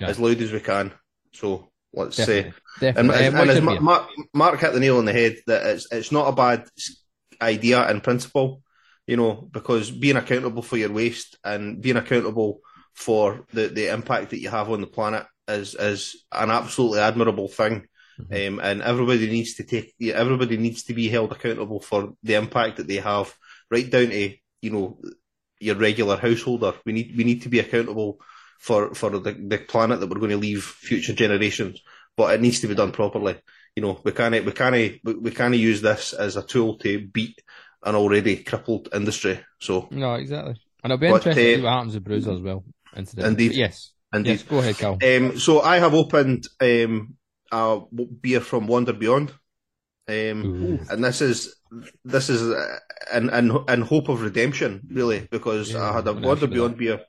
Yeah. 0.00 0.08
as 0.08 0.18
loud 0.18 0.40
as 0.40 0.50
we 0.50 0.60
can. 0.60 0.92
So 1.34 1.71
let's 1.92 2.16
say. 2.16 2.52
definitely, 2.80 3.00
And, 3.00 3.08
definitely. 3.08 3.26
and, 3.26 3.34
Um, 3.34 3.40
and 3.40 3.50
as 3.50 3.60
Ma- 3.62 3.72
beer? 3.72 3.80
Mark, 3.80 4.08
Mark 4.34 4.60
hit 4.60 4.72
the 4.72 4.80
nail 4.80 4.98
on 4.98 5.04
the 5.04 5.12
head 5.12 5.36
that 5.46 5.66
it's 5.66 5.86
it's 5.92 6.12
not 6.12 6.28
a 6.28 6.32
bad 6.32 6.68
idea 7.40 7.90
in 7.90 8.00
principle, 8.00 8.62
you 9.06 9.16
know, 9.16 9.48
because 9.52 9.90
being 9.90 10.16
accountable 10.16 10.62
for 10.62 10.76
your 10.76 10.92
waste 10.92 11.38
and 11.44 11.80
being 11.82 11.96
accountable 11.96 12.60
for 12.94 13.46
the, 13.52 13.68
the 13.68 13.92
impact 13.92 14.30
that 14.30 14.40
you 14.40 14.50
have 14.50 14.70
on 14.70 14.80
the 14.80 14.86
planet 14.86 15.26
is 15.48 15.74
is 15.74 16.24
an 16.32 16.50
absolutely 16.50 17.00
admirable 17.00 17.48
thing. 17.48 17.86
Mm-hmm. 18.20 18.58
Um, 18.58 18.60
and 18.62 18.82
everybody 18.82 19.26
needs 19.28 19.54
to 19.54 19.64
take 19.64 19.94
everybody 20.00 20.56
needs 20.56 20.84
to 20.84 20.94
be 20.94 21.08
held 21.08 21.32
accountable 21.32 21.80
for 21.80 22.12
the 22.22 22.34
impact 22.34 22.76
that 22.76 22.86
they 22.86 22.96
have, 22.96 23.34
right 23.70 23.90
down 23.90 24.08
to 24.10 24.34
you 24.60 24.70
know 24.70 25.00
your 25.58 25.76
regular 25.76 26.16
householder. 26.16 26.74
We 26.84 26.92
need 26.92 27.16
we 27.16 27.24
need 27.24 27.42
to 27.42 27.48
be 27.48 27.58
accountable 27.58 28.20
for 28.62 28.94
for 28.94 29.10
the, 29.10 29.32
the 29.32 29.58
planet 29.58 29.98
that 29.98 30.08
we're 30.08 30.20
going 30.20 30.30
to 30.30 30.36
leave 30.36 30.62
future 30.62 31.12
generations. 31.12 31.82
But 32.16 32.34
it 32.34 32.40
needs 32.40 32.60
to 32.60 32.68
be 32.68 32.74
done 32.74 32.92
properly. 32.92 33.36
You 33.74 33.82
know, 33.82 34.00
we 34.04 34.12
can't 34.12 34.44
we 34.44 34.52
can't 34.52 35.00
we, 35.04 35.30
can't 35.32 35.56
use 35.56 35.82
this 35.82 36.12
as 36.12 36.36
a 36.36 36.42
tool 36.42 36.78
to 36.78 37.06
beat 37.08 37.42
an 37.82 37.96
already 37.96 38.36
crippled 38.36 38.88
industry. 38.94 39.40
So 39.60 39.88
No, 39.90 40.14
exactly. 40.14 40.60
And 40.84 40.92
I'll 40.92 40.98
be 40.98 41.08
But, 41.08 41.26
interesting 41.26 41.44
to 41.44 41.52
uh, 41.52 41.56
see 41.56 41.62
what 41.62 41.72
happens 41.72 41.94
with 41.94 42.04
Bruiser 42.04 42.32
as 42.32 42.40
well. 42.40 42.64
Incidentally. 42.96 43.30
Indeed. 43.30 43.48
But 43.48 43.56
yes. 43.56 43.92
indeed. 44.14 44.30
Yes, 44.30 44.42
go 44.44 44.58
ahead, 44.58 44.78
Cal. 44.78 44.98
Um, 45.02 45.38
so 45.38 45.60
I 45.60 45.78
have 45.78 45.94
opened 45.94 46.46
um, 46.60 47.16
a 47.50 47.80
beer 48.20 48.40
from 48.40 48.68
Wander 48.68 48.92
Beyond, 48.92 49.30
um, 50.08 50.86
and 50.88 51.02
this 51.02 51.20
is 51.20 51.56
this 52.04 52.28
is 52.28 52.42
uh, 52.42 52.78
in, 53.14 53.30
in 53.30 53.58
in 53.68 53.80
hope 53.80 54.08
of 54.08 54.22
redemption, 54.22 54.82
really, 54.90 55.26
because 55.30 55.72
Yeah, 55.72 55.90
I 55.90 55.92
had 55.94 56.06
a 56.06 56.12
Wander 56.12 56.46
Beyond 56.46 56.76
beer. 56.76 57.00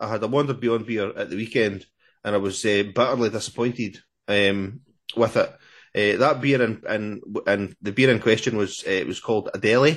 I 0.00 0.08
had 0.08 0.22
a 0.22 0.28
Wander 0.28 0.54
Beyond 0.54 0.86
beer 0.86 1.12
at 1.16 1.30
the 1.30 1.36
weekend, 1.36 1.86
and 2.24 2.34
I 2.34 2.38
was 2.38 2.64
uh, 2.64 2.84
bitterly 2.94 3.30
disappointed 3.30 3.98
um, 4.28 4.80
with 5.16 5.36
it. 5.36 5.50
Uh, 5.94 6.18
that 6.18 6.40
beer 6.40 6.62
and 6.62 6.84
and 6.84 7.22
and 7.46 7.74
the 7.82 7.92
beer 7.92 8.10
in 8.10 8.20
question 8.20 8.56
was 8.56 8.84
uh, 8.86 8.90
it 8.90 9.06
was 9.06 9.20
called 9.20 9.50
Adele, 9.54 9.96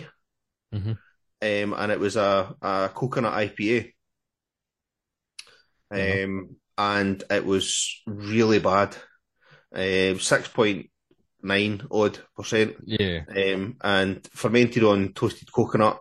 Mhm. 0.74 0.98
um, 1.42 1.74
and 1.74 1.92
it 1.92 2.00
was 2.00 2.16
a, 2.16 2.56
a 2.62 2.90
coconut 2.94 3.34
IPA. 3.34 3.94
Um, 5.92 6.56
and 6.78 7.24
it 7.30 7.46
was 7.46 8.02
really 8.08 8.60
bad. 8.60 8.96
Um, 9.74 10.20
six 10.20 10.48
point 10.48 10.90
nine 11.44 11.86
odd 11.92 12.20
percent. 12.36 12.78
Yeah. 12.86 13.22
Um, 13.30 13.76
and 13.82 14.26
fermented 14.34 14.84
on 14.84 15.14
toasted 15.14 15.52
coconut, 15.52 16.00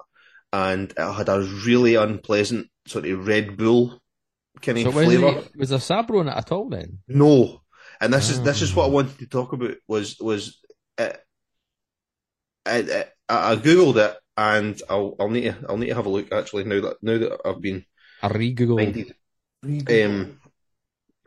and 0.53 0.91
it 0.97 1.13
had 1.13 1.29
a 1.29 1.41
really 1.67 1.95
unpleasant 1.95 2.69
sort 2.87 3.07
of 3.07 3.27
Red 3.27 3.57
Bull 3.57 4.01
kind 4.63 4.79
So 4.81 4.89
of 4.89 4.95
was, 4.95 5.05
flavour. 5.07 5.39
it, 5.39 5.51
was 5.57 5.69
there 5.71 5.79
Sabro 5.79 6.21
in 6.23 6.29
it 6.29 6.37
at 6.37 6.53
all 6.53 6.69
then? 6.69 6.99
No, 7.09 7.63
and 8.01 8.13
this 8.13 8.31
is 8.31 8.43
this 8.43 8.63
is 8.63 8.75
what 8.75 8.85
I 8.85 8.89
Ah. 8.89 8.91
wanted 8.93 9.19
to 9.19 9.27
talk 9.27 9.53
about. 9.53 9.77
Was 9.89 10.17
was 10.21 10.59
it, 10.99 11.19
I, 12.67 13.05
I, 13.29 13.53
I 13.53 13.57
googled 13.57 13.97
it, 13.97 14.17
and 14.37 14.81
I'll 14.89 15.15
I'll 15.19 15.29
need 15.31 15.45
to 15.45 15.57
I'll 15.69 15.77
need 15.79 15.89
to 15.89 15.95
have 15.95 16.07
a 16.07 16.11
look 16.11 16.33
actually 16.33 16.65
now 16.65 16.81
that 16.81 16.97
now 17.03 17.19
that 17.19 17.41
I've 17.45 17.61
been 17.61 17.85
I 18.23 18.29
re-googled. 18.29 18.77
minded. 18.77 20.05
Um, 20.05 20.39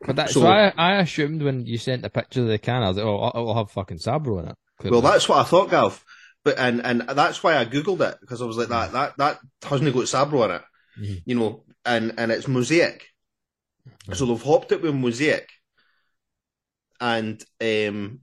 But 0.06 0.16
that, 0.18 0.30
so, 0.32 0.42
So- 0.42 0.48
I, 0.48 0.74
I 0.78 0.96
assumed 0.98 1.42
when 1.42 1.66
you 1.66 1.78
sent 1.78 2.02
the 2.02 2.10
picture 2.10 2.42
of 2.42 2.48
the 2.48 2.58
can, 2.60 2.84
I 2.84 2.90
was 2.90 2.98
like, 2.98 3.06
oh, 3.06 3.28
it'll 3.30 3.56
have 3.56 3.72
fucking 3.72 3.98
Sabro 4.00 4.42
in 4.44 4.50
it. 4.50 4.92
Well, 4.92 5.02
that's 5.02 5.30
what 5.30 5.38
I 5.40 5.44
thought, 5.44 5.70
Gav. 5.72 6.04
But 6.44 6.60
and 6.60 6.86
and 6.86 7.02
that's 7.02 7.42
why 7.44 7.58
I 7.58 7.66
googled 7.66 8.02
it 8.02 8.18
because 8.22 8.42
I 8.42 8.46
was 8.46 8.58
like 8.58 8.68
that 8.70 8.92
that 8.94 9.18
that 9.18 9.40
hasn't 9.64 9.94
got 9.94 10.04
Sabro 10.06 10.46
in 10.46 10.52
it, 10.56 10.62
Mhm. 11.00 11.22
you 11.26 11.36
know, 11.36 11.64
and 11.86 12.14
and 12.18 12.32
it's 12.32 12.48
Mosaic. 12.48 13.08
So 14.14 14.26
they've 14.26 14.42
hopped 14.42 14.72
it 14.74 14.82
with 14.82 14.94
Mosaic, 14.96 15.50
and 17.00 17.42
um, 17.62 18.20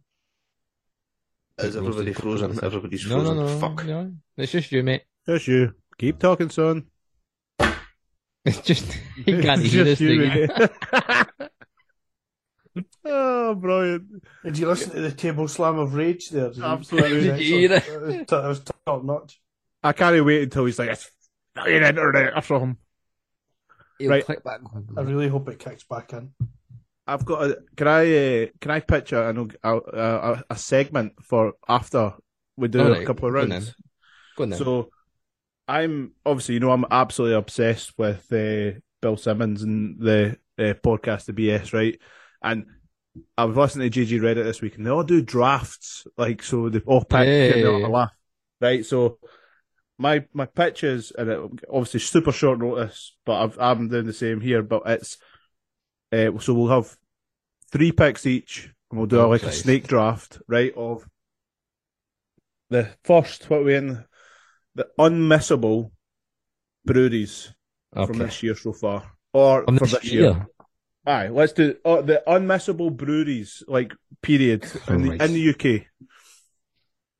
is 1.58 1.76
everybody 1.76 2.12
frozen? 2.12 2.58
Everybody's 2.62 3.06
no, 3.06 3.16
frozen. 3.16 3.36
no, 3.36 3.46
no, 3.46 3.58
Fuck. 3.58 3.84
no. 3.86 4.12
It's 4.36 4.52
just 4.52 4.70
you, 4.72 4.82
mate. 4.82 5.02
Just 5.26 5.48
you. 5.48 5.74
Keep 5.98 6.18
talking, 6.18 6.50
son. 6.50 6.86
It's 8.42 8.60
just 8.62 8.90
he 9.16 9.42
can't 9.42 9.60
It's 9.62 9.72
hear 9.72 9.84
this 9.84 9.98
just 9.98 10.00
you, 10.00 10.30
thing. 10.48 11.48
mate. 12.74 12.86
oh, 13.04 13.54
brilliant. 13.54 14.24
Did 14.44 14.58
you 14.58 14.66
listen 14.68 14.92
to 14.92 15.00
the 15.00 15.12
table 15.12 15.48
slam 15.48 15.78
of 15.78 15.94
rage 15.94 16.30
there? 16.30 16.52
Absolutely. 16.62 17.26
That 17.26 17.32
was 17.32 17.38
Did 17.38 17.40
you 17.48 17.58
hear 17.58 17.72
excellent. 17.74 18.28
That 18.28 18.44
was, 18.48 18.62
top 18.86 19.04
notch. 19.04 19.40
I 19.82 19.92
can't 19.92 20.24
wait 20.24 20.42
until 20.42 20.66
he's 20.66 20.78
like, 20.78 20.90
it's 20.90 21.10
fucking 21.54 21.82
internet 21.82 22.44
from. 22.44 22.78
He'll 23.98 24.10
Right. 24.10 24.24
click 24.24 24.42
back. 24.44 24.60
I 24.96 25.00
really 25.02 25.28
hope 25.28 25.48
it 25.48 25.58
kicks 25.58 25.84
back 25.84 26.12
in. 26.12 26.32
I've 27.06 27.24
got 27.24 27.42
a. 27.50 27.58
Can 27.76 27.88
I? 27.88 28.02
Uh, 28.02 28.46
can 28.60 28.70
I 28.70 28.80
picture 28.80 29.20
a, 29.20 29.48
a, 29.64 29.76
a, 29.78 30.44
a 30.50 30.56
segment 30.56 31.14
for 31.22 31.54
after 31.68 32.14
we 32.56 32.68
do 32.68 32.80
Alright, 32.80 33.02
a 33.02 33.06
couple 33.06 33.28
of 33.28 33.34
go 33.34 33.40
on 33.40 33.50
rounds? 33.50 33.66
then. 33.66 33.74
Go 34.36 34.42
on 34.44 34.50
then. 34.50 34.58
So, 34.58 34.90
I'm 35.66 36.12
obviously, 36.24 36.54
you 36.54 36.60
know, 36.60 36.70
I'm 36.70 36.84
absolutely 36.90 37.36
obsessed 37.36 37.98
with 37.98 38.32
uh, 38.32 38.78
Bill 39.02 39.16
Simmons 39.16 39.62
and 39.62 39.98
the 40.00 40.38
uh, 40.58 40.74
podcast, 40.74 41.24
the 41.26 41.32
BS, 41.32 41.72
right? 41.72 41.98
And 42.42 42.66
I 43.36 43.44
was 43.44 43.56
listening 43.56 43.90
to 43.90 44.00
GG 44.00 44.20
Reddit 44.20 44.44
this 44.44 44.60
week, 44.62 44.76
and 44.76 44.86
they 44.86 44.90
all 44.90 45.02
do 45.02 45.20
drafts, 45.22 46.06
like 46.16 46.42
so 46.42 46.68
they 46.68 46.80
all 46.86 47.04
pick 47.04 47.26
Yeah, 47.26 47.54
and 47.54 47.62
they 47.62 47.66
all 47.66 47.90
laugh, 47.90 48.14
right? 48.60 48.84
So, 48.86 49.18
my 49.98 50.24
my 50.32 50.46
pitch 50.46 50.84
is, 50.84 51.10
and 51.10 51.28
it, 51.28 51.40
obviously 51.68 52.00
super 52.00 52.32
short 52.32 52.60
notice, 52.60 53.16
but 53.26 53.42
I've, 53.42 53.58
I'm 53.58 53.88
doing 53.88 54.06
the 54.06 54.12
same 54.12 54.40
here. 54.40 54.62
But 54.62 54.82
it's 54.86 55.18
uh, 56.12 56.38
so 56.38 56.54
we'll 56.54 56.68
have 56.68 56.96
three 57.72 57.92
picks 57.92 58.26
each, 58.26 58.70
and 58.90 58.98
we'll 58.98 59.06
do 59.08 59.20
Oh, 59.20 59.28
like 59.28 59.42
a 59.42 59.52
snake 59.52 59.86
draft, 59.88 60.40
right? 60.48 60.72
Of 60.76 61.04
the 62.70 62.88
first, 63.04 63.50
what 63.50 63.64
we 63.64 63.74
in? 63.74 64.04
The 64.76 64.88
unmissable 64.98 65.90
breweries 66.84 67.52
from 67.92 68.18
this 68.18 68.42
year 68.42 68.54
so 68.54 68.72
far, 68.72 69.12
or 69.32 69.64
From 69.64 69.78
for 69.78 69.84
this 69.86 69.94
this 69.94 70.12
year. 70.12 70.22
year. 70.22 70.46
Aye, 71.06 71.28
let's 71.28 71.52
do 71.52 71.76
oh, 71.84 72.02
the 72.02 72.22
unmissable 72.26 72.94
breweries, 72.94 73.62
like 73.66 73.94
period 74.22 74.64
in 74.88 75.02
the, 75.02 75.08
Christ. 75.16 75.22
in 75.22 75.32
the 75.32 75.50
UK. 75.50 75.86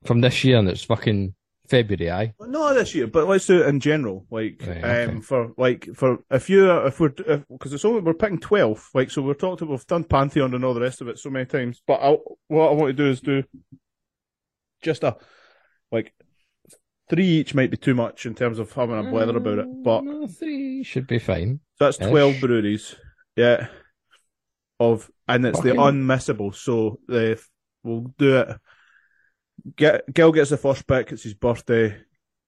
From 0.04 0.20
this 0.20 0.44
year, 0.44 0.58
and 0.58 0.68
it's 0.68 0.84
fucking 0.84 1.34
February, 1.66 2.10
aye. 2.10 2.34
Not 2.40 2.74
this 2.74 2.94
year, 2.94 3.06
but 3.06 3.26
let's 3.26 3.46
do 3.46 3.62
it 3.62 3.68
in 3.68 3.80
general. 3.80 4.26
Like, 4.30 4.62
Right, 4.66 4.78
okay. 4.78 5.04
um, 5.04 5.20
for 5.22 5.52
like 5.56 5.88
for 5.94 6.18
if 6.30 6.50
you 6.50 6.70
if 6.86 7.00
we're 7.00 7.08
because 7.08 7.72
it's 7.72 7.84
only 7.84 8.00
we're 8.00 8.14
picking 8.14 8.38
twelve. 8.38 8.86
Like, 8.92 9.10
so 9.10 9.22
we're 9.22 9.34
talked 9.34 9.62
about 9.62 9.70
we've 9.70 9.86
done 9.86 10.04
Pantheon 10.04 10.54
and 10.54 10.64
all 10.64 10.74
the 10.74 10.80
rest 10.80 11.00
of 11.00 11.08
it 11.08 11.18
so 11.18 11.30
many 11.30 11.46
times. 11.46 11.82
But 11.86 12.00
I, 12.02 12.16
what 12.48 12.70
I 12.70 12.74
want 12.74 12.88
to 12.96 13.02
do 13.04 13.10
is 13.10 13.20
do 13.20 13.44
just 14.82 15.04
a 15.04 15.16
like 15.92 16.12
three 17.08 17.26
each 17.26 17.54
might 17.54 17.70
be 17.70 17.76
too 17.76 17.94
much 17.94 18.26
in 18.26 18.34
terms 18.34 18.58
of 18.58 18.72
having 18.72 18.98
a 18.98 19.10
blather 19.10 19.36
about 19.36 19.58
it. 19.58 19.66
But 19.82 20.04
No, 20.04 20.26
three 20.26 20.82
should 20.82 21.06
be 21.06 21.18
fine. 21.18 21.60
So 21.78 21.86
that's 21.86 21.98
12 21.98 22.40
breweries. 22.40 22.94
Yeah. 23.36 23.68
Of 24.78 25.10
and 25.28 25.44
it's 25.46 25.60
the 25.60 25.70
unmissable. 25.70 26.54
So 26.54 26.98
the 27.06 27.40
we'll 27.84 28.12
do 28.18 28.38
it. 28.38 28.56
Get 29.76 30.12
Gil 30.12 30.32
gets 30.32 30.50
the 30.50 30.56
first 30.56 30.86
pick, 30.86 31.12
it's 31.12 31.22
his 31.24 31.34
birthday. 31.34 31.96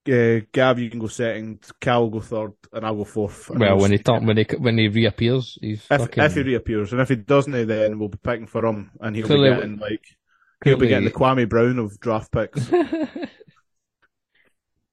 Uh, 0.05 0.41
Gav, 0.51 0.79
you 0.79 0.89
can 0.89 0.99
go 0.99 1.07
second, 1.07 1.63
Cal 1.79 2.01
will 2.09 2.19
go 2.19 2.19
third, 2.19 2.51
and 2.73 2.85
I'll 2.85 2.95
go 2.95 3.03
fourth. 3.05 3.49
Well, 3.49 3.59
we'll 3.59 3.77
when 3.83 3.91
he 3.91 3.97
see. 3.97 4.03
turn, 4.03 4.25
when 4.25 4.35
he 4.37 4.45
when 4.57 4.77
he 4.77 4.89
reappears, 4.89 5.57
he's 5.61 5.85
if, 5.89 6.01
fucking. 6.01 6.23
if 6.23 6.33
he 6.33 6.41
reappears, 6.41 6.91
and 6.91 6.99
if 7.01 7.07
he 7.09 7.15
doesn't, 7.15 7.67
then 7.67 7.99
we'll 7.99 8.09
be 8.09 8.17
picking 8.17 8.47
for 8.47 8.65
him, 8.65 8.91
and 8.99 9.15
he'll 9.15 9.27
Clearly- 9.27 9.51
be 9.51 9.55
getting 9.55 9.77
like 9.77 10.03
he'll 10.63 10.77
be 10.77 10.87
getting 10.87 11.05
the 11.05 11.11
Kwame 11.11 11.47
Brown 11.47 11.79
of 11.79 11.97
draft 11.99 12.31
picks. 12.33 12.67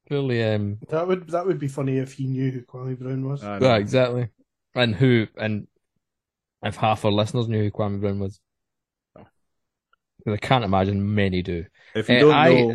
Clearly, 0.08 0.42
um, 0.44 0.78
That 0.88 1.06
would 1.06 1.28
that 1.30 1.46
would 1.46 1.58
be 1.58 1.68
funny 1.68 1.98
if 1.98 2.12
he 2.14 2.26
knew 2.26 2.50
who 2.50 2.62
Kwame 2.62 2.98
Brown 2.98 3.28
was. 3.28 3.42
I 3.44 3.58
yeah, 3.58 3.76
exactly. 3.76 4.28
And 4.74 4.94
who, 4.94 5.26
and 5.36 5.66
if 6.62 6.76
half 6.76 7.04
our 7.04 7.10
listeners 7.12 7.48
knew 7.48 7.62
who 7.64 7.70
Kwame 7.70 8.00
Brown 8.00 8.18
was, 8.20 8.40
I 10.26 10.36
can't 10.36 10.64
imagine 10.64 11.14
many 11.14 11.42
do. 11.42 11.64
If 11.94 12.08
you 12.08 12.16
Uh, 12.16 12.20
don't 12.20 12.32
I- 12.34 12.48
know, 12.50 12.74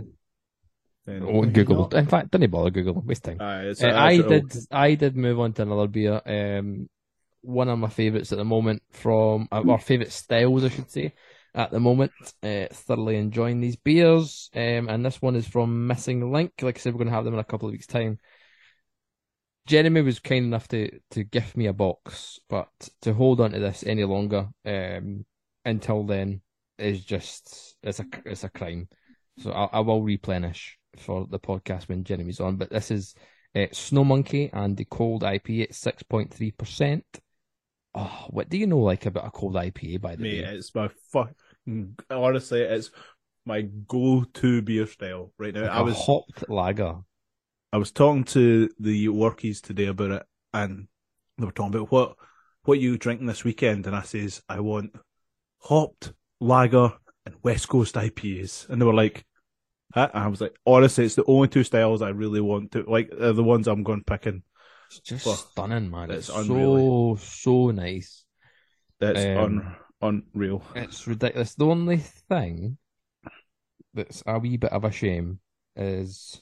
then 1.05 1.23
Oh, 1.23 1.45
Google. 1.45 1.87
In 1.89 2.07
fact, 2.07 2.31
didn't 2.31 2.43
even 2.45 2.51
bother 2.51 2.71
Google. 2.71 3.01
Waste 3.05 3.23
time. 3.25 3.37
Uh, 3.39 3.73
a- 3.79 3.95
I 3.95 4.17
did. 4.17 4.51
I 4.71 4.95
did 4.95 5.15
move 5.15 5.39
on 5.39 5.53
to 5.53 5.61
another 5.61 5.87
beer. 5.87 6.19
Um, 6.25 6.89
one 7.41 7.69
of 7.69 7.77
my 7.77 7.89
favourites 7.89 8.31
at 8.31 8.39
the 8.39 8.43
moment 8.45 8.81
from 8.89 9.47
uh, 9.51 9.61
our 9.69 9.77
favourite 9.79 10.11
styles, 10.11 10.63
I 10.63 10.69
should 10.69 10.89
say, 10.89 11.13
at 11.53 11.69
the 11.69 11.79
moment. 11.79 12.11
Uh, 12.41 12.65
thoroughly 12.71 13.17
enjoying 13.17 13.61
these 13.61 13.75
beers. 13.75 14.49
Um, 14.55 14.89
and 14.89 15.05
this 15.05 15.21
one 15.21 15.35
is 15.35 15.47
from 15.47 15.85
Missing 15.85 16.31
Link. 16.31 16.53
Like 16.63 16.77
I 16.77 16.79
said, 16.79 16.93
we're 16.93 16.97
going 16.99 17.09
to 17.09 17.13
have 17.13 17.25
them 17.25 17.35
in 17.35 17.39
a 17.39 17.43
couple 17.43 17.67
of 17.67 17.73
weeks' 17.73 17.85
time. 17.85 18.17
Jeremy 19.67 20.01
was 20.01 20.19
kind 20.19 20.45
enough 20.45 20.67
to 20.69 20.89
to 21.11 21.23
gift 21.23 21.57
me 21.57 21.65
a 21.67 21.73
box, 21.73 22.39
but 22.49 22.69
to 23.01 23.13
hold 23.13 23.41
on 23.41 23.51
to 23.51 23.59
this 23.59 23.83
any 23.85 24.03
longer, 24.03 24.47
um, 24.65 25.25
until 25.63 26.03
then 26.03 26.41
is 26.77 27.03
just 27.03 27.75
it's 27.81 27.99
a 27.99 28.05
it's 28.25 28.43
a 28.43 28.49
crime. 28.49 28.87
So 29.39 29.51
I, 29.51 29.65
I 29.73 29.79
will 29.79 30.03
replenish 30.03 30.77
for 30.97 31.27
the 31.29 31.39
podcast 31.39 31.89
when 31.89 32.03
Jeremy's 32.03 32.39
on. 32.39 32.57
But 32.57 32.69
this 32.69 32.91
is 32.91 33.15
uh, 33.55 33.65
Snow 33.71 34.03
Monkey 34.03 34.49
and 34.53 34.77
the 34.77 34.85
cold 34.85 35.23
IPA 35.23 35.63
at 35.63 35.75
six 35.75 36.03
point 36.03 36.33
three 36.33 36.51
percent. 36.51 37.05
Oh, 37.95 38.25
what 38.29 38.49
do 38.49 38.57
you 38.57 38.67
know 38.67 38.79
like 38.79 39.05
about 39.05 39.25
a 39.27 39.31
cold 39.31 39.55
IPA? 39.55 40.01
By 40.01 40.15
the 40.15 40.23
Mate, 40.23 40.43
way, 40.43 40.51
it's 40.51 40.75
my 40.75 40.89
fucking 41.11 41.97
honestly, 42.09 42.61
it's 42.61 42.91
my 43.45 43.61
go-to 43.61 44.61
beer 44.61 44.85
style 44.85 45.31
right 45.37 45.53
now. 45.53 45.61
Like 45.61 45.71
I 45.71 45.79
a 45.79 45.83
was 45.83 45.97
hopped 45.97 46.49
lager. 46.49 46.97
I 47.75 47.77
was 47.77 47.91
talking 47.91 48.23
to 48.23 48.69
the 48.79 49.07
workies 49.07 49.61
today 49.61 49.87
about 49.87 50.11
it, 50.11 50.23
and 50.53 50.87
they 51.37 51.45
were 51.45 51.51
talking 51.51 51.75
about 51.75 51.91
what 51.91 52.15
what 52.63 52.79
you 52.79 52.97
drinking 52.97 53.27
this 53.27 53.43
weekend, 53.43 53.85
and 53.85 53.93
I 53.93 54.03
says 54.03 54.41
I 54.47 54.61
want 54.61 54.95
hopped 55.59 56.13
lager 56.39 56.93
and 57.25 57.35
West 57.43 57.67
Coast 57.67 57.95
IPAs, 57.95 58.69
and 58.69 58.79
they 58.81 58.85
were 58.85 58.93
like, 58.93 59.25
huh? 59.93 60.09
and 60.13 60.23
I 60.23 60.27
was 60.27 60.39
like, 60.39 60.55
honestly, 60.65 61.03
it's 61.03 61.15
the 61.15 61.25
only 61.25 61.49
two 61.49 61.65
styles 61.65 62.01
I 62.01 62.11
really 62.11 62.39
want 62.39 62.71
to 62.71 62.89
like. 62.89 63.11
Are 63.11 63.33
the 63.33 63.43
ones 63.43 63.67
I'm 63.67 63.83
going 63.83 64.05
picking. 64.05 64.43
It's 64.87 65.01
just 65.01 65.25
Well, 65.25 65.35
stunning, 65.35 65.91
man. 65.91 66.11
it's 66.11 66.29
It's, 66.29 66.47
so 66.47 67.17
so 67.19 67.71
nice. 67.71 68.23
That's 69.01 69.25
Um, 69.25 69.75
un, 70.01 70.23
unreal. 70.31 70.63
It's 70.77 71.05
ridiculous. 71.07 71.55
The 71.55 71.65
only 71.65 71.97
thing 71.97 72.77
that's 73.93 74.23
a 74.25 74.39
wee 74.39 74.55
bit 74.55 74.71
of 74.71 74.85
a 74.85 74.91
shame 74.91 75.41
is, 75.75 76.41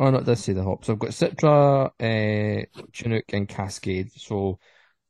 oh 0.00 0.10
no, 0.10 0.18
it 0.18 0.24
does 0.24 0.42
say 0.42 0.54
the 0.54 0.64
hops. 0.64 0.88
I've 0.88 0.98
got 0.98 1.10
Citra, 1.10 1.90
uh, 2.00 2.82
Chinook, 2.90 3.24
and 3.32 3.46
Cascade. 3.46 4.10
So 4.12 4.58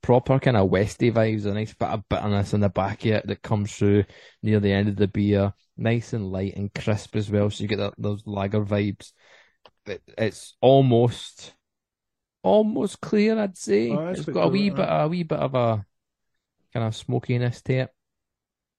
proper 0.02 0.38
kind 0.40 0.56
of 0.56 0.68
Westy 0.68 1.12
vibes. 1.12 1.46
A 1.46 1.54
nice 1.54 1.72
bit 1.72 1.88
of 1.88 2.08
bitterness 2.08 2.52
in 2.52 2.60
the 2.60 2.68
back 2.68 3.04
of 3.04 3.12
it 3.12 3.26
that 3.28 3.42
comes 3.42 3.74
through 3.74 4.04
near 4.42 4.58
the 4.58 4.72
end 4.72 4.88
of 4.88 4.96
the 4.96 5.06
beer. 5.06 5.54
Nice 5.76 6.12
and 6.12 6.30
light 6.30 6.56
and 6.56 6.74
crisp 6.74 7.14
as 7.16 7.30
well. 7.30 7.48
So 7.50 7.62
you 7.62 7.68
get 7.68 7.78
that, 7.78 7.94
those 7.96 8.26
lager 8.26 8.64
vibes. 8.64 9.12
It, 9.86 10.02
it's 10.18 10.56
almost, 10.60 11.54
almost 12.42 13.00
clear. 13.00 13.38
I'd 13.38 13.56
say 13.56 13.90
Oh, 13.90 14.08
it's 14.08 14.24
got 14.24 14.46
a 14.46 14.48
wee 14.48 14.70
bit, 14.70 14.88
a 14.88 15.06
wee 15.08 15.22
bit 15.22 15.38
of 15.38 15.54
a 15.54 15.86
kind 16.74 16.86
of 16.86 16.96
smokiness 16.96 17.62
to 17.62 17.72
it. 17.74 17.90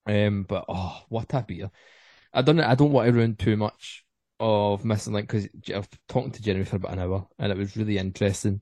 Um, 0.04 0.42
but 0.42 0.66
oh, 0.68 1.02
what 1.08 1.32
a 1.32 1.42
beer! 1.42 1.70
I 2.34 2.42
don't, 2.42 2.60
I 2.60 2.74
don't 2.74 2.90
want 2.90 3.06
to 3.06 3.12
ruin 3.12 3.36
too 3.36 3.56
much 3.56 4.04
of 4.42 4.84
Missing 4.84 5.12
Link 5.12 5.28
because 5.28 5.48
I've 5.72 5.88
talked 6.08 6.34
to 6.34 6.42
Jeremy 6.42 6.64
for 6.64 6.76
about 6.76 6.94
an 6.94 6.98
hour, 6.98 7.28
and 7.38 7.52
it 7.52 7.56
was 7.56 7.76
really 7.76 7.96
interesting. 7.96 8.60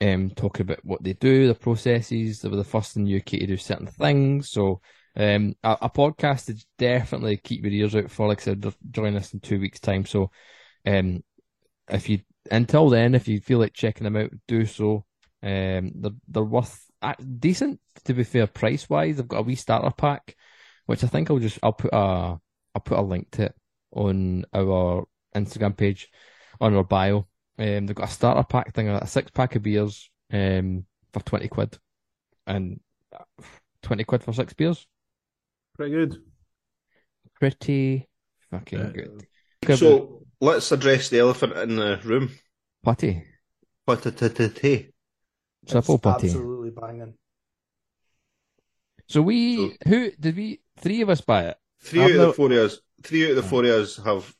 Um, 0.00 0.30
talking 0.30 0.62
about 0.62 0.84
what 0.84 1.04
they 1.04 1.12
do, 1.12 1.46
the 1.46 1.54
processes. 1.54 2.40
They 2.40 2.48
were 2.48 2.56
the 2.56 2.64
first 2.64 2.96
in 2.96 3.04
the 3.04 3.16
UK 3.16 3.26
to 3.26 3.46
do 3.46 3.56
certain 3.56 3.86
things. 3.86 4.50
So, 4.50 4.80
um, 5.16 5.54
a, 5.62 5.78
a 5.82 5.90
podcast 5.90 6.50
is 6.50 6.66
definitely 6.78 7.36
keep 7.36 7.62
your 7.62 7.72
ears 7.72 7.94
out 7.94 8.10
for. 8.10 8.26
Like 8.26 8.40
I 8.40 8.44
said, 8.44 8.74
joining 8.90 9.16
us 9.16 9.32
in 9.32 9.38
two 9.38 9.60
weeks' 9.60 9.78
time. 9.78 10.04
So, 10.04 10.32
um, 10.84 11.22
if 11.88 12.08
you 12.08 12.18
until 12.50 12.90
then, 12.90 13.14
if 13.14 13.28
you 13.28 13.40
feel 13.40 13.60
like 13.60 13.72
checking 13.72 14.04
them 14.04 14.16
out, 14.16 14.30
do 14.48 14.66
so. 14.66 15.04
Um, 15.44 15.92
they're 15.94 16.10
they're 16.26 16.42
worth 16.42 16.90
uh, 17.02 17.14
decent 17.38 17.78
to 18.06 18.14
be 18.14 18.24
fair 18.24 18.48
price 18.48 18.90
wise. 18.90 19.18
They've 19.18 19.28
got 19.28 19.38
a 19.38 19.42
wee 19.42 19.54
starter 19.54 19.94
pack, 19.96 20.34
which 20.86 21.04
I 21.04 21.06
think 21.06 21.30
I'll 21.30 21.38
just 21.38 21.60
I'll 21.62 21.72
put 21.72 21.94
a 21.94 21.96
I'll 21.96 22.82
put 22.84 22.98
a 22.98 23.02
link 23.02 23.30
to 23.32 23.44
it 23.44 23.54
on 23.94 24.44
our 24.54 25.06
Instagram 25.34 25.76
page 25.76 26.10
on 26.60 26.74
our 26.74 26.84
bio. 26.84 27.26
Um, 27.58 27.86
they've 27.86 27.94
got 27.94 28.08
a 28.08 28.12
starter 28.12 28.42
pack 28.42 28.74
thing, 28.74 28.88
a 28.88 29.06
six 29.06 29.30
pack 29.30 29.54
of 29.56 29.62
beers, 29.62 30.10
um, 30.32 30.84
for 31.12 31.20
twenty 31.20 31.48
quid, 31.48 31.78
and 32.46 32.80
uh, 33.16 33.24
twenty 33.82 34.04
quid 34.04 34.22
for 34.24 34.32
six 34.32 34.52
beers, 34.54 34.86
Pretty 35.76 35.92
good. 35.92 36.16
pretty 37.38 38.08
fucking 38.50 38.80
Uh, 38.80 38.92
good. 38.92 39.26
So 39.78 40.22
let's 40.40 40.70
address 40.72 41.08
the 41.08 41.20
elephant 41.20 41.56
in 41.56 41.76
the 41.76 42.00
room. 42.04 42.30
putty, 42.82 43.24
Pa-ta-ta-ta-ta. 43.86 44.88
triple 45.68 45.94
It's 45.94 46.02
putty. 46.02 46.26
absolutely 46.28 46.70
banging. 46.70 47.14
So 49.08 49.22
we 49.22 49.76
who 49.86 50.10
did 50.18 50.36
we 50.36 50.60
three 50.78 51.02
of 51.02 51.10
us 51.10 51.20
buy 51.20 51.44
it? 51.46 51.56
Three 51.82 52.00
I've 52.00 52.06
out 52.06 52.10
of 52.12 52.16
the 52.20 52.26
no- 52.26 52.32
four 52.32 52.52
of 52.52 52.58
us, 52.58 52.78
three 53.04 53.24
out 53.26 53.30
of 53.30 53.36
the 53.36 53.42
four 53.42 53.64
of 53.64 53.70
us 53.70 53.96
have 54.04 54.34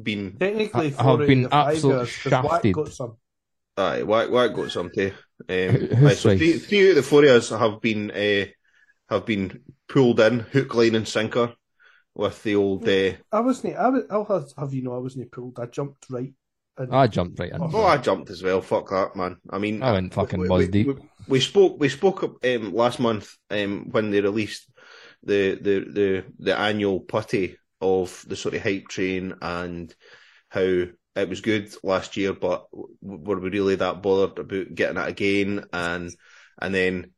been. 0.00 0.36
Technically, 0.38 0.86
I- 0.86 0.98
I 0.98 1.02
four 1.02 1.18
have 1.18 1.26
been 1.28 1.42
the 1.42 1.48
five 1.50 1.74
absolutely 1.74 2.00
years, 2.00 2.16
'cause 2.22 2.32
Wack 2.32 2.50
shafted. 2.52 2.74
got 2.74 2.92
some. 2.92 3.16
Aye, 3.76 4.02
whack, 4.02 4.30
whack 4.30 4.54
got 4.54 4.70
some 4.72 4.90
too. 4.90 5.12
Um, 5.48 5.56
Who- 5.56 5.94
who's 5.94 6.10
aye, 6.10 6.14
so 6.14 6.36
three, 6.36 6.58
three 6.58 6.84
out 6.86 6.90
of 6.90 6.96
the 6.96 7.02
four 7.02 7.24
of 7.24 7.30
us 7.30 7.50
have 7.50 7.80
been 7.80 8.10
uh, 8.10 8.46
have 9.08 9.24
been 9.24 9.62
pulled 9.88 10.20
in 10.20 10.40
hook, 10.40 10.74
line, 10.74 10.94
and 10.96 11.06
sinker 11.06 11.54
with 12.14 12.42
the 12.42 12.56
old. 12.56 12.88
Uh, 12.88 13.12
I 13.30 13.40
wasn't. 13.40 13.76
I 13.76 13.88
was, 13.88 14.02
I'll 14.10 14.24
have, 14.24 14.46
have 14.58 14.74
you 14.74 14.82
know, 14.82 14.94
I 14.94 14.98
wasn't 14.98 15.30
pulled. 15.30 15.58
I 15.60 15.66
jumped 15.66 16.06
right. 16.10 16.32
In. 16.80 16.92
I 16.92 17.06
jumped 17.08 17.38
right 17.40 17.50
in. 17.52 17.58
oh, 17.60 17.84
I 17.84 17.98
jumped 17.98 18.30
as 18.30 18.42
well. 18.42 18.60
Fuck 18.62 18.90
that, 18.90 19.16
man. 19.16 19.36
I 19.50 19.58
mean, 19.58 19.82
I 19.82 19.92
went 19.92 20.14
fucking 20.14 20.40
we, 20.40 20.48
buzz 20.48 20.66
we, 20.66 20.68
deep. 20.68 20.86
we, 20.86 20.94
we 21.28 21.40
spoke. 21.40 21.78
We 21.80 21.88
spoke 21.88 22.44
um, 22.44 22.72
last 22.74 23.00
month 23.00 23.36
um, 23.50 23.88
when 23.90 24.10
they 24.10 24.20
released 24.20 24.68
the 25.22 25.54
the 25.60 25.80
the 25.90 26.24
the 26.38 26.58
annual 26.58 27.00
putty 27.00 27.56
of 27.80 28.24
the 28.28 28.36
sort 28.36 28.54
of 28.54 28.62
hype 28.62 28.88
train 28.88 29.34
and 29.40 29.94
how 30.48 30.84
it 31.16 31.28
was 31.28 31.40
good 31.40 31.72
last 31.82 32.16
year, 32.16 32.32
but 32.32 32.66
were 33.00 33.38
we 33.40 33.50
really 33.50 33.76
that 33.76 34.02
bothered 34.02 34.38
about 34.38 34.74
getting 34.74 34.96
it 34.98 35.08
again? 35.08 35.64
And 35.72 36.10
and 36.60 36.74
then 36.74 37.12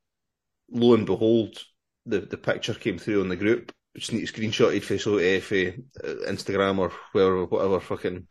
lo 0.71 0.95
and 0.95 1.07
behold, 1.07 1.59
the 2.07 2.21
the 2.21 2.39
picture 2.39 2.75
came 2.75 2.99
through 2.99 3.21
on 3.21 3.29
the 3.29 3.37
group. 3.37 3.73
Just 3.97 4.13
need 4.13 4.27
to 4.27 4.33
screenshot 4.33 4.75
it 4.75 4.85
for 4.85 4.99
so 4.99 5.19
uh, 5.19 5.41
for 5.41 5.57
uh, 6.05 6.31
Instagram 6.31 6.79
or 6.79 6.93
wherever 7.13 7.45
whatever 7.45 7.81
fucking 7.81 8.27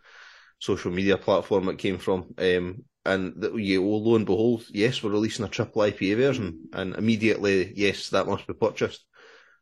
social 0.59 0.91
media 0.91 1.17
platform 1.17 1.69
it 1.69 1.77
came 1.77 1.97
from. 1.97 2.33
Um, 2.37 2.85
and 3.05 3.43
you 3.55 3.81
well, 3.81 4.03
lo 4.03 4.15
and 4.15 4.25
behold, 4.25 4.65
yes, 4.69 5.01
we're 5.03 5.11
releasing 5.11 5.45
a 5.45 5.49
triple 5.49 5.81
IPA 5.81 6.17
version, 6.17 6.69
and 6.73 6.95
immediately, 6.95 7.73
yes, 7.75 8.09
that 8.09 8.27
must 8.27 8.47
be 8.47 8.53
purchased. 8.53 9.05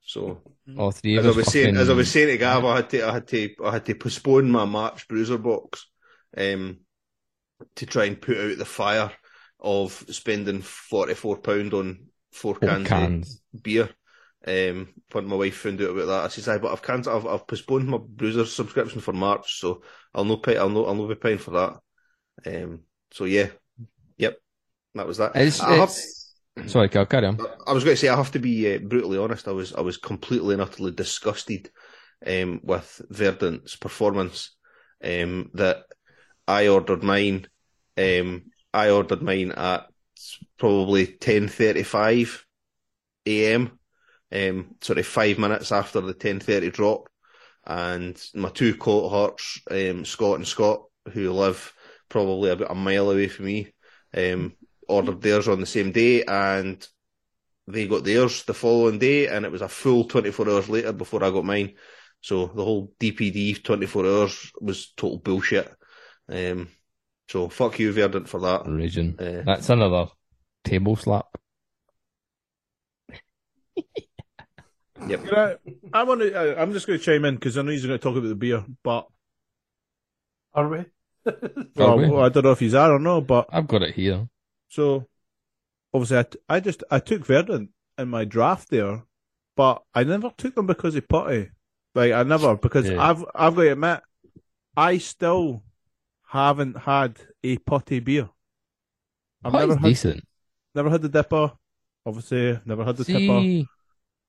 So 0.08 0.42
All 0.78 0.92
three 0.92 1.18
of 1.18 1.26
as 1.26 1.28
I 1.28 1.30
us. 1.30 1.36
was 1.36 1.48
saying, 1.52 1.76
as 1.78 1.90
I 1.90 1.94
was 1.94 2.12
saying 2.12 2.28
to 2.30 2.38
Gav, 2.38 2.66
I 2.66 2.76
had 2.78 2.90
to, 2.92 3.08
I 3.08 3.14
had 3.14 3.28
to, 3.30 3.56
I 3.66 3.72
had 3.72 3.86
to 3.86 3.96
postpone 3.96 4.50
my 4.50 4.66
March 4.66 5.08
Bruiser 5.08 5.38
box, 5.38 5.86
um, 6.38 6.80
to 7.76 7.86
try 7.86 8.06
and 8.06 8.22
put 8.22 8.38
out 8.38 8.58
the 8.58 8.66
fire 8.66 9.12
of 9.60 9.92
spending 10.10 10.62
forty 10.62 11.14
four 11.14 11.38
pound 11.40 11.74
on 11.74 12.08
four 12.32 12.56
Four 12.56 12.80
cans, 12.80 12.88
cans. 12.88 13.42
of 13.54 13.64
beer. 13.64 13.90
um, 14.48 14.94
when 15.12 15.26
my 15.26 15.36
wife 15.36 15.58
found 15.58 15.82
out 15.82 15.90
about 15.90 16.06
that. 16.08 16.26
I 16.26 16.28
says, 16.30 16.48
"Aye, 16.48 16.60
but 16.60 16.72
I've 16.72 16.82
cancelled. 16.84 17.26
I've, 17.26 17.28
I've 17.34 17.48
postponed 17.48 17.88
my 17.88 17.98
Bruiser 17.98 18.46
subscription 18.46 19.02
for 19.02 19.14
March, 19.14 19.60
so 19.60 19.82
I'll 20.14 20.26
no 20.26 20.38
pay. 20.38 20.58
I'll 20.58 20.70
no. 20.70 20.86
I'll 20.86 20.96
no 20.96 21.08
be 21.08 21.16
paying 21.16 21.40
for 21.40 21.52
that." 21.52 21.80
Um, 22.46 22.82
so 23.12 23.26
yeah, 23.26 23.48
yep, 24.18 24.38
that 24.96 25.08
was 25.08 25.18
that. 25.18 25.36
It's, 25.36 25.60
I 25.60 25.74
have- 25.74 25.90
it's... 25.90 26.17
Sorry, 26.68 26.90
Cal, 26.90 27.06
carry 27.06 27.28
on. 27.28 27.40
I 27.66 27.74
was 27.74 27.84
going 27.84 27.96
to 27.96 28.00
say 28.00 28.08
I 28.08 28.16
have 28.16 28.32
to 28.32 28.40
be 28.40 28.76
uh, 28.76 28.80
brutally 28.80 29.18
honest. 29.18 29.48
I 29.48 29.52
was 29.52 29.74
I 29.74 29.82
was 29.82 29.98
completely 29.98 30.54
and 30.54 30.62
utterly 30.62 30.92
disgusted 30.92 31.70
um, 32.26 32.60
with 32.64 33.02
Verdant's 33.10 33.76
performance. 33.76 34.56
Um, 35.04 35.52
that 35.54 35.84
I 36.48 36.68
ordered 36.68 37.04
mine. 37.04 37.48
Um, 37.98 38.52
I 38.74 38.90
ordered 38.90 39.22
mine 39.22 39.52
at 39.52 39.88
probably 40.58 41.08
ten 41.08 41.48
thirty 41.48 41.84
five 41.84 42.46
a.m. 43.26 43.80
Um, 44.32 44.76
sort 44.82 45.00
of 45.00 45.06
five 45.06 45.38
minutes 45.38 45.72
after 45.72 46.02
the 46.02 46.14
ten 46.14 46.40
thirty 46.40 46.72
drop, 46.72 47.10
and 47.66 48.22
my 48.34 48.50
two 48.50 48.76
cohorts, 48.76 49.62
um, 49.70 50.04
Scott 50.06 50.38
and 50.38 50.48
Scott, 50.48 50.82
who 51.14 51.32
live 51.32 51.74
probably 52.10 52.50
about 52.50 52.72
a 52.72 52.76
mile 52.76 53.12
away 53.12 53.28
from 53.28 53.46
me, 53.46 53.74
um, 54.16 54.54
ordered 54.88 55.22
theirs 55.22 55.48
on 55.48 55.60
the 55.60 55.66
same 55.66 55.92
day, 55.92 56.24
and 56.24 56.86
they 57.68 57.88
got 57.88 58.04
theirs 58.04 58.44
the 58.44 58.54
following 58.54 59.00
day, 59.00 59.28
and 59.28 59.46
it 59.46 59.52
was 59.52 59.62
a 59.62 59.68
full 59.70 60.06
24 60.06 60.50
hours 60.50 60.70
later 60.70 60.94
before 60.94 61.24
I 61.24 61.32
got 61.32 61.46
mine. 61.46 61.74
So 62.22 62.48
the 62.48 62.64
whole 62.64 62.94
DPD 63.00 63.64
24 63.64 64.06
hours 64.06 64.52
was 64.60 64.92
total 64.96 65.20
bullshit. 65.20 65.72
Um, 66.30 66.70
so 67.30 67.50
fuck 67.50 67.78
you, 67.80 67.92
Verdant, 67.92 68.28
for 68.30 68.40
that. 68.42 68.66
Region. 68.68 69.16
Uh, 69.20 69.44
That's 69.46 69.70
another 69.70 70.08
table 70.64 70.96
slap. 70.96 71.28
yep. 75.08 75.26
Can 75.26 75.36
I, 75.36 75.56
I 75.94 76.04
want 76.04 76.22
to. 76.22 76.34
I- 76.34 76.62
I'm 76.62 76.74
just 76.74 76.88
going 76.88 77.00
to 77.00 77.06
chime 77.06 77.26
in 77.26 77.36
because 77.36 77.58
I 77.58 77.62
know 77.62 77.72
he's 77.72 77.86
going 77.86 77.98
to 77.98 78.04
talk 78.04 78.16
about 78.18 78.28
the 78.28 78.36
beer, 78.36 78.64
but 78.84 79.08
Are 80.54 80.68
we? 80.68 80.86
well, 81.76 81.98
we? 81.98 82.06
I 82.06 82.30
don't 82.30 82.44
know 82.44 82.52
if 82.52 82.60
he's 82.60 82.72
there 82.72 82.92
or 82.92 83.00
not. 83.00 83.28
But 83.28 83.48
I've 83.52 83.68
got 83.68 83.84
it 83.84 83.94
here. 83.94 84.28
So 84.70 85.08
obviously, 85.94 86.20
I, 86.20 86.24
t- 86.24 86.40
I 86.50 86.60
just 86.60 86.84
I 86.92 87.00
took 87.00 87.26
Verdant 87.26 87.72
in 87.98 88.10
my 88.10 88.26
draft 88.26 88.70
there, 88.70 89.04
but 89.56 89.84
I 89.94 90.04
never 90.04 90.32
took 90.38 90.56
them 90.56 90.68
because 90.68 90.96
of 90.96 91.08
putty. 91.08 91.50
Like 91.96 92.14
I 92.14 92.24
never 92.24 92.56
because 92.58 92.90
Yeah. 92.90 93.02
I've 93.02 93.26
I've 93.36 93.56
got 93.56 93.64
to 93.64 93.72
admit, 93.74 94.02
I 94.78 94.98
still 95.00 95.64
haven't 96.28 96.78
had 96.80 97.20
a 97.44 97.58
putty 97.60 98.00
beer. 98.00 98.30
I've 99.44 99.52
Putty's 99.52 99.60
never 99.70 99.80
had 99.80 99.82
decent. 99.82 100.24
never 100.76 100.90
had 100.90 101.02
the 101.02 101.10
dipper. 101.10 101.54
Obviously, 102.06 102.60
never 102.66 102.84
had 102.86 102.98
the 102.98 103.06
tipper. 103.06 103.50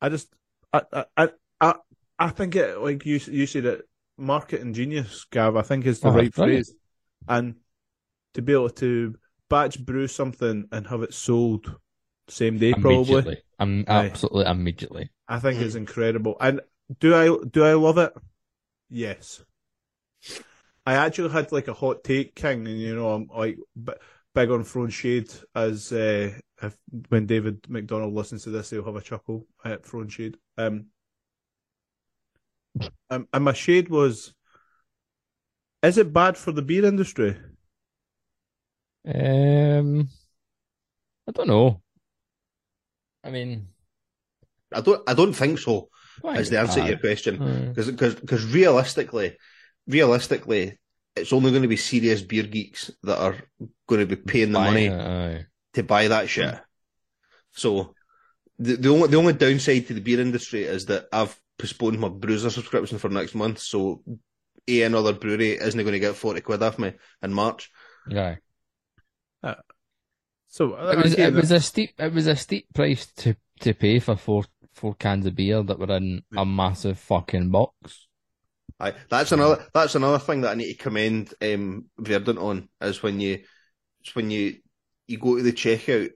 I 0.00 0.08
just, 0.08 0.28
I, 0.72 0.82
I, 0.92 1.04
I, 1.16 1.28
I, 1.60 1.74
I 2.18 2.28
think 2.30 2.56
it, 2.56 2.78
like 2.78 3.06
you, 3.06 3.20
you 3.30 3.46
said 3.46 3.64
it, 3.66 3.88
marketing 4.16 4.74
genius, 4.74 5.26
Gav, 5.30 5.56
I 5.56 5.62
think 5.62 5.86
is 5.86 6.00
the 6.00 6.08
Oh, 6.08 6.12
right 6.12 6.34
phrase. 6.34 6.74
And 7.28 7.56
to 8.34 8.42
be 8.42 8.52
able 8.52 8.70
to 8.70 9.16
batch 9.48 9.84
brew 9.84 10.06
something 10.06 10.68
and 10.72 10.86
have 10.86 11.02
it 11.02 11.14
sold 11.14 11.76
same 12.28 12.58
day, 12.58 12.72
probably, 12.72 12.96
immediately. 12.96 13.42
I'm 13.58 13.84
Aye. 13.88 14.06
absolutely 14.06 14.46
immediately. 14.46 15.10
I 15.26 15.38
think 15.38 15.60
is 15.60 15.76
incredible. 15.76 16.36
And 16.40 16.60
do 17.00 17.14
I, 17.14 17.44
do 17.50 17.64
I 17.64 17.74
love 17.74 17.98
it? 17.98 18.12
Yes. 18.90 19.42
I 20.86 20.94
actually 20.94 21.30
had 21.30 21.52
like 21.52 21.68
a 21.68 21.74
hot 21.74 22.02
take 22.02 22.34
king, 22.34 22.66
and 22.66 22.80
you 22.80 22.94
know, 22.94 23.10
I'm 23.10 23.28
like 23.34 23.58
b- 23.84 23.92
big 24.34 24.50
on 24.50 24.64
throwing 24.64 24.88
shade 24.88 25.30
as 25.54 25.92
uh, 25.92 26.32
if 26.62 26.78
when 27.10 27.26
David 27.26 27.66
McDonald 27.68 28.14
listens 28.14 28.44
to 28.44 28.50
this, 28.50 28.70
he'll 28.70 28.84
have 28.84 28.96
a 28.96 29.02
chuckle 29.02 29.46
at 29.64 29.84
throwing 29.84 30.08
shade. 30.08 30.38
Um, 30.56 30.86
um, 33.10 33.28
and 33.34 33.44
my 33.44 33.52
shade 33.52 33.90
was: 33.90 34.32
Is 35.82 35.98
it 35.98 36.10
bad 36.12 36.38
for 36.38 36.52
the 36.52 36.62
beer 36.62 36.86
industry? 36.86 37.36
Um, 39.08 40.08
I 41.26 41.32
don't 41.32 41.48
know. 41.48 41.82
I 43.24 43.30
mean, 43.30 43.68
I 44.72 44.80
don't. 44.80 45.02
I 45.08 45.14
don't 45.14 45.32
think 45.32 45.58
so. 45.58 45.88
Is 46.36 46.50
the 46.50 46.58
answer 46.60 46.80
to 46.80 46.86
your 46.86 46.98
question? 46.98 47.38
Because 47.74 47.90
because 48.14 48.44
realistically, 48.52 49.36
realistically, 49.86 50.78
it's 51.16 51.32
only 51.32 51.50
going 51.50 51.62
to 51.62 51.68
be 51.68 51.76
serious 51.76 52.22
beer 52.22 52.44
geeks 52.44 52.90
that 53.02 53.18
are 53.18 53.36
going 53.86 54.00
to 54.00 54.06
be 54.06 54.16
paying 54.16 54.52
the 54.52 54.58
money 54.60 54.86
it, 54.86 54.92
to 55.74 55.82
buy 55.82 56.08
that 56.08 56.28
shit. 56.28 56.54
So 57.52 57.94
the 58.58 58.76
the 58.76 58.88
only 58.88 59.08
the 59.08 59.16
only 59.16 59.32
downside 59.32 59.86
to 59.86 59.94
the 59.94 60.00
beer 60.00 60.20
industry 60.20 60.64
is 60.64 60.86
that 60.86 61.06
I've 61.12 61.38
postponed 61.58 61.98
my 61.98 62.08
Bruiser 62.08 62.50
subscription 62.50 62.98
for 62.98 63.08
next 63.08 63.34
month. 63.34 63.58
So 63.60 64.02
a 64.68 64.82
another 64.82 65.12
brewery 65.14 65.52
isn't 65.52 65.80
going 65.80 65.92
to 65.92 65.98
get 65.98 66.14
forty 66.16 66.40
quid 66.40 66.62
off 66.62 66.78
me 66.78 66.92
in 67.22 67.32
March. 67.32 67.70
Aye. 69.42 69.56
So 70.48 70.74
It 70.90 70.98
was 70.98 71.14
it 71.14 71.34
was 71.34 71.50
a 71.50 71.60
steep 71.60 71.90
it 71.98 72.12
was 72.12 72.26
a 72.26 72.36
steep 72.36 72.66
price 72.74 73.06
to 73.18 73.36
to 73.60 73.74
pay 73.74 73.98
for 73.98 74.16
four 74.16 74.44
four 74.72 74.94
cans 74.94 75.26
of 75.26 75.34
beer 75.34 75.62
that 75.62 75.78
were 75.78 75.96
in 75.96 76.22
a 76.36 76.44
massive 76.46 76.98
fucking 76.98 77.50
box. 77.50 78.06
Aye, 78.80 78.94
that's 79.10 79.32
another 79.32 79.66
that's 79.74 79.94
another 79.94 80.18
thing 80.18 80.40
that 80.42 80.52
I 80.52 80.54
need 80.54 80.72
to 80.72 80.78
commend 80.82 81.34
um, 81.42 81.86
Verdant 81.98 82.38
on 82.38 82.68
is 82.80 83.02
when 83.02 83.20
you 83.20 83.40
it's 84.00 84.14
when 84.14 84.30
you 84.30 84.56
you 85.06 85.18
go 85.18 85.36
to 85.36 85.42
the 85.42 85.52
checkout 85.52 86.10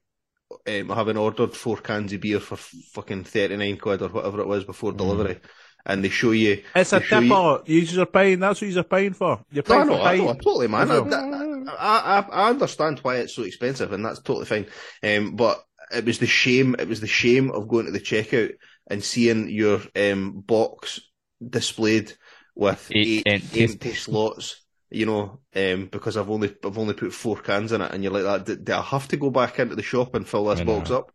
um, 0.68 0.88
having 0.90 1.16
ordered 1.16 1.54
four 1.54 1.76
cans 1.78 2.12
of 2.12 2.20
beer 2.20 2.38
for 2.40 2.56
fucking 2.56 3.24
thirty 3.24 3.56
nine 3.56 3.76
quid 3.78 4.00
or 4.02 4.08
whatever 4.08 4.40
it 4.40 4.46
was 4.46 4.64
before 4.64 4.92
delivery, 4.92 5.40
and 5.84 6.04
they 6.04 6.08
show 6.08 6.30
you 6.30 6.62
it's 6.74 6.92
a 6.92 7.00
they 7.00 7.04
you- 7.04 7.28
tipper. 7.28 7.62
You 7.66 8.00
are 8.02 8.06
paying. 8.06 8.38
That's 8.40 8.60
what 8.62 8.70
you're 8.70 8.84
paying 8.84 9.14
for. 9.14 9.42
You're 9.50 9.64
No, 9.68 9.74
I 9.74 9.78
paying 9.78 9.88
know, 9.88 9.96
for 9.96 10.02
I 10.02 10.16
know, 10.16 10.24
paying. 10.26 10.38
totally, 10.40 10.68
man. 10.68 10.80
I 10.80 10.82
I, 10.82 10.86
know. 10.98 11.10
that- 11.10 11.41
I, 11.68 12.24
I, 12.30 12.46
I 12.46 12.50
understand 12.50 13.00
why 13.00 13.16
it's 13.16 13.34
so 13.34 13.42
expensive, 13.42 13.92
and 13.92 14.04
that's 14.04 14.20
totally 14.20 14.46
fine. 14.46 14.66
Um, 15.02 15.36
but 15.36 15.62
it 15.94 16.04
was 16.04 16.18
the 16.18 16.26
shame. 16.26 16.76
It 16.78 16.88
was 16.88 17.00
the 17.00 17.06
shame 17.06 17.50
of 17.50 17.68
going 17.68 17.86
to 17.86 17.92
the 17.92 18.00
checkout 18.00 18.52
and 18.88 19.02
seeing 19.02 19.48
your 19.48 19.80
um 19.96 20.40
box 20.40 21.00
displayed 21.46 22.12
with 22.54 22.92
Eight 22.92 23.12
eight, 23.16 23.26
empty- 23.26 23.66
empty 23.66 23.94
slots. 23.94 24.56
You 24.90 25.06
know, 25.06 25.40
um, 25.56 25.86
because 25.90 26.18
I've 26.18 26.28
only 26.30 26.54
I've 26.64 26.76
only 26.76 26.92
put 26.94 27.14
four 27.14 27.38
cans 27.38 27.72
in 27.72 27.80
it, 27.80 27.92
and 27.92 28.02
you're 28.02 28.12
like 28.12 28.24
that. 28.24 28.44
Do, 28.44 28.56
do 28.56 28.74
I 28.74 28.82
have 28.82 29.08
to 29.08 29.16
go 29.16 29.30
back 29.30 29.58
into 29.58 29.74
the 29.74 29.82
shop 29.82 30.14
and 30.14 30.28
fill 30.28 30.44
this 30.46 30.60
box 30.60 30.90
up? 30.90 31.10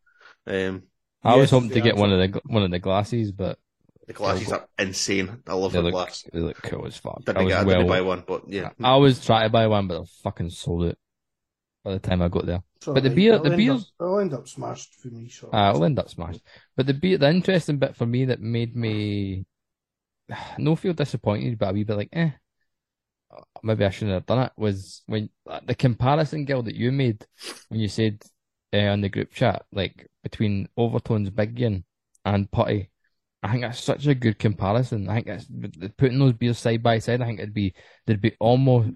Um, 0.48 0.84
I 1.24 1.36
Yes, 1.36 1.52
was 1.52 1.52
hoping 1.52 1.72
to 1.72 1.82
get 1.82 1.96
answer. 1.96 1.98
one 1.98 2.12
of 2.12 2.32
the 2.32 2.42
one 2.46 2.64
of 2.64 2.72
the 2.72 2.80
glasses, 2.80 3.32
but 3.32 3.60
the 4.08 4.14
glasses 4.14 4.52
are 4.52 4.68
insane. 4.80 5.44
I 5.48 5.54
love 5.54 5.74
they 5.74 5.80
the 5.80 5.84
look 5.84 5.92
glass. 5.94 6.26
they 6.34 6.40
look 6.40 6.62
cool 6.64 6.86
as 6.88 6.98
fuck. 6.98 7.20
I 7.28 7.32
Didn't 7.34 7.46
was 7.46 7.54
get 7.54 7.62
I 7.68 7.74
didn't 7.74 7.88
buy 7.88 8.02
one, 8.02 8.24
but 8.28 8.44
yeah. 8.48 8.70
I 8.84 8.96
was 8.96 9.24
trying 9.24 9.44
to 9.44 9.50
buy 9.50 9.68
one, 9.68 9.88
but 9.88 10.02
I 10.02 10.06
fucking 10.24 10.50
sold 10.50 10.86
it 10.86 10.98
by 11.84 11.92
the 11.94 12.00
time 12.00 12.22
I 12.22 12.28
got 12.30 12.46
there. 12.46 12.64
It's 12.78 12.88
all 12.88 12.94
But 12.94 13.04
the 13.04 13.10
beer- 13.10 13.34
It'll 13.34 13.44
the 13.44 13.50
end 13.52 13.58
beers- 13.58 13.82
up- 14.00 14.06
it'll 14.06 14.20
end 14.20 14.34
up 14.34 14.48
smashed 14.48 14.96
for 14.96 15.08
me. 15.10 15.30
So 15.30 15.50
Uh, 15.52 15.70
it'll 15.70 15.84
end 15.86 16.00
up 16.00 16.10
smashed. 16.10 16.42
But 16.76 16.88
the 16.88 16.94
beer, 16.94 17.18
the 17.18 17.30
interesting 17.30 17.78
bit 17.78 17.96
for 17.96 18.06
me 18.06 18.26
that 18.26 18.40
made 18.42 18.76
me 18.76 19.46
no 20.58 20.76
feel 20.76 20.94
disappointed, 20.94 21.58
but 21.58 21.70
a 21.70 21.74
wee 21.74 21.84
bit 21.84 21.98
like, 21.98 22.10
eh, 22.14 22.32
maybe 23.64 23.86
I 23.86 23.90
shouldn't 23.90 24.14
have 24.14 24.26
done 24.26 24.46
it, 24.46 24.52
was 24.58 25.04
when 25.06 25.30
the 25.66 25.76
comparison, 25.76 26.46
Gil, 26.46 26.64
that 26.64 26.76
you 26.76 26.92
made 26.92 27.26
when 27.70 27.80
you 27.80 27.88
said 27.90 28.24
uh, 28.74 28.78
on 28.78 29.02
the 29.02 29.10
group 29.10 29.32
chat, 29.32 29.66
like 29.72 30.08
between 30.24 30.68
Overtones 30.78 31.30
Big 31.30 31.60
Yin 31.60 31.84
and 32.26 32.50
Putty. 32.52 32.90
I 33.44 33.52
think 33.52 33.64
that's 33.64 33.80
such 33.84 34.08
a 34.08 34.16
good 34.16 34.40
comparison. 34.40 35.10
I 35.10 35.22
think 35.22 35.28
that's 35.28 35.94
putting 35.98 36.20
those 36.20 36.34
beers 36.34 36.58
side 36.58 36.82
by 36.84 37.00
side. 37.00 37.22
I 37.22 37.26
think 37.26 37.40
it'd 37.40 37.54
be 37.54 37.74
they'd 38.06 38.22
be 38.22 38.36
almost. 38.40 38.90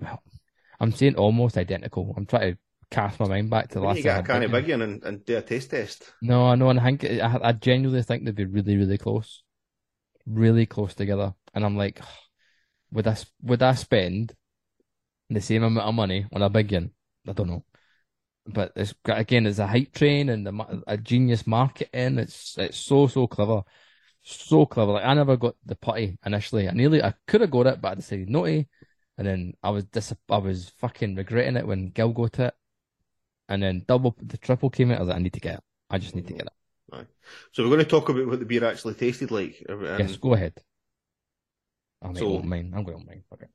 I'm 0.79 0.91
saying 0.91 1.15
almost 1.15 1.57
identical. 1.57 2.13
I'm 2.17 2.25
trying 2.25 2.53
to 2.53 2.59
cast 2.89 3.19
my 3.19 3.27
mind 3.27 3.49
back 3.49 3.69
to 3.69 3.79
the 3.79 3.85
last 3.85 3.97
you 3.97 4.03
get 4.03 4.19
a 4.19 4.23
can 4.23 4.41
of 4.43 4.43
had 4.43 4.51
Big 4.51 4.51
Yin. 4.51 4.51
Big 4.51 4.67
Yin 4.67 4.81
and, 4.81 5.03
and 5.03 5.25
do 5.25 5.37
a 5.37 5.41
taste 5.41 5.71
test. 5.71 6.11
No, 6.21 6.47
I 6.47 6.55
know, 6.55 6.69
and 6.69 6.79
I 6.79 6.83
think 6.83 7.05
I, 7.05 7.39
I 7.41 7.51
genuinely 7.53 8.03
think 8.03 8.25
they'd 8.25 8.35
be 8.35 8.45
really, 8.45 8.77
really 8.77 8.97
close, 8.97 9.43
really 10.25 10.65
close 10.65 10.93
together. 10.93 11.33
And 11.53 11.65
I'm 11.65 11.77
like, 11.77 12.01
would 12.91 13.07
I 13.07 13.15
would 13.41 13.61
I 13.63 13.75
spend 13.75 14.35
the 15.29 15.41
same 15.41 15.63
amount 15.63 15.87
of 15.87 15.95
money 15.95 16.25
on 16.33 16.41
a 16.41 16.49
big 16.49 16.71
one? 16.71 16.91
I 17.27 17.33
don't 17.33 17.47
know, 17.47 17.65
but 18.45 18.73
it's 18.75 18.93
again, 19.05 19.45
it's 19.45 19.59
a 19.59 19.67
hype 19.67 19.93
train 19.93 20.29
and 20.29 20.45
the, 20.45 20.83
a 20.87 20.97
genius 20.97 21.47
marketing. 21.47 22.19
It's 22.19 22.57
it's 22.57 22.77
so 22.77 23.07
so 23.07 23.27
clever, 23.27 23.61
so 24.24 24.65
clever. 24.65 24.93
Like 24.93 25.05
I 25.05 25.13
never 25.13 25.38
got 25.38 25.55
the 25.65 25.76
putty 25.76 26.17
initially. 26.26 26.67
I 26.69 26.72
nearly 26.74 27.03
I 27.03 27.13
could 27.28 27.41
have 27.41 27.51
got 27.51 27.67
it, 27.67 27.82
but 27.82 27.91
I 27.91 27.95
decided 27.95 28.30
not 28.30 28.45
to. 28.45 28.65
And 29.17 29.28
then 29.28 29.53
I 29.61 29.69
was 29.69 29.86
dis- 29.86 30.13
I 30.30 30.38
was 30.38 30.69
fucking 30.78 31.15
regretting 31.15 31.55
it 31.57 31.67
when 31.67 31.89
Gil 31.89 32.09
got 32.13 32.39
it. 32.39 32.53
And 33.49 33.61
then 33.61 33.84
double 33.88 34.15
the 34.22 34.38
triple 34.38 34.69
came 34.69 34.91
out. 34.91 34.97
I 34.97 34.99
was 35.01 35.09
like, 35.09 35.17
I 35.17 35.22
need 35.22 35.34
to 35.34 35.39
get 35.39 35.55
it. 35.55 35.63
I 35.89 35.97
just 35.97 36.15
need 36.15 36.28
to 36.28 36.34
get 36.34 36.47
it. 36.47 37.07
So 37.51 37.63
we're 37.63 37.69
going 37.69 37.80
to 37.80 37.86
talk 37.86 38.09
about 38.09 38.28
what 38.28 38.39
the 38.39 38.45
beer 38.45 38.65
actually 38.65 38.95
tasted 38.95 39.32
like. 39.32 39.63
Uh, 39.69 39.78
and 39.80 39.99
Yes, 39.99 40.17
go 40.17 40.34
ahead. 40.34 40.53
I'm 42.01 42.15
So- 42.15 42.28
going 42.28 42.49
mine. 42.49 42.74
I'm 42.76 42.84
going 42.84 42.97
on 42.97 43.05
mine. 43.05 43.24
Okay. 43.34 43.47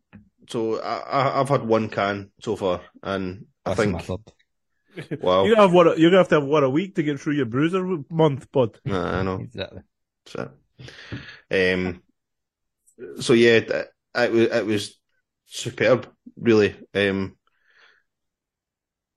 So 0.48 0.80
I, 0.80 0.98
I, 0.98 1.40
I've 1.40 1.48
had 1.48 1.62
one 1.64 1.88
can 1.88 2.30
so 2.40 2.54
far, 2.54 2.80
and 3.02 3.46
I 3.64 3.74
That's 3.74 3.88
my 3.90 3.98
think, 3.98 4.22
third. 5.06 5.20
wow, 5.20 5.44
You're 5.44 5.56
gonna 5.56 5.66
have 5.66 5.74
one. 5.74 5.86
You're 5.98 6.10
gonna 6.10 6.18
have 6.18 6.28
to 6.28 6.36
have 6.36 6.44
one 6.44 6.62
a 6.62 6.70
week 6.70 6.94
to 6.94 7.02
get 7.02 7.18
through 7.18 7.34
your 7.34 7.46
bruiser 7.46 7.84
month, 8.08 8.50
bud. 8.52 8.78
Nah, 8.84 9.18
I 9.18 9.22
know. 9.24 9.40
Exactly. 9.40 9.80
So, 10.26 10.50
um, 11.50 12.02
so 13.20 13.32
yeah, 13.32 13.56
it, 13.56 13.92
it 14.14 14.32
was 14.32 14.48
it 14.48 14.66
was 14.66 15.00
superb, 15.46 16.08
really. 16.36 16.76
Um, 16.94 17.36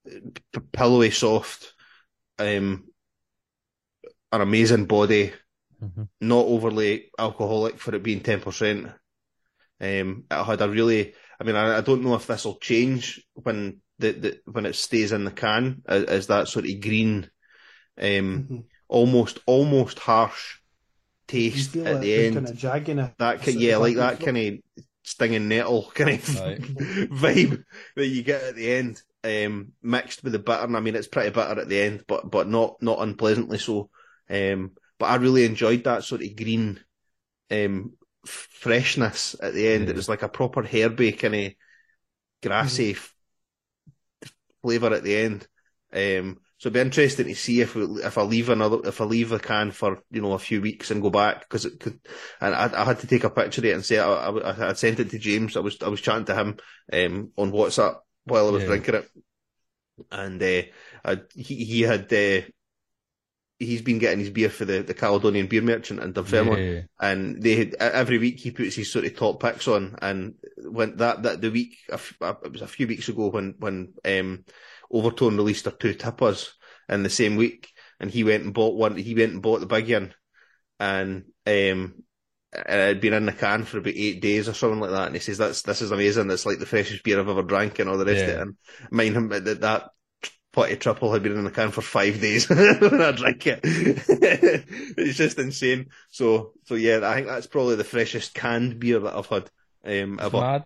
p- 0.05 0.59
pillowy, 0.71 1.11
soft, 1.11 1.73
um, 2.39 2.85
an 4.31 4.41
amazing 4.41 4.85
body, 4.85 5.33
Mhm. 5.81 6.09
not 6.21 6.45
overly 6.45 7.11
alcoholic 7.17 7.79
for 7.79 7.95
it 7.95 8.03
being 8.03 8.21
ten 8.21 8.41
percent. 8.41 8.87
Um, 9.81 10.25
it 10.29 10.43
had 10.43 10.61
a 10.61 10.69
really, 10.69 11.13
I 11.39 11.43
mean, 11.45 11.55
I, 11.55 11.77
I 11.77 11.81
don't 11.81 12.03
know 12.03 12.15
if 12.15 12.27
this 12.27 12.43
will 12.45 12.57
change 12.57 13.23
when 13.33 13.81
the, 13.97 14.11
the 14.11 14.39
when 14.45 14.65
it 14.65 14.75
stays 14.75 15.11
in 15.13 15.23
the 15.23 15.31
can 15.31 15.81
as, 15.87 16.27
that 16.27 16.47
sort 16.49 16.65
of 16.65 16.81
green, 16.81 17.29
um, 17.97 18.47
Mhm. 18.49 18.63
almost 18.87 19.39
almost 19.45 19.99
harsh 19.99 20.58
taste 21.29 21.71
feel 21.71 21.85
at 21.85 22.01
the 22.01 22.13
bit 22.15 22.27
end. 22.27 22.33
kind 22.33 22.47
of 22.47 22.55
jagginess. 22.55 23.15
That 23.17 23.41
ki- 23.41 23.51
at 23.51 23.57
yeah, 23.57 23.77
like 23.77 23.95
that 23.97 24.19
kind 24.21 24.37
of 24.37 24.83
stinging 25.03 25.47
nettle 25.47 25.91
kind 25.93 26.11
of 26.11 26.21
vibe 26.23 27.63
that 27.95 28.07
you 28.07 28.23
get 28.23 28.43
at 28.43 28.55
the 28.55 28.73
end, 28.73 29.01
um, 29.23 29.73
mixed 29.81 30.23
with 30.23 30.33
the 30.33 30.39
bitter. 30.39 30.63
And 30.63 30.77
I 30.77 30.79
mean, 30.79 30.95
it's 30.95 31.07
pretty 31.07 31.29
bitter 31.29 31.59
at 31.59 31.69
the 31.69 31.81
end, 31.81 32.03
but 32.07 32.29
but 32.29 32.47
not 32.47 32.81
not 32.81 32.99
unpleasantly 33.01 33.57
so. 33.57 33.89
Um, 34.29 34.71
but 34.99 35.07
I 35.07 35.15
really 35.15 35.45
enjoyed 35.45 35.83
that 35.85 36.03
sort 36.03 36.21
of 36.23 36.35
green, 36.35 36.79
um, 37.51 37.93
f- 38.27 38.47
freshness 38.51 39.35
at 39.41 39.53
the 39.53 39.67
end. 39.69 39.87
Yeah. 39.87 39.89
It 39.89 39.95
was 39.95 40.09
like 40.09 40.23
a 40.23 40.29
proper 40.29 40.63
herby 40.63 41.13
kind 41.13 41.35
of 41.35 41.53
grassy 42.43 42.91
f- 42.91 43.13
flavor 44.61 44.93
at 44.93 45.03
the 45.03 45.15
end. 45.15 45.47
Um, 45.93 46.39
so 46.59 46.67
it'd 46.67 46.73
be 46.73 46.79
interesting 46.81 47.25
to 47.27 47.35
see 47.35 47.61
if 47.61 47.75
if 47.75 48.17
I 48.17 48.21
leave 48.21 48.49
another 48.49 48.79
if 48.83 49.01
I 49.01 49.05
leave 49.05 49.29
the 49.29 49.39
can 49.39 49.71
for 49.71 50.03
you 50.11 50.21
know 50.21 50.33
a 50.33 50.39
few 50.39 50.61
weeks 50.61 50.91
and 50.91 51.01
go 51.01 51.09
back 51.09 51.39
because 51.41 51.65
it 51.65 51.79
could. 51.79 51.99
And 52.41 52.53
I, 52.53 52.69
I 52.81 52.83
had 52.85 52.99
to 52.99 53.07
take 53.07 53.23
a 53.23 53.29
picture 53.31 53.61
of 53.61 53.65
it 53.65 53.73
and 53.73 53.83
say 53.85 53.97
I, 53.97 54.29
I, 54.29 54.69
I 54.69 54.73
sent 54.73 54.99
it 54.99 55.09
to 55.09 55.17
James. 55.17 55.57
I 55.57 55.61
was 55.61 55.81
I 55.81 55.87
was 55.87 56.01
chatting 56.01 56.25
to 56.25 56.35
him 56.35 56.57
um, 56.93 57.31
on 57.37 57.51
WhatsApp 57.51 57.95
while 58.25 58.47
I 58.47 58.51
was 58.51 58.63
Yeah. 58.63 58.67
drinking 58.67 58.95
it, 58.95 59.09
and 60.11 60.43
uh, 60.43 60.61
I, 61.03 61.21
he 61.33 61.65
he 61.65 61.81
had. 61.81 62.11
Uh, 62.13 62.45
He's 63.61 63.81
been 63.81 63.99
getting 63.99 64.19
his 64.19 64.29
beer 64.29 64.49
for 64.49 64.63
the, 64.63 64.83
the 64.83 64.93
Caledonian 64.93 65.47
Beer 65.47 65.61
Merchant 65.61 65.99
in 65.99 66.13
Dunfermline, 66.13 66.75
Yeah. 66.75 66.81
and 67.01 67.43
they 67.43 67.55
had, 67.55 67.73
every 67.75 68.17
week 68.17 68.39
he 68.39 68.51
puts 68.51 68.73
his 68.73 68.89
sort 68.89 69.03
of 69.03 69.17
top 69.17 69.41
picks 69.41 69.67
on. 69.67 69.97
And 70.01 70.35
when 70.63 70.95
that 70.95 71.23
that 71.23 71.41
the 71.41 71.51
week 71.51 71.75
it 71.89 72.51
was 72.53 72.61
a 72.61 72.67
few 72.67 72.87
weeks 72.87 73.09
ago 73.09 73.27
when 73.27 73.55
when 73.59 73.95
um, 74.05 74.45
Overtone 74.91 75.37
released 75.37 75.65
their 75.65 75.73
two 75.73 75.93
tippers 75.93 76.53
in 76.87 77.03
the 77.03 77.09
same 77.09 77.35
week, 77.35 77.69
and 77.99 78.09
he 78.09 78.23
went 78.23 78.43
and 78.43 78.53
bought 78.53 78.75
one. 78.75 78.95
He 78.97 79.15
went 79.15 79.33
and 79.33 79.41
bought 79.41 79.59
the 79.59 79.65
big 79.65 79.91
one, 79.91 80.13
and 80.79 81.25
um, 81.45 82.03
it 82.53 82.69
had 82.69 83.01
been 83.01 83.13
in 83.13 83.25
the 83.25 83.31
can 83.31 83.65
for 83.65 83.77
about 83.77 83.93
eight 83.95 84.21
days 84.21 84.49
or 84.49 84.53
something 84.53 84.79
like 84.79 84.91
that. 84.91 85.07
And 85.07 85.15
he 85.15 85.21
says 85.21 85.37
that's 85.37 85.61
this 85.61 85.81
is 85.81 85.91
amazing. 85.91 86.27
That's 86.27 86.45
like 86.45 86.59
the 86.59 86.65
freshest 86.65 87.03
beer 87.03 87.19
I've 87.19 87.29
ever 87.29 87.43
drank, 87.43 87.79
and 87.79 87.89
all 87.89 87.97
the 87.97 88.05
rest 88.05 88.23
of 88.23 88.29
it. 88.29 88.39
And 88.39 88.57
mind 88.91 89.15
him 89.15 89.29
that 89.29 89.61
that. 89.61 89.89
Putty 90.51 90.77
triple 90.77 91.13
had 91.13 91.21
been 91.21 91.37
in 91.37 91.43
the 91.43 91.51
can 91.51 91.69
for 91.69 91.83
five 91.83 92.19
days 92.19 92.49
when 92.49 93.01
I 93.01 93.11
drank 93.11 93.45
it. 93.45 93.59
it's 93.63 95.15
just 95.15 95.37
insane. 95.37 95.89
So, 96.09 96.53
so 96.65 96.73
yeah, 96.73 97.01
I 97.03 97.13
think 97.13 97.27
that's 97.27 97.45
probably 97.45 97.75
the 97.75 97.83
freshest 97.83 98.33
canned 98.33 98.79
beer 98.79 98.99
that 98.99 99.15
I've 99.15 99.27
had 99.27 99.51
um, 99.85 100.19
ever. 100.19 100.41
Mad. 100.41 100.65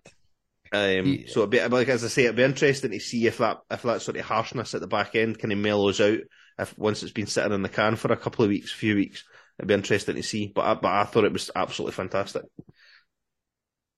Um, 0.74 1.20
Yeah. 1.20 1.26
so 1.26 1.46
be, 1.46 1.64
like 1.68 1.88
as 1.88 2.04
I 2.04 2.08
say, 2.08 2.24
it'd 2.24 2.36
be 2.36 2.42
interesting 2.42 2.90
to 2.90 3.00
see 3.00 3.26
if 3.26 3.38
that 3.38 3.58
if 3.70 3.82
that 3.82 4.02
sort 4.02 4.16
of 4.16 4.24
harshness 4.24 4.74
at 4.74 4.80
the 4.80 4.86
back 4.88 5.14
end 5.14 5.38
kind 5.38 5.52
of 5.52 5.58
mellows 5.58 6.00
out. 6.00 6.18
If 6.58 6.76
once 6.78 7.02
it's 7.02 7.12
been 7.12 7.26
sitting 7.26 7.52
in 7.52 7.62
the 7.62 7.68
can 7.68 7.96
for 7.96 8.12
a 8.12 8.16
couple 8.16 8.44
of 8.44 8.48
weeks, 8.50 8.72
few 8.72 8.94
weeks, 8.94 9.24
it'd 9.58 9.68
be 9.68 9.74
interesting 9.74 10.16
to 10.16 10.22
see. 10.22 10.52
But 10.54 10.66
I, 10.66 10.74
but 10.74 10.92
I 10.92 11.04
thought 11.04 11.24
it 11.24 11.32
was 11.32 11.50
absolutely 11.54 11.92
fantastic. 11.94 12.44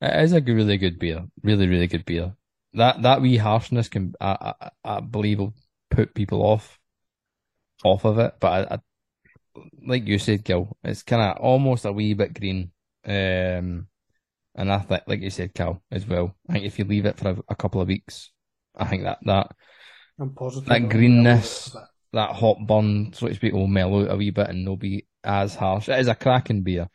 It 0.01 0.23
is 0.25 0.33
a 0.33 0.41
really 0.41 0.79
good 0.79 0.99
beer. 0.99 1.27
Really, 1.43 1.67
really 1.69 1.87
good 1.87 2.05
beer. 2.05 2.35
That 2.75 3.03
that 3.03 3.23
wee 3.23 3.37
harshness 3.39 3.89
can, 3.89 4.15
I, 4.21 4.55
I, 4.61 4.71
I 4.85 5.01
believe, 5.01 5.39
will 5.39 5.55
put 5.91 6.15
people 6.15 6.43
off 6.43 6.79
off 7.85 8.05
of 8.05 8.19
it. 8.19 8.35
But 8.41 8.71
I, 8.73 8.75
I, 8.75 8.79
like 9.87 10.07
you 10.07 10.19
said, 10.19 10.45
Gil, 10.45 10.77
it's 10.85 11.03
kind 11.03 11.23
of 11.23 11.39
almost 11.39 11.85
a 11.85 11.93
wee 11.93 12.15
bit 12.15 12.35
green. 12.39 12.73
Um, 13.05 13.89
and 14.57 14.73
I 14.73 14.79
think, 14.81 15.03
like 15.07 15.21
you 15.21 15.31
said, 15.31 15.55
Cal, 15.55 15.83
as 15.91 16.07
well. 16.07 16.37
I 16.49 16.55
think 16.55 16.65
if 16.67 16.79
you 16.79 16.85
leave 16.85 17.07
it 17.07 17.19
for 17.19 17.29
a, 17.31 17.37
a 17.51 17.55
couple 17.57 17.81
of 17.81 17.89
weeks, 17.89 18.33
I 18.77 18.87
think 18.87 19.05
that 19.05 19.19
that 19.25 19.53
I'm 20.19 20.35
positive. 20.35 20.69
That 20.69 20.89
greenness. 20.89 21.75
mellow 21.75 21.85
a 21.85 21.87
bit. 21.87 21.91
that 22.13 22.37
hot 22.37 22.59
burn, 22.67 23.13
so 23.13 23.29
to 23.29 23.35
speak, 23.35 23.53
will 23.53 23.67
mellow 23.67 24.05
out 24.05 24.13
a 24.13 24.17
wee 24.17 24.31
bit 24.31 24.49
and 24.49 24.65
not 24.65 24.79
be 24.79 25.07
as 25.25 25.55
harsh. 25.55 25.89
It 25.89 25.99
is 25.99 26.09
a 26.09 26.15
cracking 26.15 26.63
beer, 26.63 26.89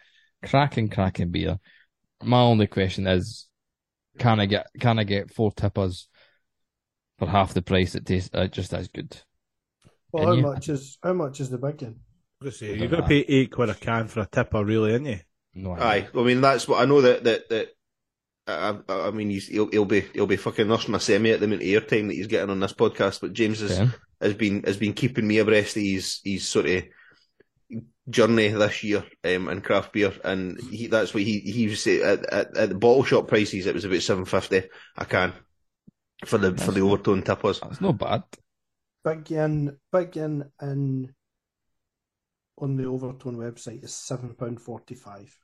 cracking, 0.43 0.89
cracking 0.89 1.31
beer. 1.31 1.59
My 2.23 2.41
only 2.41 2.67
question 2.67 3.07
is, 3.07 3.47
can 4.19 4.39
I 4.39 4.45
get 4.45 4.67
can 4.79 4.99
I 4.99 5.03
get 5.03 5.33
four 5.33 5.51
tippers 5.51 6.07
for 7.19 7.27
half 7.27 7.53
the 7.53 7.61
price? 7.61 7.95
It 7.95 8.05
tastes 8.05 8.29
uh, 8.33 8.47
just 8.47 8.73
as 8.73 8.87
good. 8.87 9.17
Well, 10.11 10.23
Can 10.23 10.27
how 10.27 10.33
you? 10.33 10.41
much 10.41 10.69
is 10.69 10.97
how 11.03 11.13
much 11.13 11.39
is 11.41 11.49
the 11.49 11.57
big 11.57 11.81
one? 11.81 11.99
You're 12.75 12.87
going 12.89 13.01
to 13.03 13.07
pay 13.07 13.19
eight 13.19 13.51
quid 13.51 13.69
a 13.69 13.75
can 13.75 14.07
for 14.07 14.21
a 14.21 14.25
tipper, 14.25 14.63
really, 14.65 14.93
aren't 14.93 15.05
you? 15.05 15.19
No, 15.53 15.73
Aye, 15.73 16.07
I 16.15 16.23
mean 16.23 16.41
that's 16.41 16.67
what 16.67 16.81
I 16.81 16.85
know 16.85 17.01
that 17.01 17.23
that 17.25 17.49
that. 17.49 17.67
I, 18.47 18.75
I 18.89 19.07
I 19.07 19.11
mean, 19.11 19.29
he's, 19.29 19.47
he'll, 19.47 19.69
he'll 19.69 19.85
be 19.85 20.01
he'll 20.13 20.25
be 20.27 20.35
fucking 20.35 20.67
nursing 20.67 20.95
a 20.95 20.99
semi 20.99 21.31
at 21.31 21.39
the 21.39 21.45
amount 21.45 21.61
of 21.61 21.67
airtime 21.67 22.07
that 22.07 22.15
he's 22.15 22.27
getting 22.27 22.49
on 22.49 22.59
this 22.59 22.73
podcast. 22.73 23.21
But 23.21 23.33
James 23.33 23.59
has, 23.59 23.79
Okay. 23.79 23.91
has 24.19 24.33
been 24.33 24.63
has 24.63 24.77
been 24.77 24.93
keeping 24.93 25.27
me 25.27 25.37
abreast 25.37 25.77
of 25.77 25.83
his 25.83 26.21
his 26.25 26.47
sort 26.47 26.65
of 26.65 26.83
journey 28.09 28.47
this 28.49 28.83
year 28.83 29.05
um, 29.23 29.47
in 29.47 29.61
craft 29.61 29.93
beer, 29.93 30.11
and 30.23 30.59
he, 30.59 30.87
that's 30.87 31.13
what 31.13 31.23
he 31.23 31.39
he 31.39 31.67
was 31.67 31.83
saying 31.83 32.01
at, 32.01 32.33
at, 32.33 32.57
at 32.57 32.69
the 32.69 32.75
bottle 32.75 33.03
shop 33.03 33.27
prices. 33.27 33.67
It 33.67 33.75
was 33.75 33.85
about 33.85 34.01
seven 34.01 34.25
fifty 34.25 34.63
a 34.97 35.05
can 35.05 35.33
for 36.25 36.39
the 36.39 36.55
for 36.57 36.71
the 36.71 36.81
overtone 36.81 37.21
tippers. 37.21 37.59
That's 37.59 37.79
not 37.79 37.97
bad. 37.99 38.23
Big 39.03 39.29
yin, 39.29 39.77
big 39.91 40.15
yin 40.15 40.45
in 40.61 41.13
on 42.61 42.77
the 42.77 42.85
Overtone 42.85 43.37
website 43.37 43.83
is 43.83 43.93
seven 43.93 44.33
pound 44.35 44.61
forty 44.61 44.95
five. 44.95 45.35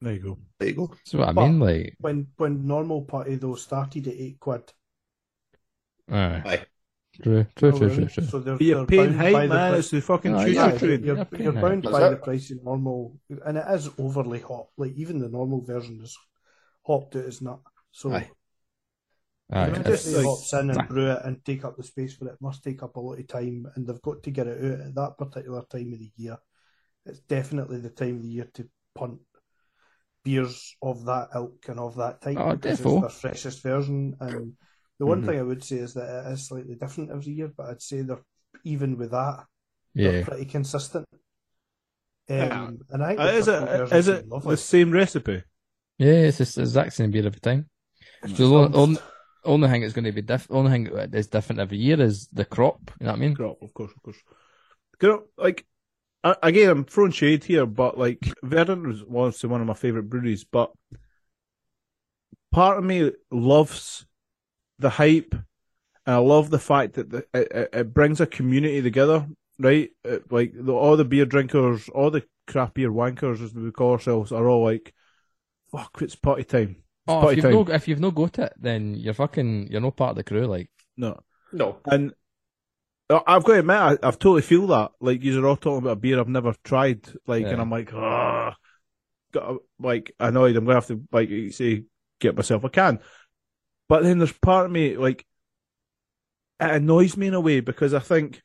There 0.00 0.12
you 0.14 0.20
go. 0.20 0.38
There 0.58 0.68
you 0.68 0.74
go. 0.74 0.86
That's 0.88 1.14
what 1.14 1.28
I 1.28 1.32
But- 1.32 1.46
mean. 1.48 1.58
Like, 1.60 1.94
When 1.98 2.28
when 2.36 2.66
normal 2.66 3.02
Putty 3.02 3.36
though 3.36 3.54
started 3.56 4.06
at 4.08 4.14
eight 4.14 4.38
quid. 4.40 4.72
aye, 6.10 6.42
Aye. 6.44 6.66
true, 7.22 7.46
true, 7.56 7.70
true, 7.72 7.78
really? 7.88 7.94
true, 7.96 8.06
true. 8.08 8.24
So 8.24 8.38
they're, 8.40 8.56
You're 8.60 8.86
they're 8.86 8.86
paying 8.86 9.18
bound 9.18 9.32
by 9.32 9.46
the 9.46 9.54
man. 9.54 9.74
It's 9.74 9.90
the 9.90 10.00
fucking 10.00 10.34
Aye, 10.34 10.44
choo 10.46 10.50
yeah, 10.52 10.70
choo 10.72 10.78
train. 10.78 11.04
You're, 11.04 11.16
Yeah, 11.18 11.24
you're 11.38 11.52
bound 11.52 11.82
by 11.82 12.08
the 12.10 12.16
price 12.16 12.50
of 12.50 12.64
normal, 12.64 13.18
and 13.44 13.58
it 13.58 13.64
is 13.70 13.88
overly 13.98 14.40
hot. 14.40 14.68
Like 14.76 14.92
even 14.92 15.18
the 15.18 15.28
normal 15.28 15.60
version 15.62 16.00
is 16.02 16.16
hopped 16.86 17.16
out 17.16 17.24
as 17.24 17.42
nut. 17.42 17.60
So 17.90 18.12
Aye. 18.12 18.30
Aye, 19.52 19.66
if 19.68 19.78
it's- 19.80 20.02
somebody 20.04 20.24
like- 20.26 20.26
hops 20.36 20.52
in 20.54 20.70
and 20.70 20.88
brew 20.88 21.10
it 21.10 21.20
and 21.24 21.44
take 21.44 21.64
up 21.64 21.76
the 21.76 21.82
space 21.82 22.14
for 22.14 22.28
it, 22.28 22.32
it 22.34 22.40
must 22.40 22.62
take 22.64 22.82
up 22.82 22.96
a 22.96 23.00
lot 23.00 23.18
of 23.18 23.26
time, 23.26 23.66
and 23.74 23.86
they've 23.86 24.00
got 24.02 24.22
to 24.22 24.30
get 24.30 24.46
it 24.46 24.64
out 24.64 24.86
at 24.86 24.94
that 24.94 25.18
particular 25.18 25.62
time 25.70 25.92
of 25.92 25.98
the 25.98 26.10
year. 26.16 26.38
It's 27.10 27.20
definitely 27.20 27.80
the 27.80 27.90
time 27.90 28.16
of 28.16 28.22
the 28.22 28.28
year 28.28 28.48
to 28.54 28.68
punt 28.94 29.20
beers 30.24 30.76
of 30.82 31.04
that 31.06 31.28
ilk 31.34 31.68
and 31.68 31.80
of 31.80 31.96
that 31.96 32.20
type 32.20 32.38
Oh, 32.38 32.54
because 32.54 32.80
defo. 32.80 33.00
it's 33.00 33.00
the 33.00 33.08
freshest 33.20 33.62
version. 33.62 34.16
And 34.20 34.52
the 34.98 35.06
one 35.06 35.20
Mhm. 35.20 35.26
thing 35.26 35.38
I 35.38 35.42
would 35.42 35.64
say 35.64 35.76
is 35.76 35.94
that 35.94 36.26
it 36.26 36.32
is 36.32 36.46
slightly 36.46 36.74
different 36.74 37.10
every 37.10 37.32
year, 37.32 37.52
but 37.56 37.66
I'd 37.70 37.82
say 37.82 38.02
they're 38.02 38.22
even 38.64 38.96
with 38.98 39.10
that, 39.12 39.46
yeah. 39.94 40.10
they're 40.10 40.24
pretty 40.24 40.44
consistent. 40.44 41.06
Um, 42.28 42.38
Yeah. 42.38 42.70
and 42.90 43.02
I 43.02 43.08
think 43.16 43.20
Uh, 43.24 43.26
the 43.28 43.34
is 43.34 43.48
purple 43.48 43.66
it, 43.66 43.78
version's 43.78 43.92
is 43.92 44.08
it 44.08 44.28
lovely. 44.28 44.52
the 44.52 44.56
same 44.56 44.90
recipe? 44.92 45.42
Yeah, 45.98 46.28
it's 46.28 46.38
the 46.38 46.62
exact 46.62 46.92
same 46.92 47.10
beer 47.10 47.26
every 47.26 47.40
time. 47.40 47.68
So 48.36 48.68
the 48.68 48.78
only, 48.78 48.98
only 49.44 49.68
thing 49.68 49.80
that's 49.82 49.94
going 49.94 50.04
to 50.04 50.12
be 50.12 50.22
different, 50.22 50.58
only 50.58 50.70
thing 50.70 50.84
that 50.94 51.14
is 51.14 51.28
different 51.28 51.60
every 51.60 51.78
year 51.78 52.00
is 52.00 52.28
the 52.32 52.44
crop. 52.44 52.90
You 53.00 53.06
know 53.06 53.12
what 53.12 53.18
I 53.18 53.20
mean? 53.20 53.34
Crop, 53.34 53.62
of 53.62 53.74
course, 53.74 53.92
of 53.96 54.02
course. 54.02 54.18
You 55.02 55.08
know, 55.08 55.22
like, 55.38 55.66
a- 56.24 56.36
again, 56.42 56.70
I'm 56.70 56.84
throwing 56.84 57.12
shade 57.12 57.44
here, 57.44 57.66
but 57.66 57.98
like, 57.98 58.32
Verdant 58.42 58.86
was 58.86 59.02
obviously 59.02 59.48
one 59.50 59.60
of 59.60 59.66
my 59.66 59.74
favourite 59.74 60.08
breweries, 60.08 60.44
but 60.44 60.70
part 62.52 62.78
of 62.78 62.84
me 62.84 63.12
loves 63.30 64.06
the 64.78 64.90
hype, 64.90 65.32
and 65.34 66.14
I 66.16 66.18
love 66.18 66.50
the 66.50 66.58
fact 66.58 66.94
that 66.94 67.10
the, 67.10 67.18
it, 67.34 67.48
it- 67.52 67.68
it 67.72 67.94
brings 67.94 68.20
a 68.20 68.26
community 68.26 68.82
together, 68.82 69.26
right? 69.58 69.90
It- 70.04 70.32
like, 70.32 70.52
the, 70.54 70.72
all 70.72 70.96
the 70.96 71.04
beer 71.04 71.26
drinkers, 71.26 71.88
all 71.90 72.10
the 72.10 72.24
craft 72.46 72.74
beer 72.74 72.90
wankers, 72.90 73.42
as 73.42 73.54
we 73.54 73.70
call 73.70 73.92
ourselves, 73.92 74.32
are 74.32 74.48
all 74.48 74.64
like, 74.64 74.92
fuck, 75.70 75.98
it's 76.02 76.16
party 76.16 76.44
time. 76.44 76.70
It's 76.70 76.84
Oh, 77.08 77.28
if 77.28 77.36
you've 77.36 77.44
time. 77.44 77.52
no 77.54 77.60
if 77.74 77.88
you've 77.88 78.00
no 78.00 78.10
got 78.10 78.38
it, 78.38 78.52
then 78.58 78.94
you're 78.94 79.14
fucking 79.14 79.68
you're 79.70 79.80
no 79.80 79.90
part 79.90 80.10
of 80.10 80.16
the 80.16 80.24
crew. 80.24 80.46
Like, 80.46 80.70
No. 80.96 81.18
No, 81.52 81.78
And 81.86 82.10
I- 82.12 82.14
I've 83.10 83.44
got 83.44 83.54
to 83.54 83.58
admit, 83.58 83.76
I, 83.76 83.98
I've 84.02 84.18
totally 84.18 84.42
feel 84.42 84.68
that. 84.68 84.92
Like, 85.00 85.24
you're 85.24 85.46
all 85.46 85.56
talking 85.56 85.78
about 85.78 85.92
a 85.92 85.96
beer 85.96 86.20
I've 86.20 86.28
never 86.28 86.54
tried. 86.62 87.08
Like, 87.26 87.44
and 87.52 87.60
I'm 87.60 87.70
like, 87.70 87.92
ah, 87.92 88.56
got 89.32 89.56
like 89.78 90.14
annoyed. 90.20 90.56
I'm 90.56 90.64
gonna 90.64 90.76
have 90.76 90.86
to 90.88 91.02
like 91.12 91.30
say, 91.52 91.84
get 92.20 92.36
myself 92.36 92.64
a 92.64 92.68
can. 92.68 93.00
But 93.88 94.02
then 94.04 94.18
there's 94.18 94.32
part 94.32 94.66
of 94.66 94.72
me 94.72 94.96
like 94.96 95.26
it 96.60 96.70
annoys 96.70 97.16
me 97.16 97.26
in 97.28 97.34
a 97.34 97.40
way 97.40 97.60
because 97.60 97.94
I 97.94 97.98
think 97.98 98.42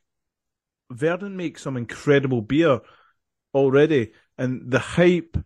Verdant 0.90 1.36
makes 1.36 1.62
some 1.62 1.78
incredible 1.78 2.42
beer 2.42 2.80
already, 3.54 4.14
and 4.38 4.72
the 4.72 4.80
hype. 4.80 5.38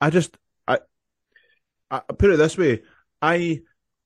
I 0.00 0.10
just, 0.10 0.36
I, 0.68 0.80
I 1.90 2.00
put 2.00 2.30
it 2.30 2.36
this 2.36 2.58
way, 2.58 2.82
I, 3.22 3.60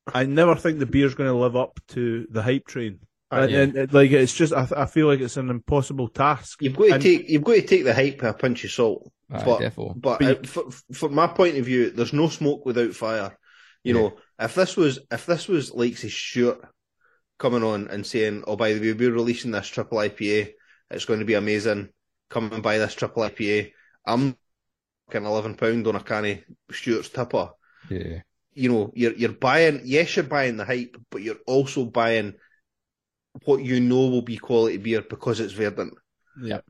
I 0.07 0.25
never 0.25 0.55
think 0.55 0.79
the 0.79 0.85
beer's 0.85 1.15
going 1.15 1.29
to 1.29 1.35
live 1.35 1.57
up 1.57 1.79
to 1.89 2.27
the 2.29 2.41
hype 2.41 2.65
train. 2.65 2.99
Uh, 3.31 3.35
And, 3.41 3.51
yeah. 3.51 3.59
and 3.61 3.75
it- 3.77 3.93
like 3.93 4.11
it's 4.11 4.33
just, 4.35 4.53
I, 4.53 4.67
I 4.75 4.85
feel 4.85 5.07
like 5.07 5.19
it's 5.21 5.37
an 5.37 5.49
impossible 5.49 6.09
task. 6.09 6.61
You've 6.61 6.75
got 6.75 6.85
to 6.87 6.93
And- 6.95 7.03
take 7.03 7.29
you've 7.29 7.43
got 7.43 7.53
to 7.53 7.61
take 7.61 7.83
the 7.83 7.93
hype 7.93 8.21
with 8.21 8.29
a 8.29 8.33
pinch 8.33 8.63
of 8.65 8.71
salt. 8.71 9.11
Aye, 9.31 9.43
but 9.45 9.59
defo. 9.61 9.93
but 9.99 10.19
But 10.19 10.21
you- 10.21 10.29
uh, 10.35 10.43
for, 10.47 10.71
from 10.93 11.15
my 11.15 11.27
point 11.27 11.57
of 11.57 11.65
view, 11.65 11.91
there's 11.91 12.13
no 12.13 12.27
smoke 12.29 12.65
without 12.65 12.93
fire. 12.93 13.37
You 13.83 13.95
Yeah. 13.95 14.01
know, 14.01 14.17
if 14.39 14.53
this 14.55 14.75
was 14.77 14.99
if 15.11 15.25
this 15.25 15.47
was 15.47 15.71
like 15.73 15.97
say 15.97 16.09
Stewart 16.09 16.61
coming 17.39 17.63
on 17.63 17.87
and 17.87 18.05
saying, 18.05 18.43
"Oh, 18.45 18.55
by 18.55 18.73
the 18.73 18.79
way, 18.81 18.93
we're 18.93 19.11
releasing 19.13 19.51
this 19.51 19.67
triple 19.67 19.97
IPA. 19.99 20.53
It's 20.91 21.05
going 21.05 21.19
to 21.19 21.25
be 21.25 21.33
amazing. 21.35 21.89
Come 22.29 22.51
and 22.51 22.61
buy 22.61 22.77
this 22.77 22.93
triple 22.93 23.23
IPA." 23.23 23.71
I'm 24.05 24.35
fucking 25.07 25.25
eleven 25.25 25.55
pound 25.55 25.87
on 25.87 25.95
a 25.95 26.03
can 26.03 26.25
of 26.25 26.75
Stewart's 26.75 27.09
tipper. 27.09 27.51
Yeah. 27.89 28.21
You 28.53 28.69
know, 28.71 28.91
you're 28.93 29.13
you're 29.13 29.31
buying. 29.31 29.81
Yes, 29.85 30.15
you're 30.17 30.25
buying 30.25 30.57
the 30.57 30.65
hype, 30.65 30.97
but 31.09 31.21
you're 31.21 31.39
also 31.47 31.85
buying 31.85 32.35
what 33.45 33.63
you 33.63 33.79
know 33.79 34.07
will 34.07 34.21
be 34.21 34.37
quality 34.37 34.77
beer 34.77 35.01
because 35.01 35.39
it's 35.39 35.53
Verdant. 35.53 35.93
Yeah. 36.41 36.61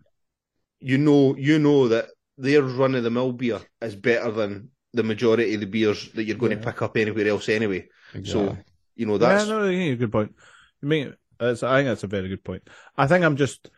You 0.80 0.97
know, 0.97 1.36
you 1.36 1.59
know 1.59 1.88
that 1.89 2.09
their 2.38 2.64
run 2.64 2.95
of 2.95 3.03
the 3.03 3.12
mill 3.12 3.34
beer 3.34 3.59
is 3.82 3.95
better 3.95 4.32
than 4.32 4.70
the 4.93 5.03
majority 5.03 5.53
of 5.53 5.59
the 5.59 5.68
beers 5.68 6.12
that 6.14 6.24
you're 6.24 6.38
going 6.38 6.51
Yeah. 6.53 6.59
to 6.59 6.66
pick 6.66 6.82
up 6.82 6.97
anywhere 6.97 7.28
else 7.28 7.49
anyway. 7.49 7.88
Exactly. 8.14 8.55
So 8.55 8.57
you 8.95 9.05
know 9.05 9.18
that's 9.18 9.47
Yeah, 9.47 9.53
no, 9.53 9.68
yeah, 9.68 9.93
good 9.95 10.12
point. 10.12 10.36
I 10.84 10.86
mean, 10.86 11.16
I 11.39 11.53
think 11.53 11.88
that's 11.88 12.03
a 12.03 12.07
very 12.07 12.30
good 12.30 12.43
point. 12.43 12.68
I 12.97 13.07
think 13.07 13.24
I'm 13.24 13.38
just 13.38 13.70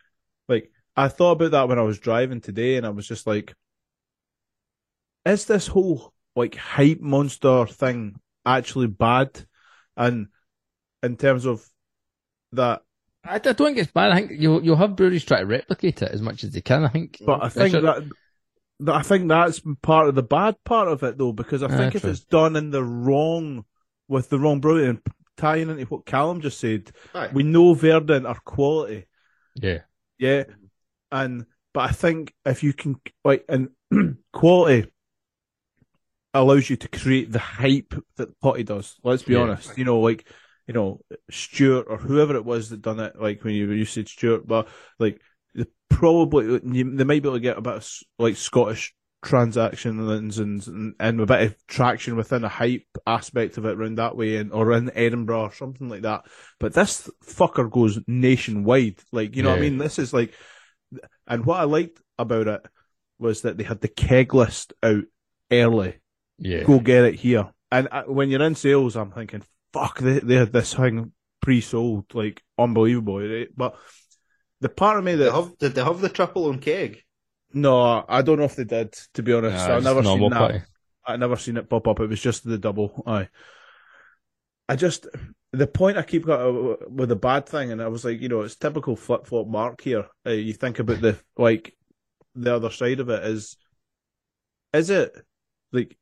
like 0.48 0.70
I 0.96 1.08
thought 1.08 1.32
about 1.32 1.52
that 1.52 1.68
when 1.68 1.78
I 1.78 1.82
was 1.82 1.98
driving 1.98 2.40
today, 2.40 2.76
and 2.76 2.86
I 2.86 2.90
was 2.90 3.06
just 3.06 3.26
like, 3.26 3.54
is 5.24 5.46
this 5.46 5.66
whole 5.66 6.12
like 6.36 6.54
hype 6.54 7.00
monster 7.00 7.66
thing 7.66 8.16
actually 8.44 8.88
bad? 8.88 9.44
And 9.96 10.28
in 11.02 11.16
terms 11.16 11.46
of 11.46 11.66
that, 12.56 12.82
I, 13.24 13.36
I 13.36 13.38
don't 13.38 13.56
think 13.56 13.78
it's 13.78 13.90
bad. 13.92 14.12
I 14.12 14.16
think 14.16 14.32
you'll 14.40 14.62
you'll 14.64 14.76
have 14.76 14.96
breweries 14.96 15.24
try 15.24 15.40
to 15.40 15.46
replicate 15.46 16.02
it 16.02 16.10
as 16.10 16.20
much 16.22 16.44
as 16.44 16.50
they 16.52 16.60
can. 16.60 16.84
I 16.84 16.88
think. 16.88 17.18
but 17.24 17.42
I 17.42 17.48
think 17.48 17.70
Sure. 17.72 17.80
that. 17.82 18.04
that- 18.80 18.94
I 18.96 19.02
think 19.02 19.28
that's 19.28 19.62
part 19.82 20.08
of 20.08 20.16
the 20.16 20.22
bad 20.22 20.56
part 20.64 20.88
of 20.88 21.02
it, 21.04 21.16
though, 21.16 21.32
because 21.32 21.62
I 21.62 21.66
Ah, 21.66 21.76
think 21.76 21.94
if 21.94 22.02
true. 22.02 22.10
it's 22.10 22.24
done 22.24 22.56
in 22.56 22.70
the 22.70 22.82
wrong, 22.82 23.64
with 24.08 24.28
the 24.28 24.38
wrong 24.38 24.60
brewery, 24.60 24.88
and 24.88 25.00
tying 25.36 25.70
into 25.70 25.84
what 25.84 26.04
Callum 26.04 26.40
just 26.40 26.58
said, 26.58 26.90
Aye. 27.14 27.30
we 27.32 27.44
know 27.44 27.72
Verdant 27.74 28.26
are 28.26 28.38
quality. 28.44 29.06
Yeah. 29.54 29.82
Yeah, 30.18 30.44
and 31.12 31.46
but 31.72 31.88
I 31.88 31.92
think 31.92 32.34
if 32.44 32.62
you 32.64 32.72
can 32.72 32.96
like 33.24 33.44
and 33.48 33.70
quality 34.32 34.90
allows 36.34 36.68
you 36.68 36.76
to 36.76 36.88
create 36.88 37.30
the 37.30 37.38
hype 37.38 37.94
that 38.16 38.38
Putty 38.40 38.64
does. 38.64 38.98
Let's 39.04 39.22
be 39.22 39.34
Yeah. 39.34 39.40
honest. 39.42 39.78
You 39.78 39.84
know, 39.84 40.00
like 40.00 40.26
you 40.66 40.74
know 40.74 41.00
Stewart 41.30 41.86
or 41.88 41.98
whoever 41.98 42.36
it 42.36 42.44
was 42.44 42.70
that 42.70 42.82
done 42.82 43.00
it. 43.00 43.20
Like 43.20 43.44
when 43.44 43.54
you 43.54 43.70
you 43.72 43.84
said 43.84 44.08
Stewart, 44.08 44.46
but 44.46 44.68
like 44.98 45.20
the 45.54 45.68
probably 45.88 46.58
they 46.58 47.04
might 47.04 47.22
be 47.22 47.28
able 47.28 47.34
to 47.34 47.40
get 47.40 47.58
a 47.58 47.62
bit 47.62 47.74
of 47.74 47.88
like 48.18 48.36
Scottish 48.36 48.94
transactions 49.22 50.36
and, 50.38 50.68
and 50.68 50.94
and 51.00 51.20
a 51.20 51.26
bit 51.26 51.42
of 51.42 51.66
traction 51.66 52.14
within 52.16 52.44
a 52.44 52.48
hype 52.48 52.86
aspect 53.06 53.56
of 53.56 53.64
it 53.64 53.76
around 53.76 53.96
that 53.96 54.16
way 54.16 54.36
and 54.36 54.52
or 54.52 54.72
in 54.72 54.90
Edinburgh 54.94 55.42
or 55.42 55.52
something 55.52 55.88
like 55.88 56.02
that. 56.02 56.26
But 56.60 56.74
this 56.74 57.08
fucker 57.24 57.70
goes 57.70 57.98
nationwide. 58.06 59.00
Like, 59.12 59.34
you 59.34 59.42
know 59.42 59.50
what 59.50 59.58
I 59.58 59.62
mean? 59.62 59.78
This 59.78 59.98
is 59.98 60.12
like 60.12 60.34
and 61.26 61.44
what 61.44 61.60
I 61.60 61.64
liked 61.64 62.00
about 62.18 62.48
it 62.48 62.62
was 63.18 63.42
that 63.42 63.56
they 63.56 63.64
had 63.64 63.80
the 63.80 63.88
keg 63.88 64.34
list 64.34 64.72
out 64.82 65.04
early. 65.50 65.98
Yeah. 66.38 66.64
Go 66.64 66.80
get 66.80 67.04
it 67.04 67.14
here. 67.14 67.50
And 67.70 67.88
uh, 67.90 68.04
when 68.04 68.30
you're 68.30 68.42
in 68.42 68.54
sales, 68.54 68.96
I'm 68.96 69.10
thinking, 69.10 69.42
fuck, 69.74 69.98
they, 69.98 70.20
they 70.20 70.36
had 70.36 70.52
this 70.52 70.74
thing 70.74 71.12
pre-sold, 71.42 72.14
like 72.14 72.42
unbelievable. 72.58 73.20
Right? 73.20 73.48
But 73.56 73.76
the 74.60 74.68
part 74.68 74.98
of 74.98 75.04
me 75.04 75.12
Did 75.12 75.20
they 75.20 75.24
that 75.26 75.32
have, 75.32 75.58
did 75.58 75.74
they 75.74 75.84
have 75.84 76.00
the 76.00 76.08
triple 76.08 76.46
on 76.46 76.58
keg? 76.60 77.02
no, 77.52 78.04
I 78.08 78.22
don't 78.22 78.38
know 78.38 78.44
if 78.44 78.56
they 78.56 78.64
did. 78.64 78.92
To 79.14 79.22
be 79.22 79.32
honest, 79.32 79.68
Nah, 79.68 79.76
I've 79.76 79.84
never 79.84 80.02
seen 80.02 80.30
that. 80.30 80.38
putty. 80.38 80.62
I 81.06 81.16
never 81.16 81.36
seen 81.36 81.56
it 81.56 81.68
pop 81.68 81.86
up. 81.86 82.00
It 82.00 82.08
was 82.08 82.20
just 82.20 82.44
the 82.44 82.58
double. 82.58 83.02
Aye. 83.06 83.28
I 84.68 84.76
just 84.76 85.06
the 85.52 85.66
point 85.66 85.98
I 85.98 86.02
keep 86.02 86.24
got 86.24 86.40
uh, 86.40 86.76
with 86.88 87.10
the 87.10 87.16
bad 87.16 87.46
thing, 87.46 87.70
and 87.70 87.82
I 87.82 87.88
was 87.88 88.04
like, 88.04 88.20
you 88.20 88.28
know, 88.28 88.40
it's 88.40 88.56
typical 88.56 88.96
flip 88.96 89.26
flop 89.26 89.46
Mark 89.46 89.80
here. 89.82 90.06
Uh, 90.26 90.30
you 90.30 90.52
think 90.52 90.78
about 90.78 91.00
the 91.00 91.18
like 91.36 91.76
the 92.34 92.56
other 92.56 92.70
side 92.70 93.00
of 93.00 93.08
it 93.10 93.24
is, 93.24 93.56
is 94.72 94.90
it 94.90 95.14
like 95.72 95.96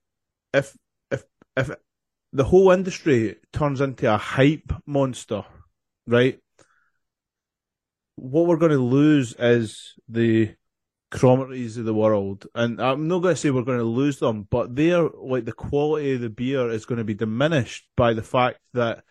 if 0.55 0.77
if 1.11 1.25
if 1.57 1.71
the 2.33 2.45
whole 2.45 2.71
industry 2.71 3.37
turns 3.53 3.81
into 3.81 4.13
a 4.13 4.17
hype 4.17 4.73
monster, 4.87 5.45
right? 6.07 6.39
What 8.17 8.47
we're 8.47 8.57
going 8.57 8.73
to 8.73 8.79
lose 8.79 9.35
is 9.39 9.95
the 10.09 10.55
Cromarties 11.11 11.77
of 11.77 11.85
the 11.85 11.93
world, 11.93 12.47
and 12.55 12.81
I'm 12.81 13.07
not 13.07 13.19
going 13.19 13.35
to 13.35 13.41
say 13.41 13.51
we're 13.51 13.65
going 13.65 13.79
to 13.79 13.85
lose 13.85 14.19
them, 14.19 14.49
but 14.51 14.75
they're 14.75 15.03
like 15.03 15.45
the 15.45 15.53
quality 15.53 16.15
of 16.15 16.23
the 16.23 16.31
beer 16.31 16.71
is 16.71 16.87
going 16.87 16.99
to 16.99 17.05
be 17.05 17.13
diminished 17.13 17.87
by 17.99 18.15
the 18.15 18.23
fact 18.23 18.61
that 18.73 19.05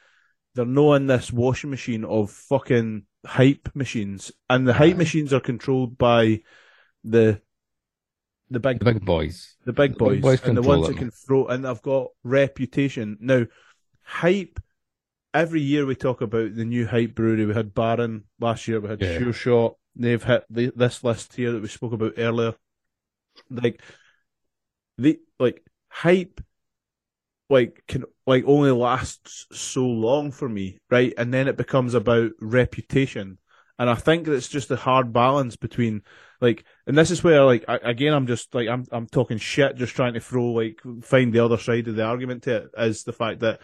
they're 0.56 0.66
not 0.66 0.94
in 0.94 1.06
this 1.06 1.32
washing 1.32 1.70
machine 1.70 2.04
of 2.04 2.32
fucking 2.32 3.04
hype 3.24 3.70
machines, 3.76 4.32
and 4.50 4.68
the 4.68 4.74
hype 4.74 4.98
machines 4.98 5.32
are 5.32 5.40
controlled 5.40 5.96
by 5.96 6.42
the 7.04 7.40
the 8.52 8.60
big 8.60 8.80
The 8.80 8.86
big 8.86 9.06
boys. 9.06 9.56
the 9.66 9.74
big 9.74 9.94
The 9.94 9.98
boys, 9.98 10.12
big 10.18 10.22
boys 10.22 10.44
and 10.44 10.58
the 10.58 10.62
ones 10.62 10.88
that 10.88 10.94
them. 10.94 10.98
can 10.98 11.12
throw, 11.12 11.48
and 11.48 11.66
they've 11.66 11.82
got 11.82 12.10
reputation. 12.24 13.18
Now, 13.20 13.46
hype. 14.04 14.60
Every 15.34 15.62
year 15.62 15.86
we 15.86 15.96
talk 15.96 16.20
about 16.22 16.56
the 16.56 16.66
new 16.66 16.86
hype 16.86 17.16
brewery. 17.16 17.46
We 17.46 17.54
had 17.54 17.74
Baron 17.74 18.26
last 18.40 18.68
year. 18.68 18.82
We 18.82 18.90
had 18.90 19.02
Yeah. 19.02 19.18
Sureshot. 19.18 19.76
They've 19.96 20.24
hit 20.24 20.44
the, 20.50 20.72
this 20.76 21.04
list 21.04 21.36
here 21.36 21.54
that 21.54 21.62
we 21.62 21.68
spoke 21.70 21.94
about 21.94 22.14
earlier. 22.18 22.54
Like 23.50 23.82
the 24.98 25.20
like 25.40 25.64
hype, 25.90 26.42
like 27.50 27.84
can 27.88 28.04
like 28.28 28.44
only 28.46 28.72
lasts 28.72 29.48
so 29.54 29.86
long 29.86 30.32
for 30.32 30.50
me, 30.50 30.80
right? 30.90 31.14
And 31.18 31.34
then 31.34 31.48
it 31.48 31.56
becomes 31.58 31.94
about 31.94 32.32
reputation. 32.42 33.38
And 33.80 33.90
I 33.90 33.96
think 33.96 34.28
that's 34.28 34.48
just 34.50 34.70
a 34.70 34.76
hard 34.76 35.12
balance 35.14 35.56
between 35.56 36.04
like, 36.40 36.66
and 36.92 36.98
this 36.98 37.10
is 37.10 37.24
where 37.24 37.46
like 37.46 37.64
I, 37.70 37.78
again 37.84 38.14
I'm 38.14 38.28
just 38.28 38.54
like 38.54 38.68
I'm 38.68 38.86
I'm 38.92 39.08
talking 39.08 39.38
shit, 39.38 39.78
just 39.78 39.96
trying 39.96 40.14
to 40.16 40.20
throw 40.20 40.48
like 40.52 40.82
find 41.04 41.32
the 41.32 41.40
other 41.40 41.58
side 41.58 41.88
of 41.88 41.96
the 41.96 42.04
argument 42.04 42.44
to 42.44 42.58
it 42.58 42.70
is 42.78 43.06
the 43.06 43.14
fact 43.14 43.40
that 43.40 43.62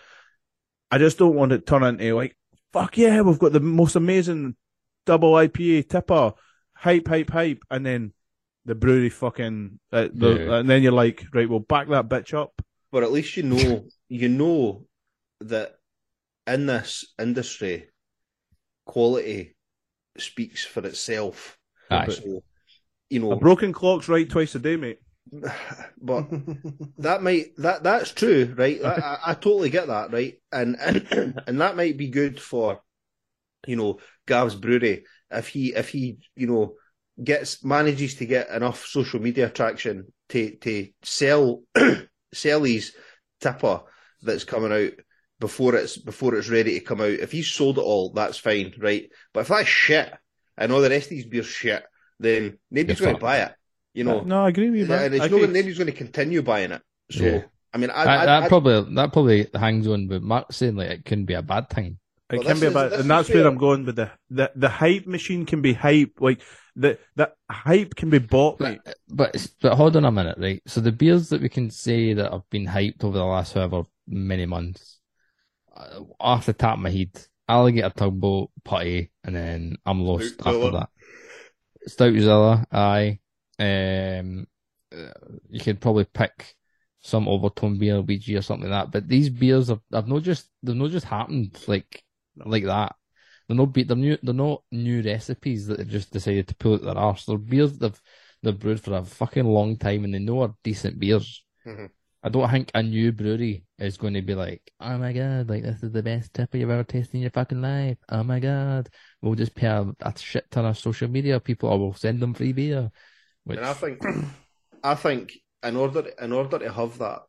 I 0.90 0.98
just 0.98 1.18
don't 1.18 1.36
want 1.36 1.52
it 1.52 1.58
to 1.58 1.66
turn 1.66 1.84
into 1.84 2.16
like 2.16 2.38
fuck 2.72 2.98
yeah, 2.98 3.20
we've 3.20 3.38
got 3.38 3.52
the 3.52 3.60
most 3.60 3.98
amazing 3.98 4.56
double 5.06 5.34
IPA 5.34 5.90
tipper, 5.90 6.36
hype, 6.74 7.06
hype, 7.10 7.30
hype, 7.30 7.64
and 7.70 7.86
then 7.86 8.14
the 8.64 8.76
brewery 8.76 9.10
fucking, 9.10 9.80
uh, 9.92 10.08
the, 10.14 10.30
Yeah. 10.30 10.56
and 10.60 10.70
then 10.70 10.84
you're 10.84 10.92
like, 10.94 11.26
right, 11.34 11.50
we'll 11.50 11.60
back 11.60 11.90
that 11.90 12.08
bitch 12.08 12.34
up. 12.34 12.62
But 12.94 13.04
at 13.04 13.12
least 13.12 13.36
you 13.36 13.44
know 13.44 13.86
you 14.10 14.30
know 14.30 14.86
that 15.42 15.76
in 16.46 16.66
this 16.66 17.14
industry, 17.20 17.90
quality 18.86 19.58
speaks 20.18 20.64
for 20.64 20.86
itself. 20.88 21.58
Aye. 21.92 22.08
So, 22.08 22.44
you 23.10 23.26
A 23.26 23.30
know, 23.30 23.36
broken 23.36 23.74
clock's 23.74 24.10
right 24.10 24.30
twice 24.30 24.56
a 24.56 24.60
day, 24.60 24.76
mate. 24.76 25.00
but 26.02 26.26
that 27.00 27.22
might 27.22 27.56
that 27.58 27.84
that's 27.84 28.12
true, 28.12 28.54
right? 28.58 28.84
I, 28.84 28.94
I, 28.94 29.20
I 29.28 29.34
totally 29.34 29.70
get 29.70 29.88
that, 29.88 30.12
right? 30.12 30.36
And 30.52 30.78
and 30.80 31.42
and 31.46 31.62
that 31.62 31.76
might 31.76 31.98
be 31.98 32.10
good 32.10 32.40
for, 32.40 32.82
you 33.66 33.76
know, 33.76 34.00
Gav's 34.26 34.56
brewery 34.56 35.06
if 35.32 35.50
he 35.50 35.74
if 35.74 35.90
he 35.90 36.20
you 36.36 36.48
know 36.48 36.76
gets 37.22 37.64
manages 37.64 38.16
to 38.16 38.26
get 38.26 38.50
enough 38.50 38.86
social 38.86 39.20
media 39.20 39.50
traction 39.50 40.12
to 40.30 40.56
to 40.58 40.88
sell 41.04 41.64
sell 42.34 42.64
his 42.64 42.94
tipper 43.42 43.82
that's 44.22 44.44
coming 44.44 44.72
out 44.72 44.94
before 45.40 45.76
it's 45.76 45.98
before 45.98 46.36
it's 46.36 46.50
ready 46.50 46.80
to 46.80 46.86
come 46.86 47.02
out. 47.02 47.08
If 47.08 47.32
he's 47.32 47.52
sold 47.52 47.78
it 47.78 47.82
all, 47.82 48.12
that's 48.14 48.38
fine, 48.38 48.74
right? 48.80 49.10
But 49.34 49.42
if 49.42 49.48
that's 49.50 49.68
shit 49.68 50.14
and 50.58 50.72
all 50.72 50.82
the 50.82 50.90
rest 50.90 51.06
of 51.06 51.10
these 51.12 51.26
beers 51.26 51.46
shit, 51.46 51.84
then 52.20 52.58
nobody's 52.72 53.00
You're 53.00 53.08
going 53.08 53.18
to 53.18 53.22
buy 53.22 53.38
it. 53.42 53.54
You 53.94 54.04
know, 54.04 54.22
no, 54.22 54.46
I 54.46 54.50
agree 54.50 54.70
with 54.70 54.80
you, 54.82 54.86
man. 54.86 55.06
and 55.06 55.16
it's 55.16 55.24
I 55.24 55.28
no, 55.28 55.38
agree. 55.38 55.48
nobody's 55.48 55.78
going 55.78 55.88
to 55.92 55.98
continue 55.98 56.42
buying 56.42 56.72
it. 56.72 56.82
So, 57.12 57.24
Yeah. 57.24 57.42
I 57.74 57.78
mean, 57.80 57.90
I, 57.90 58.06
That, 58.06 58.20
I, 58.20 58.26
that 58.26 58.44
I- 58.44 58.48
probably 58.48 58.96
that 58.96 59.14
probably 59.14 59.48
hangs 59.54 59.88
on 59.88 60.08
with 60.08 60.22
Mark 60.24 60.52
saying 60.54 60.76
like 60.76 60.90
it 60.90 61.06
couldn't 61.06 61.26
be 61.26 61.34
a 61.34 61.42
bad 61.42 61.70
thing. 61.70 61.98
It 62.30 62.38
Well, 62.38 62.44
can 62.48 62.60
be 62.60 62.66
is- 62.68 62.72
about, 62.72 62.90
this 62.92 63.00
and 63.02 63.10
that's 63.10 63.30
where 63.30 63.40
where- 63.40 63.48
I'm 63.48 63.58
going 63.58 63.86
with 63.86 63.96
the, 63.96 64.12
the 64.30 64.52
the 64.56 64.70
hype 64.70 65.08
machine 65.08 65.46
can 65.46 65.62
be 65.62 65.74
hype, 65.74 66.14
like 66.20 66.42
the 66.76 66.98
the 67.16 67.32
hype 67.50 67.96
can 67.96 68.10
be 68.10 68.20
bought. 68.20 68.60
But, 68.60 68.80
but 69.10 69.48
but 69.62 69.76
hold 69.76 69.96
on 69.96 70.06
a 70.06 70.12
minute, 70.12 70.38
right? 70.38 70.62
So 70.68 70.80
the 70.82 70.92
beers 70.92 71.30
that 71.30 71.42
we 71.42 71.50
can 71.50 71.70
say 71.72 72.14
that 72.14 72.32
have 72.32 72.48
been 72.50 72.66
hyped 72.68 73.04
over 73.04 73.18
the 73.18 73.24
last 73.26 73.54
however 73.54 73.84
many 74.08 74.46
months, 74.46 75.00
uh, 75.76 76.02
off 76.20 76.46
the 76.46 76.54
top 76.54 76.76
of 76.76 76.80
my 76.82 76.90
head, 76.92 77.10
Alligator 77.50 77.90
Tugboat, 77.90 78.50
Putty, 78.64 79.12
and 79.24 79.36
then 79.36 79.78
I'm 79.86 80.02
lost 80.02 80.38
Stoutzilla. 80.38 80.66
after 80.66 80.72
that. 80.78 80.90
Stoutzilla, 81.88 82.66
aye. 82.72 83.20
Um, 83.60 84.48
uh, 84.92 85.12
you 85.50 85.60
could 85.60 85.82
probably 85.82 86.06
pick 86.06 86.56
some 87.02 87.28
overtone 87.28 87.78
beer, 87.78 88.02
Ouija 88.02 88.38
or 88.38 88.42
something 88.42 88.70
like 88.70 88.86
that. 88.86 88.92
But 88.92 89.08
these 89.08 89.30
beers 89.30 89.70
have, 89.70 89.82
have 89.92 90.08
not 90.08 90.24
just 90.24 90.50
they've 90.64 90.76
not 90.76 90.92
just 90.92 91.06
happened 91.06 91.58
like 91.68 92.04
like 92.38 92.66
that. 92.66 92.96
They're 93.48 93.58
not 93.58 93.74
be 93.74 93.84
they're 93.84 93.98
new 93.98 94.18
they're 94.22 94.34
not 94.34 94.64
new 94.72 95.02
recipes 95.02 95.68
that 95.68 95.78
they've 95.78 95.88
just 95.88 96.12
decided 96.12 96.48
to 96.50 96.56
pull 96.56 96.76
out 96.76 96.82
their 96.84 96.98
arse. 96.98 97.26
They're 97.26 97.38
beers 97.38 97.78
they've 97.78 98.00
they've 98.44 98.60
brewed 98.60 98.82
for 98.82 98.96
a 98.96 99.04
fucking 99.04 99.46
long 99.46 99.78
time 99.78 100.04
and 100.04 100.14
they 100.14 100.20
know 100.20 100.42
are 100.42 100.56
decent 100.64 101.00
beers. 101.00 101.44
Mhm. 101.66 101.90
I 102.24 102.30
don't 102.30 102.50
think 102.50 102.72
a 102.74 102.84
new 102.84 103.12
brewery 103.12 103.66
is 103.80 103.98
going 103.98 104.14
to 104.14 104.22
be 104.22 104.36
like, 104.36 104.72
oh 104.80 104.98
my 104.98 105.14
god, 105.14 105.50
like 105.50 105.64
this 105.64 105.84
is 105.84 105.92
the 105.92 106.04
best 106.04 106.34
tipper 106.34 106.58
you've 106.58 106.70
ever 106.70 106.84
tasted 106.84 107.16
in 107.16 107.22
your 107.22 107.32
fucking 107.32 107.62
life. 107.62 107.98
Oh 108.10 108.24
my 108.24 108.40
god, 108.40 108.90
we'll 109.22 109.36
just 109.36 109.56
pay 109.56 109.68
a, 109.68 109.86
a 110.02 110.18
shit 110.18 110.50
ton 110.52 110.66
of 110.66 110.78
social 110.78 111.08
media 111.08 111.40
people, 111.40 111.70
or 111.70 111.80
we'll 111.80 111.94
send 111.94 112.22
them 112.22 112.34
free 112.34 112.54
beer. 112.54 112.92
Which 113.44 113.60
And 113.60 113.66
I 113.66 113.74
think, 113.74 114.02
I 114.84 114.96
think 114.96 115.34
in 115.64 115.76
order 115.76 116.10
in 116.22 116.34
order 116.34 116.60
to 116.60 116.72
have 116.72 116.98
that 117.00 117.22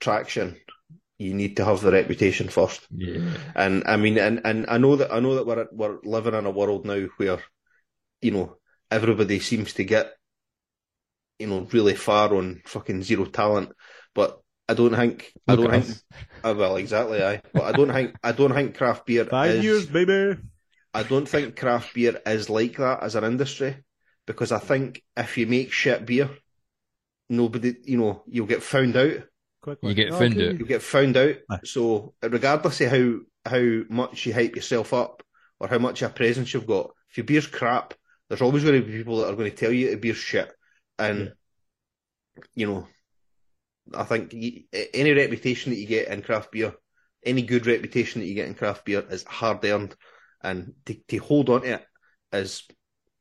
traction, 0.00 0.56
you 1.18 1.34
need 1.34 1.56
to 1.56 1.64
have 1.64 1.80
the 1.80 1.92
reputation 1.92 2.48
first. 2.48 2.86
yeah, 2.90 3.36
And 3.54 3.84
I 3.86 3.96
mean, 3.96 4.18
and, 4.18 4.40
and 4.44 4.66
I 4.68 4.78
know 4.78 4.96
that 4.96 5.12
I 5.12 5.20
know 5.20 5.36
that 5.36 5.46
we're 5.46 5.66
we're 5.72 5.98
living 6.04 6.34
in 6.34 6.46
a 6.46 6.50
world 6.50 6.86
now 6.86 7.00
where, 7.18 7.38
you 8.20 8.30
know, 8.32 8.56
everybody 8.90 9.40
seems 9.40 9.74
to 9.74 9.84
get, 9.84 10.14
you 11.38 11.46
know, 11.46 11.66
really 11.72 11.94
far 11.94 12.34
on 12.34 12.62
fucking 12.66 13.02
zero 13.02 13.24
talent. 13.26 13.70
But 14.14 14.40
I 14.68 14.74
don't 14.74 14.94
think 14.94 15.32
I 15.46 15.56
don't 15.56 15.70
think 15.70 15.98
uh, 16.42 16.54
well 16.56 16.76
exactly 16.76 17.22
I. 17.22 17.42
But 17.52 17.62
I 17.64 17.72
don't 17.72 17.92
think 17.92 18.16
I 18.22 18.32
don't 18.32 18.52
think 18.52 18.76
craft 18.76 19.06
beer 19.06 19.24
Five 19.24 19.56
is, 19.56 19.64
years, 19.64 19.86
baby. 19.86 20.40
I 20.94 21.02
don't 21.02 21.28
think 21.28 21.56
craft 21.56 21.94
beer 21.94 22.20
is 22.26 22.48
like 22.48 22.76
that 22.76 23.02
as 23.02 23.14
an 23.14 23.24
industry 23.24 23.76
because 24.26 24.52
I 24.52 24.58
think 24.58 25.02
if 25.16 25.36
you 25.36 25.46
make 25.46 25.72
shit 25.72 26.06
beer, 26.06 26.30
nobody, 27.28 27.74
you 27.84 27.98
know, 27.98 28.22
you'll 28.26 28.46
get 28.46 28.62
found 28.62 28.96
out. 28.96 29.24
Quickly. 29.60 29.90
You 29.90 29.94
get 29.94 30.12
Oh, 30.12 30.18
found 30.18 30.34
okay. 30.34 30.48
out. 30.50 30.58
You 30.58 30.66
get 30.66 30.82
found 30.82 31.16
out. 31.16 31.36
So 31.64 32.14
regardless 32.22 32.80
of 32.80 32.90
how 32.90 33.18
how 33.46 33.82
much 33.90 34.24
you 34.24 34.32
hype 34.32 34.56
yourself 34.56 34.94
up 34.94 35.22
or 35.60 35.68
how 35.68 35.78
much 35.78 36.02
of 36.02 36.10
a 36.10 36.14
presence 36.14 36.54
you've 36.54 36.66
got, 36.66 36.90
if 37.10 37.18
your 37.18 37.24
beer's 37.24 37.46
crap, 37.46 37.94
there's 38.28 38.42
always 38.42 38.64
going 38.64 38.80
to 38.80 38.86
be 38.86 38.96
people 38.96 39.18
that 39.18 39.30
are 39.32 39.36
going 39.36 39.50
to 39.50 39.56
tell 39.56 39.72
you 39.72 39.90
the 39.90 39.96
beer's 39.96 40.16
shit. 40.16 40.50
And 40.98 41.32
you 42.54 42.66
know, 42.66 42.88
I 43.92 44.04
think 44.04 44.32
you, 44.32 44.62
any 44.72 45.12
reputation 45.12 45.72
that 45.72 45.78
you 45.78 45.86
get 45.86 46.08
in 46.08 46.22
craft 46.22 46.52
beer, 46.52 46.74
any 47.24 47.42
good 47.42 47.66
reputation 47.66 48.20
that 48.20 48.26
you 48.26 48.34
get 48.34 48.48
in 48.48 48.54
craft 48.54 48.84
beer 48.84 49.04
is 49.10 49.24
hard 49.24 49.64
earned, 49.64 49.94
and 50.42 50.74
to, 50.86 50.94
to 51.08 51.16
hold 51.18 51.50
on 51.50 51.62
to 51.62 51.74
it 51.74 51.86
is 52.32 52.64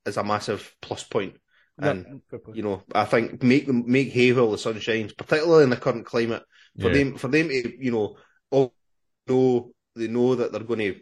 is 0.06 0.18
a 0.18 0.24
massive 0.24 0.74
plus 0.82 1.04
point. 1.04 1.36
And 1.80 2.06
Yeah, 2.06 2.38
you 2.54 2.64
know, 2.64 2.84
I 2.94 3.06
think 3.06 3.42
make 3.44 3.68
them 3.68 3.84
make 3.88 4.12
hay 4.12 4.32
while 4.32 4.52
the 4.52 4.58
sun 4.58 4.80
shines, 4.80 5.14
particularly 5.14 5.64
in 5.64 5.70
the 5.70 5.78
current 5.78 6.06
climate. 6.06 6.44
For 6.80 6.90
Yeah. 6.90 6.94
them, 6.94 7.18
for 7.18 7.28
them 7.28 7.50
to 7.50 7.84
you 7.84 7.92
know, 7.92 8.18
all 8.52 8.74
know 9.28 9.72
they 9.96 10.08
know 10.08 10.36
that 10.36 10.52
they're 10.52 10.64
going 10.64 10.80
to, 10.80 11.00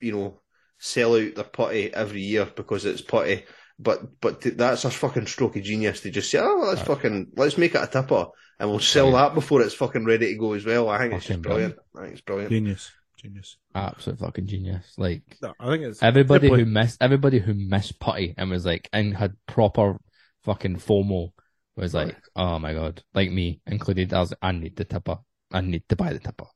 you 0.00 0.12
know, 0.12 0.40
sell 0.78 1.16
out 1.16 1.34
their 1.34 1.44
putty 1.44 1.92
every 1.92 2.22
year 2.22 2.46
because 2.54 2.84
it's 2.84 3.00
putty. 3.00 3.44
But 3.78 4.20
but 4.20 4.40
th- 4.40 4.56
that's 4.56 4.84
a 4.84 4.90
fucking 4.90 5.26
stroke 5.26 5.56
of 5.56 5.62
genius 5.62 6.00
to 6.00 6.10
just 6.10 6.30
say, 6.30 6.38
oh, 6.38 6.64
let's 6.66 6.78
Right. 6.80 6.86
fucking 6.88 7.32
let's 7.36 7.58
make 7.58 7.74
it 7.74 7.82
a 7.82 7.86
tipper 7.86 8.26
and 8.58 8.70
we'll 8.70 8.78
sell 8.78 9.12
that 9.12 9.34
before 9.34 9.60
it's 9.62 9.74
fucking 9.74 10.04
ready 10.06 10.32
to 10.32 10.38
go 10.38 10.54
as 10.54 10.64
well. 10.64 10.88
I 10.88 10.98
think 10.98 11.14
it's 11.14 11.26
just 11.26 11.42
brilliant. 11.42 11.76
I 11.94 12.00
think 12.02 12.12
it's 12.12 12.22
brilliant. 12.22 12.50
Genius. 12.50 12.90
Genius. 13.18 13.56
absolute 13.74 14.18
fucking 14.18 14.46
genius. 14.46 14.94
Like 14.96 15.22
No, 15.42 15.52
I 15.60 15.70
think 15.70 15.84
it's 15.84 16.02
everybody 16.02 16.48
who 16.48 16.56
point. 16.56 16.68
missed 16.68 16.98
everybody 17.02 17.38
who 17.38 17.54
missed 17.54 17.98
putty 18.00 18.34
and 18.36 18.50
was 18.50 18.64
like 18.66 18.88
and 18.92 19.16
had 19.16 19.34
proper 19.46 19.98
fucking 20.44 20.76
FOMO 20.76 21.32
was 21.76 21.92
like, 21.92 22.16
oh 22.34 22.58
my 22.58 22.72
god, 22.72 23.02
like 23.14 23.30
me 23.30 23.60
included. 23.66 24.12
I 24.14 24.20
was, 24.20 24.32
I 24.40 24.52
need 24.52 24.76
the 24.76 24.84
tipper. 24.84 25.18
I 25.52 25.60
need 25.60 25.82
to 25.90 25.96
buy 25.96 26.12
the 26.14 26.18
tipper. 26.18 26.46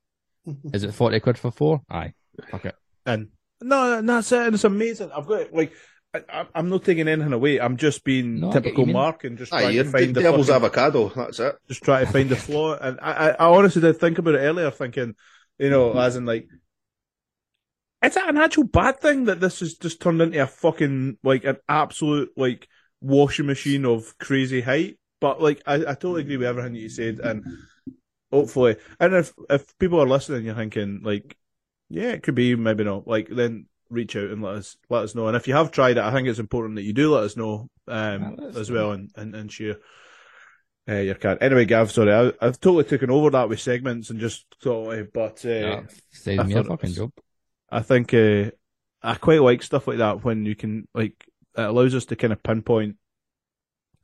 Is 0.73 0.85
it 0.85 0.95
forty 0.95 1.21
quid 1.21 1.37
for 1.37 1.51
four? 1.51 1.83
Aye, 1.91 2.15
fuck 2.51 2.65
it. 2.65 2.75
And 3.05 3.29
no, 3.61 3.99
and 3.99 4.09
that's 4.09 4.33
it. 4.33 4.41
And 4.41 4.55
it's 4.55 4.65
amazing. 4.65 5.11
I've 5.15 5.27
got 5.27 5.43
it. 5.43 5.55
Like, 5.55 5.73
I, 6.15 6.23
I- 6.29 6.47
I'm 6.55 6.69
not 6.69 6.85
taking 6.85 7.07
anything 7.09 7.33
away. 7.33 7.61
I'm 7.61 7.77
just 7.77 8.03
being 8.05 8.41
No, 8.41 8.53
typical. 8.53 8.87
Mark 8.87 9.25
and 9.25 9.39
just 9.39 9.53
Aye, 9.53 9.61
trying 9.63 9.75
to 9.77 9.85
find 9.85 10.15
the 10.15 10.21
devil's 10.23 10.49
fucking- 10.49 10.65
avocado. 10.65 11.09
That's 11.11 11.39
it. 11.41 11.57
just 11.69 11.83
try 11.83 12.05
to 12.05 12.11
find 12.11 12.29
the 12.29 12.37
flaw. 12.37 12.77
And 12.77 12.99
I, 13.01 13.13
I, 13.13 13.29
I 13.31 13.45
honestly 13.47 13.81
did 13.83 13.99
think 13.99 14.19
about 14.19 14.35
it 14.35 14.39
earlier, 14.39 14.71
thinking, 14.71 15.15
you 15.59 15.71
know, 15.71 15.93
as 15.99 16.17
in 16.17 16.27
like, 16.27 16.49
is 18.05 18.15
that 18.15 18.29
an 18.31 18.39
actual 18.39 18.65
bad 18.65 19.01
thing 19.01 19.25
that 19.27 19.41
this 19.41 19.61
has 19.61 19.75
just 19.75 20.01
turned 20.01 20.23
into 20.23 20.43
a 20.43 20.47
fucking 20.47 21.19
like 21.23 21.45
an 21.45 21.59
absolute 21.69 22.31
like 22.37 22.67
washing 23.03 23.47
machine 23.47 23.85
of 23.85 24.17
crazy 24.19 24.63
height? 24.63 24.99
But 25.21 25.43
like, 25.43 25.63
I, 25.67 25.75
I 25.75 25.95
totally 25.95 26.23
agree 26.23 26.39
with 26.39 26.47
everything 26.49 26.75
you 26.77 26.89
said, 26.89 27.21
and 27.21 27.45
hopefully, 28.33 28.77
and 28.99 29.15
if 29.15 29.35
if 29.51 29.77
people 29.79 30.01
are 30.01 30.09
listening, 30.09 30.47
you're 30.47 30.55
thinking 30.55 31.01
like, 31.05 31.37
yeah, 31.91 32.13
it 32.13 32.23
could 32.23 32.35
be, 32.35 32.55
maybe 32.57 32.85
not. 32.85 33.07
Like, 33.07 33.29
then 33.29 33.67
reach 33.91 34.17
out 34.17 34.31
and 34.31 34.43
let 34.43 34.55
us 34.55 34.77
let 34.89 35.05
us 35.05 35.15
know. 35.15 35.27
And 35.27 35.37
if 35.37 35.47
you 35.49 35.55
have 35.55 35.71
tried 35.71 35.99
it, 35.99 36.05
I 36.05 36.13
think 36.13 36.29
it's 36.29 36.39
important 36.39 36.77
that 36.77 36.83
you 36.83 36.93
do 36.93 37.15
let 37.15 37.25
us 37.25 37.37
know 37.37 37.69
um, 37.89 38.37
Yeah, 38.39 38.59
as 38.59 38.71
well 38.71 38.93
and 38.93 39.11
and, 39.17 39.35
and 39.35 39.53
share 39.53 39.77
uh, 40.89 40.95
your 40.95 41.15
card. 41.15 41.39
Anyway, 41.41 41.65
Gav, 41.65 41.91
sorry, 41.91 42.13
I, 42.13 42.33
I've 42.45 42.61
totally 42.61 42.85
taken 42.85 43.11
over 43.11 43.31
that 43.31 43.49
with 43.49 43.61
segments 43.61 44.11
and 44.11 44.21
just 44.21 44.47
totally, 44.63 45.03
but 45.03 45.45
uh, 45.45 45.49
Yeah, 45.49 45.81
saves 46.11 46.41
I 46.41 46.45
me 46.45 46.55
a 46.55 46.65
fucking 46.65 46.95
job. 46.95 47.13
I 47.71 47.83
think 47.83 48.15
uh, 48.15 48.51
I 49.03 49.15
quite 49.15 49.43
like 49.43 49.63
stuff 49.63 49.87
like 49.87 49.99
that 49.99 50.25
when 50.25 50.47
you 50.47 50.55
can 50.55 50.89
like 50.95 51.27
it 51.57 51.63
allows 51.63 51.95
us 51.95 52.07
to 52.07 52.17
kind 52.17 52.33
of 52.33 52.43
pinpoint 52.43 52.97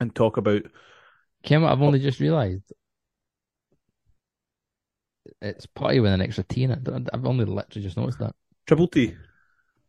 and 0.01 0.15
talk 0.15 0.37
about. 0.37 0.63
Kim, 1.43 1.65
I've 1.65 1.83
only 1.83 2.01
just 2.01 2.21
realised 2.21 2.73
it's 5.41 5.67
putty 5.67 6.01
with 6.01 6.13
an 6.13 6.21
extra 6.21 6.45
T 6.45 6.65
in 6.65 6.71
it. 6.71 6.89
I've 7.13 7.27
only 7.27 7.45
literally 7.45 7.83
just 7.83 7.97
noticed 7.97 8.19
that. 8.19 8.35
Triple 8.67 8.89
T. 8.89 9.15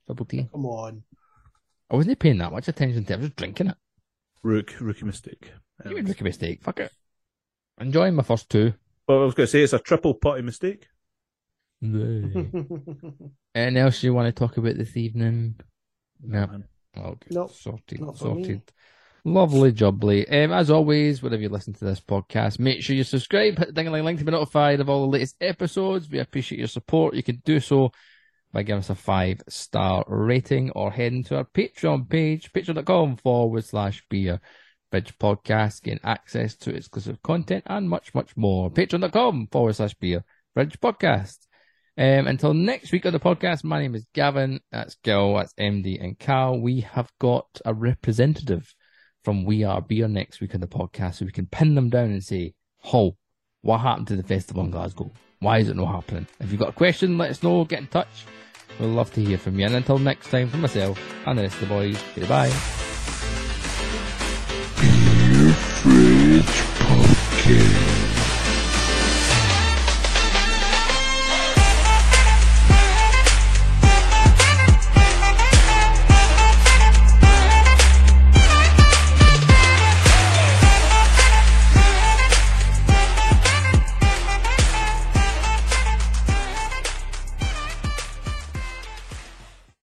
Double 0.08 0.26
T. 0.26 0.48
Come 0.52 0.66
on. 0.66 1.04
I 1.90 1.96
wasn't 1.96 2.20
paying 2.20 2.38
that 2.40 2.52
much 2.52 2.68
attention 2.68 3.06
to 3.06 3.14
it. 3.14 3.16
I 3.16 3.20
was 3.20 3.28
just 3.28 3.36
drinking 3.38 3.68
it. 3.68 3.78
Rook, 4.44 4.74
rookie 4.80 5.06
mistake. 5.06 5.52
You 5.86 5.96
would 5.96 6.08
make 6.08 6.22
a 6.22 6.24
mistake. 6.24 6.64
Fuck 6.64 6.80
it. 6.80 6.92
Enjoying 7.80 8.16
my 8.16 8.24
first 8.24 8.50
two. 8.50 8.74
Well, 9.08 9.22
I 9.22 9.26
was 9.26 9.34
going 9.36 9.46
to 9.46 9.52
say 9.52 9.62
it's 9.62 9.74
a 9.74 9.80
triple 9.80 10.14
putty 10.16 10.42
mistake. 10.42 10.88
No. 11.82 12.00
Anything 13.56 13.78
else 13.78 14.02
you 14.04 14.14
want 14.14 14.34
to 14.34 14.38
talk 14.38 14.58
about 14.58 14.76
this 14.78 14.98
evening? 14.98 15.56
No. 16.22 16.48
man. 16.48 16.64
Okay. 16.98 17.28
Nope, 17.32 17.54
Sorted. 17.54 18.02
not 18.02 18.18
for 18.18 18.34
me. 18.36 18.44
sorted. 18.44 18.62
Lovely 19.24 19.72
jubbly. 19.72 20.26
Um, 20.32 20.52
as 20.52 20.72
always, 20.72 21.22
whenever 21.22 21.42
you 21.42 21.50
listen 21.50 21.74
to 21.74 21.86
this 21.86 22.00
podcast, 22.00 22.60
make 22.60 22.82
sure 22.82 22.96
you 22.96 23.04
subscribe, 23.04 23.58
hit 23.58 23.68
the 23.68 23.74
ding 23.74 23.92
link 23.92 24.20
to 24.20 24.26
be 24.26 24.32
notified 24.32 24.80
of 24.80 24.90
all 24.90 25.02
the 25.02 25.12
latest 25.12 25.36
episodes. 25.42 26.10
We 26.10 26.20
appreciate 26.20 26.60
your 26.60 26.68
support. 26.68 27.14
You 27.14 27.24
can 27.24 27.42
do 27.46 27.60
so 27.60 27.92
by 28.58 28.64
giving 28.64 28.80
us 28.80 28.90
a 28.90 28.96
five 28.96 29.40
star 29.48 30.04
rating 30.08 30.72
or 30.72 30.92
heading 30.92 31.24
to 31.24 31.38
our 31.38 31.44
Patreon 31.44 32.10
page, 32.10 32.52
patreon.com 32.54 33.16
forward 33.18 33.64
slash 33.64 34.04
beer 34.10 34.42
fridge 34.90 35.16
podcast, 35.20 35.84
gain 35.84 36.00
access 36.04 36.56
to 36.56 36.74
exclusive 36.74 37.22
content 37.22 37.64
and 37.68 37.88
much, 37.88 38.16
much 38.16 38.36
more. 38.36 38.72
Patreon.com 38.72 39.50
forward 39.52 39.76
slash 39.76 39.94
beer 39.94 40.24
fridge 40.56 40.80
podcast. 40.80 41.38
Um, 42.00 42.26
until 42.26 42.56
next 42.56 42.92
week 42.92 43.06
on 43.06 43.14
the 43.14 43.20
podcast, 43.20 43.64
my 43.64 43.80
name 43.80 43.94
is 43.94 44.08
Gavin. 44.16 44.60
That's 44.72 44.96
Gil. 45.04 45.36
That's 45.36 45.54
MD 45.54 46.04
and 46.04 46.18
Cal. 46.18 46.60
We 46.60 46.82
have 46.82 47.12
got 47.20 47.62
a 47.64 47.76
representative 47.76 48.74
from 49.24 49.46
We 49.46 49.66
Are 49.66 49.84
Beer 49.84 50.08
next 50.08 50.42
week 50.42 50.56
on 50.56 50.62
the 50.62 50.68
podcast, 50.68 51.18
so 51.20 51.26
we 51.26 51.32
can 51.32 51.46
pin 51.46 51.76
them 51.76 51.92
down 51.92 52.10
and 52.10 52.24
say, 52.24 52.56
"Ho, 52.78 53.18
what 53.62 53.82
happened 53.82 54.08
to 54.08 54.16
the 54.16 54.24
festival 54.24 54.64
in 54.64 54.72
Glasgow? 54.72 55.12
Why 55.42 55.60
is 55.60 55.70
it 55.70 55.76
not 55.76 55.94
happening?" 55.94 56.26
If 56.40 56.50
you've 56.50 56.60
got 56.60 56.70
a 56.70 56.74
question, 56.74 57.20
let 57.20 57.30
us 57.30 57.44
know. 57.44 57.64
Get 57.64 57.82
in 57.82 57.88
touch. 57.88 58.26
We'd 58.80 58.88
love 58.88 59.12
to 59.14 59.24
hear 59.24 59.38
from 59.38 59.60
you. 59.60 59.66
And 59.66 59.76
until 59.76 59.98
next 59.98 60.30
time, 60.30 60.50
for 60.50 60.58
myself 60.58 61.00
and 61.26 61.38
the 61.38 61.44
rest 61.44 61.56
of 61.56 61.62
the 61.62 61.68
boys, 61.68 62.04
goodbye. 62.16 62.52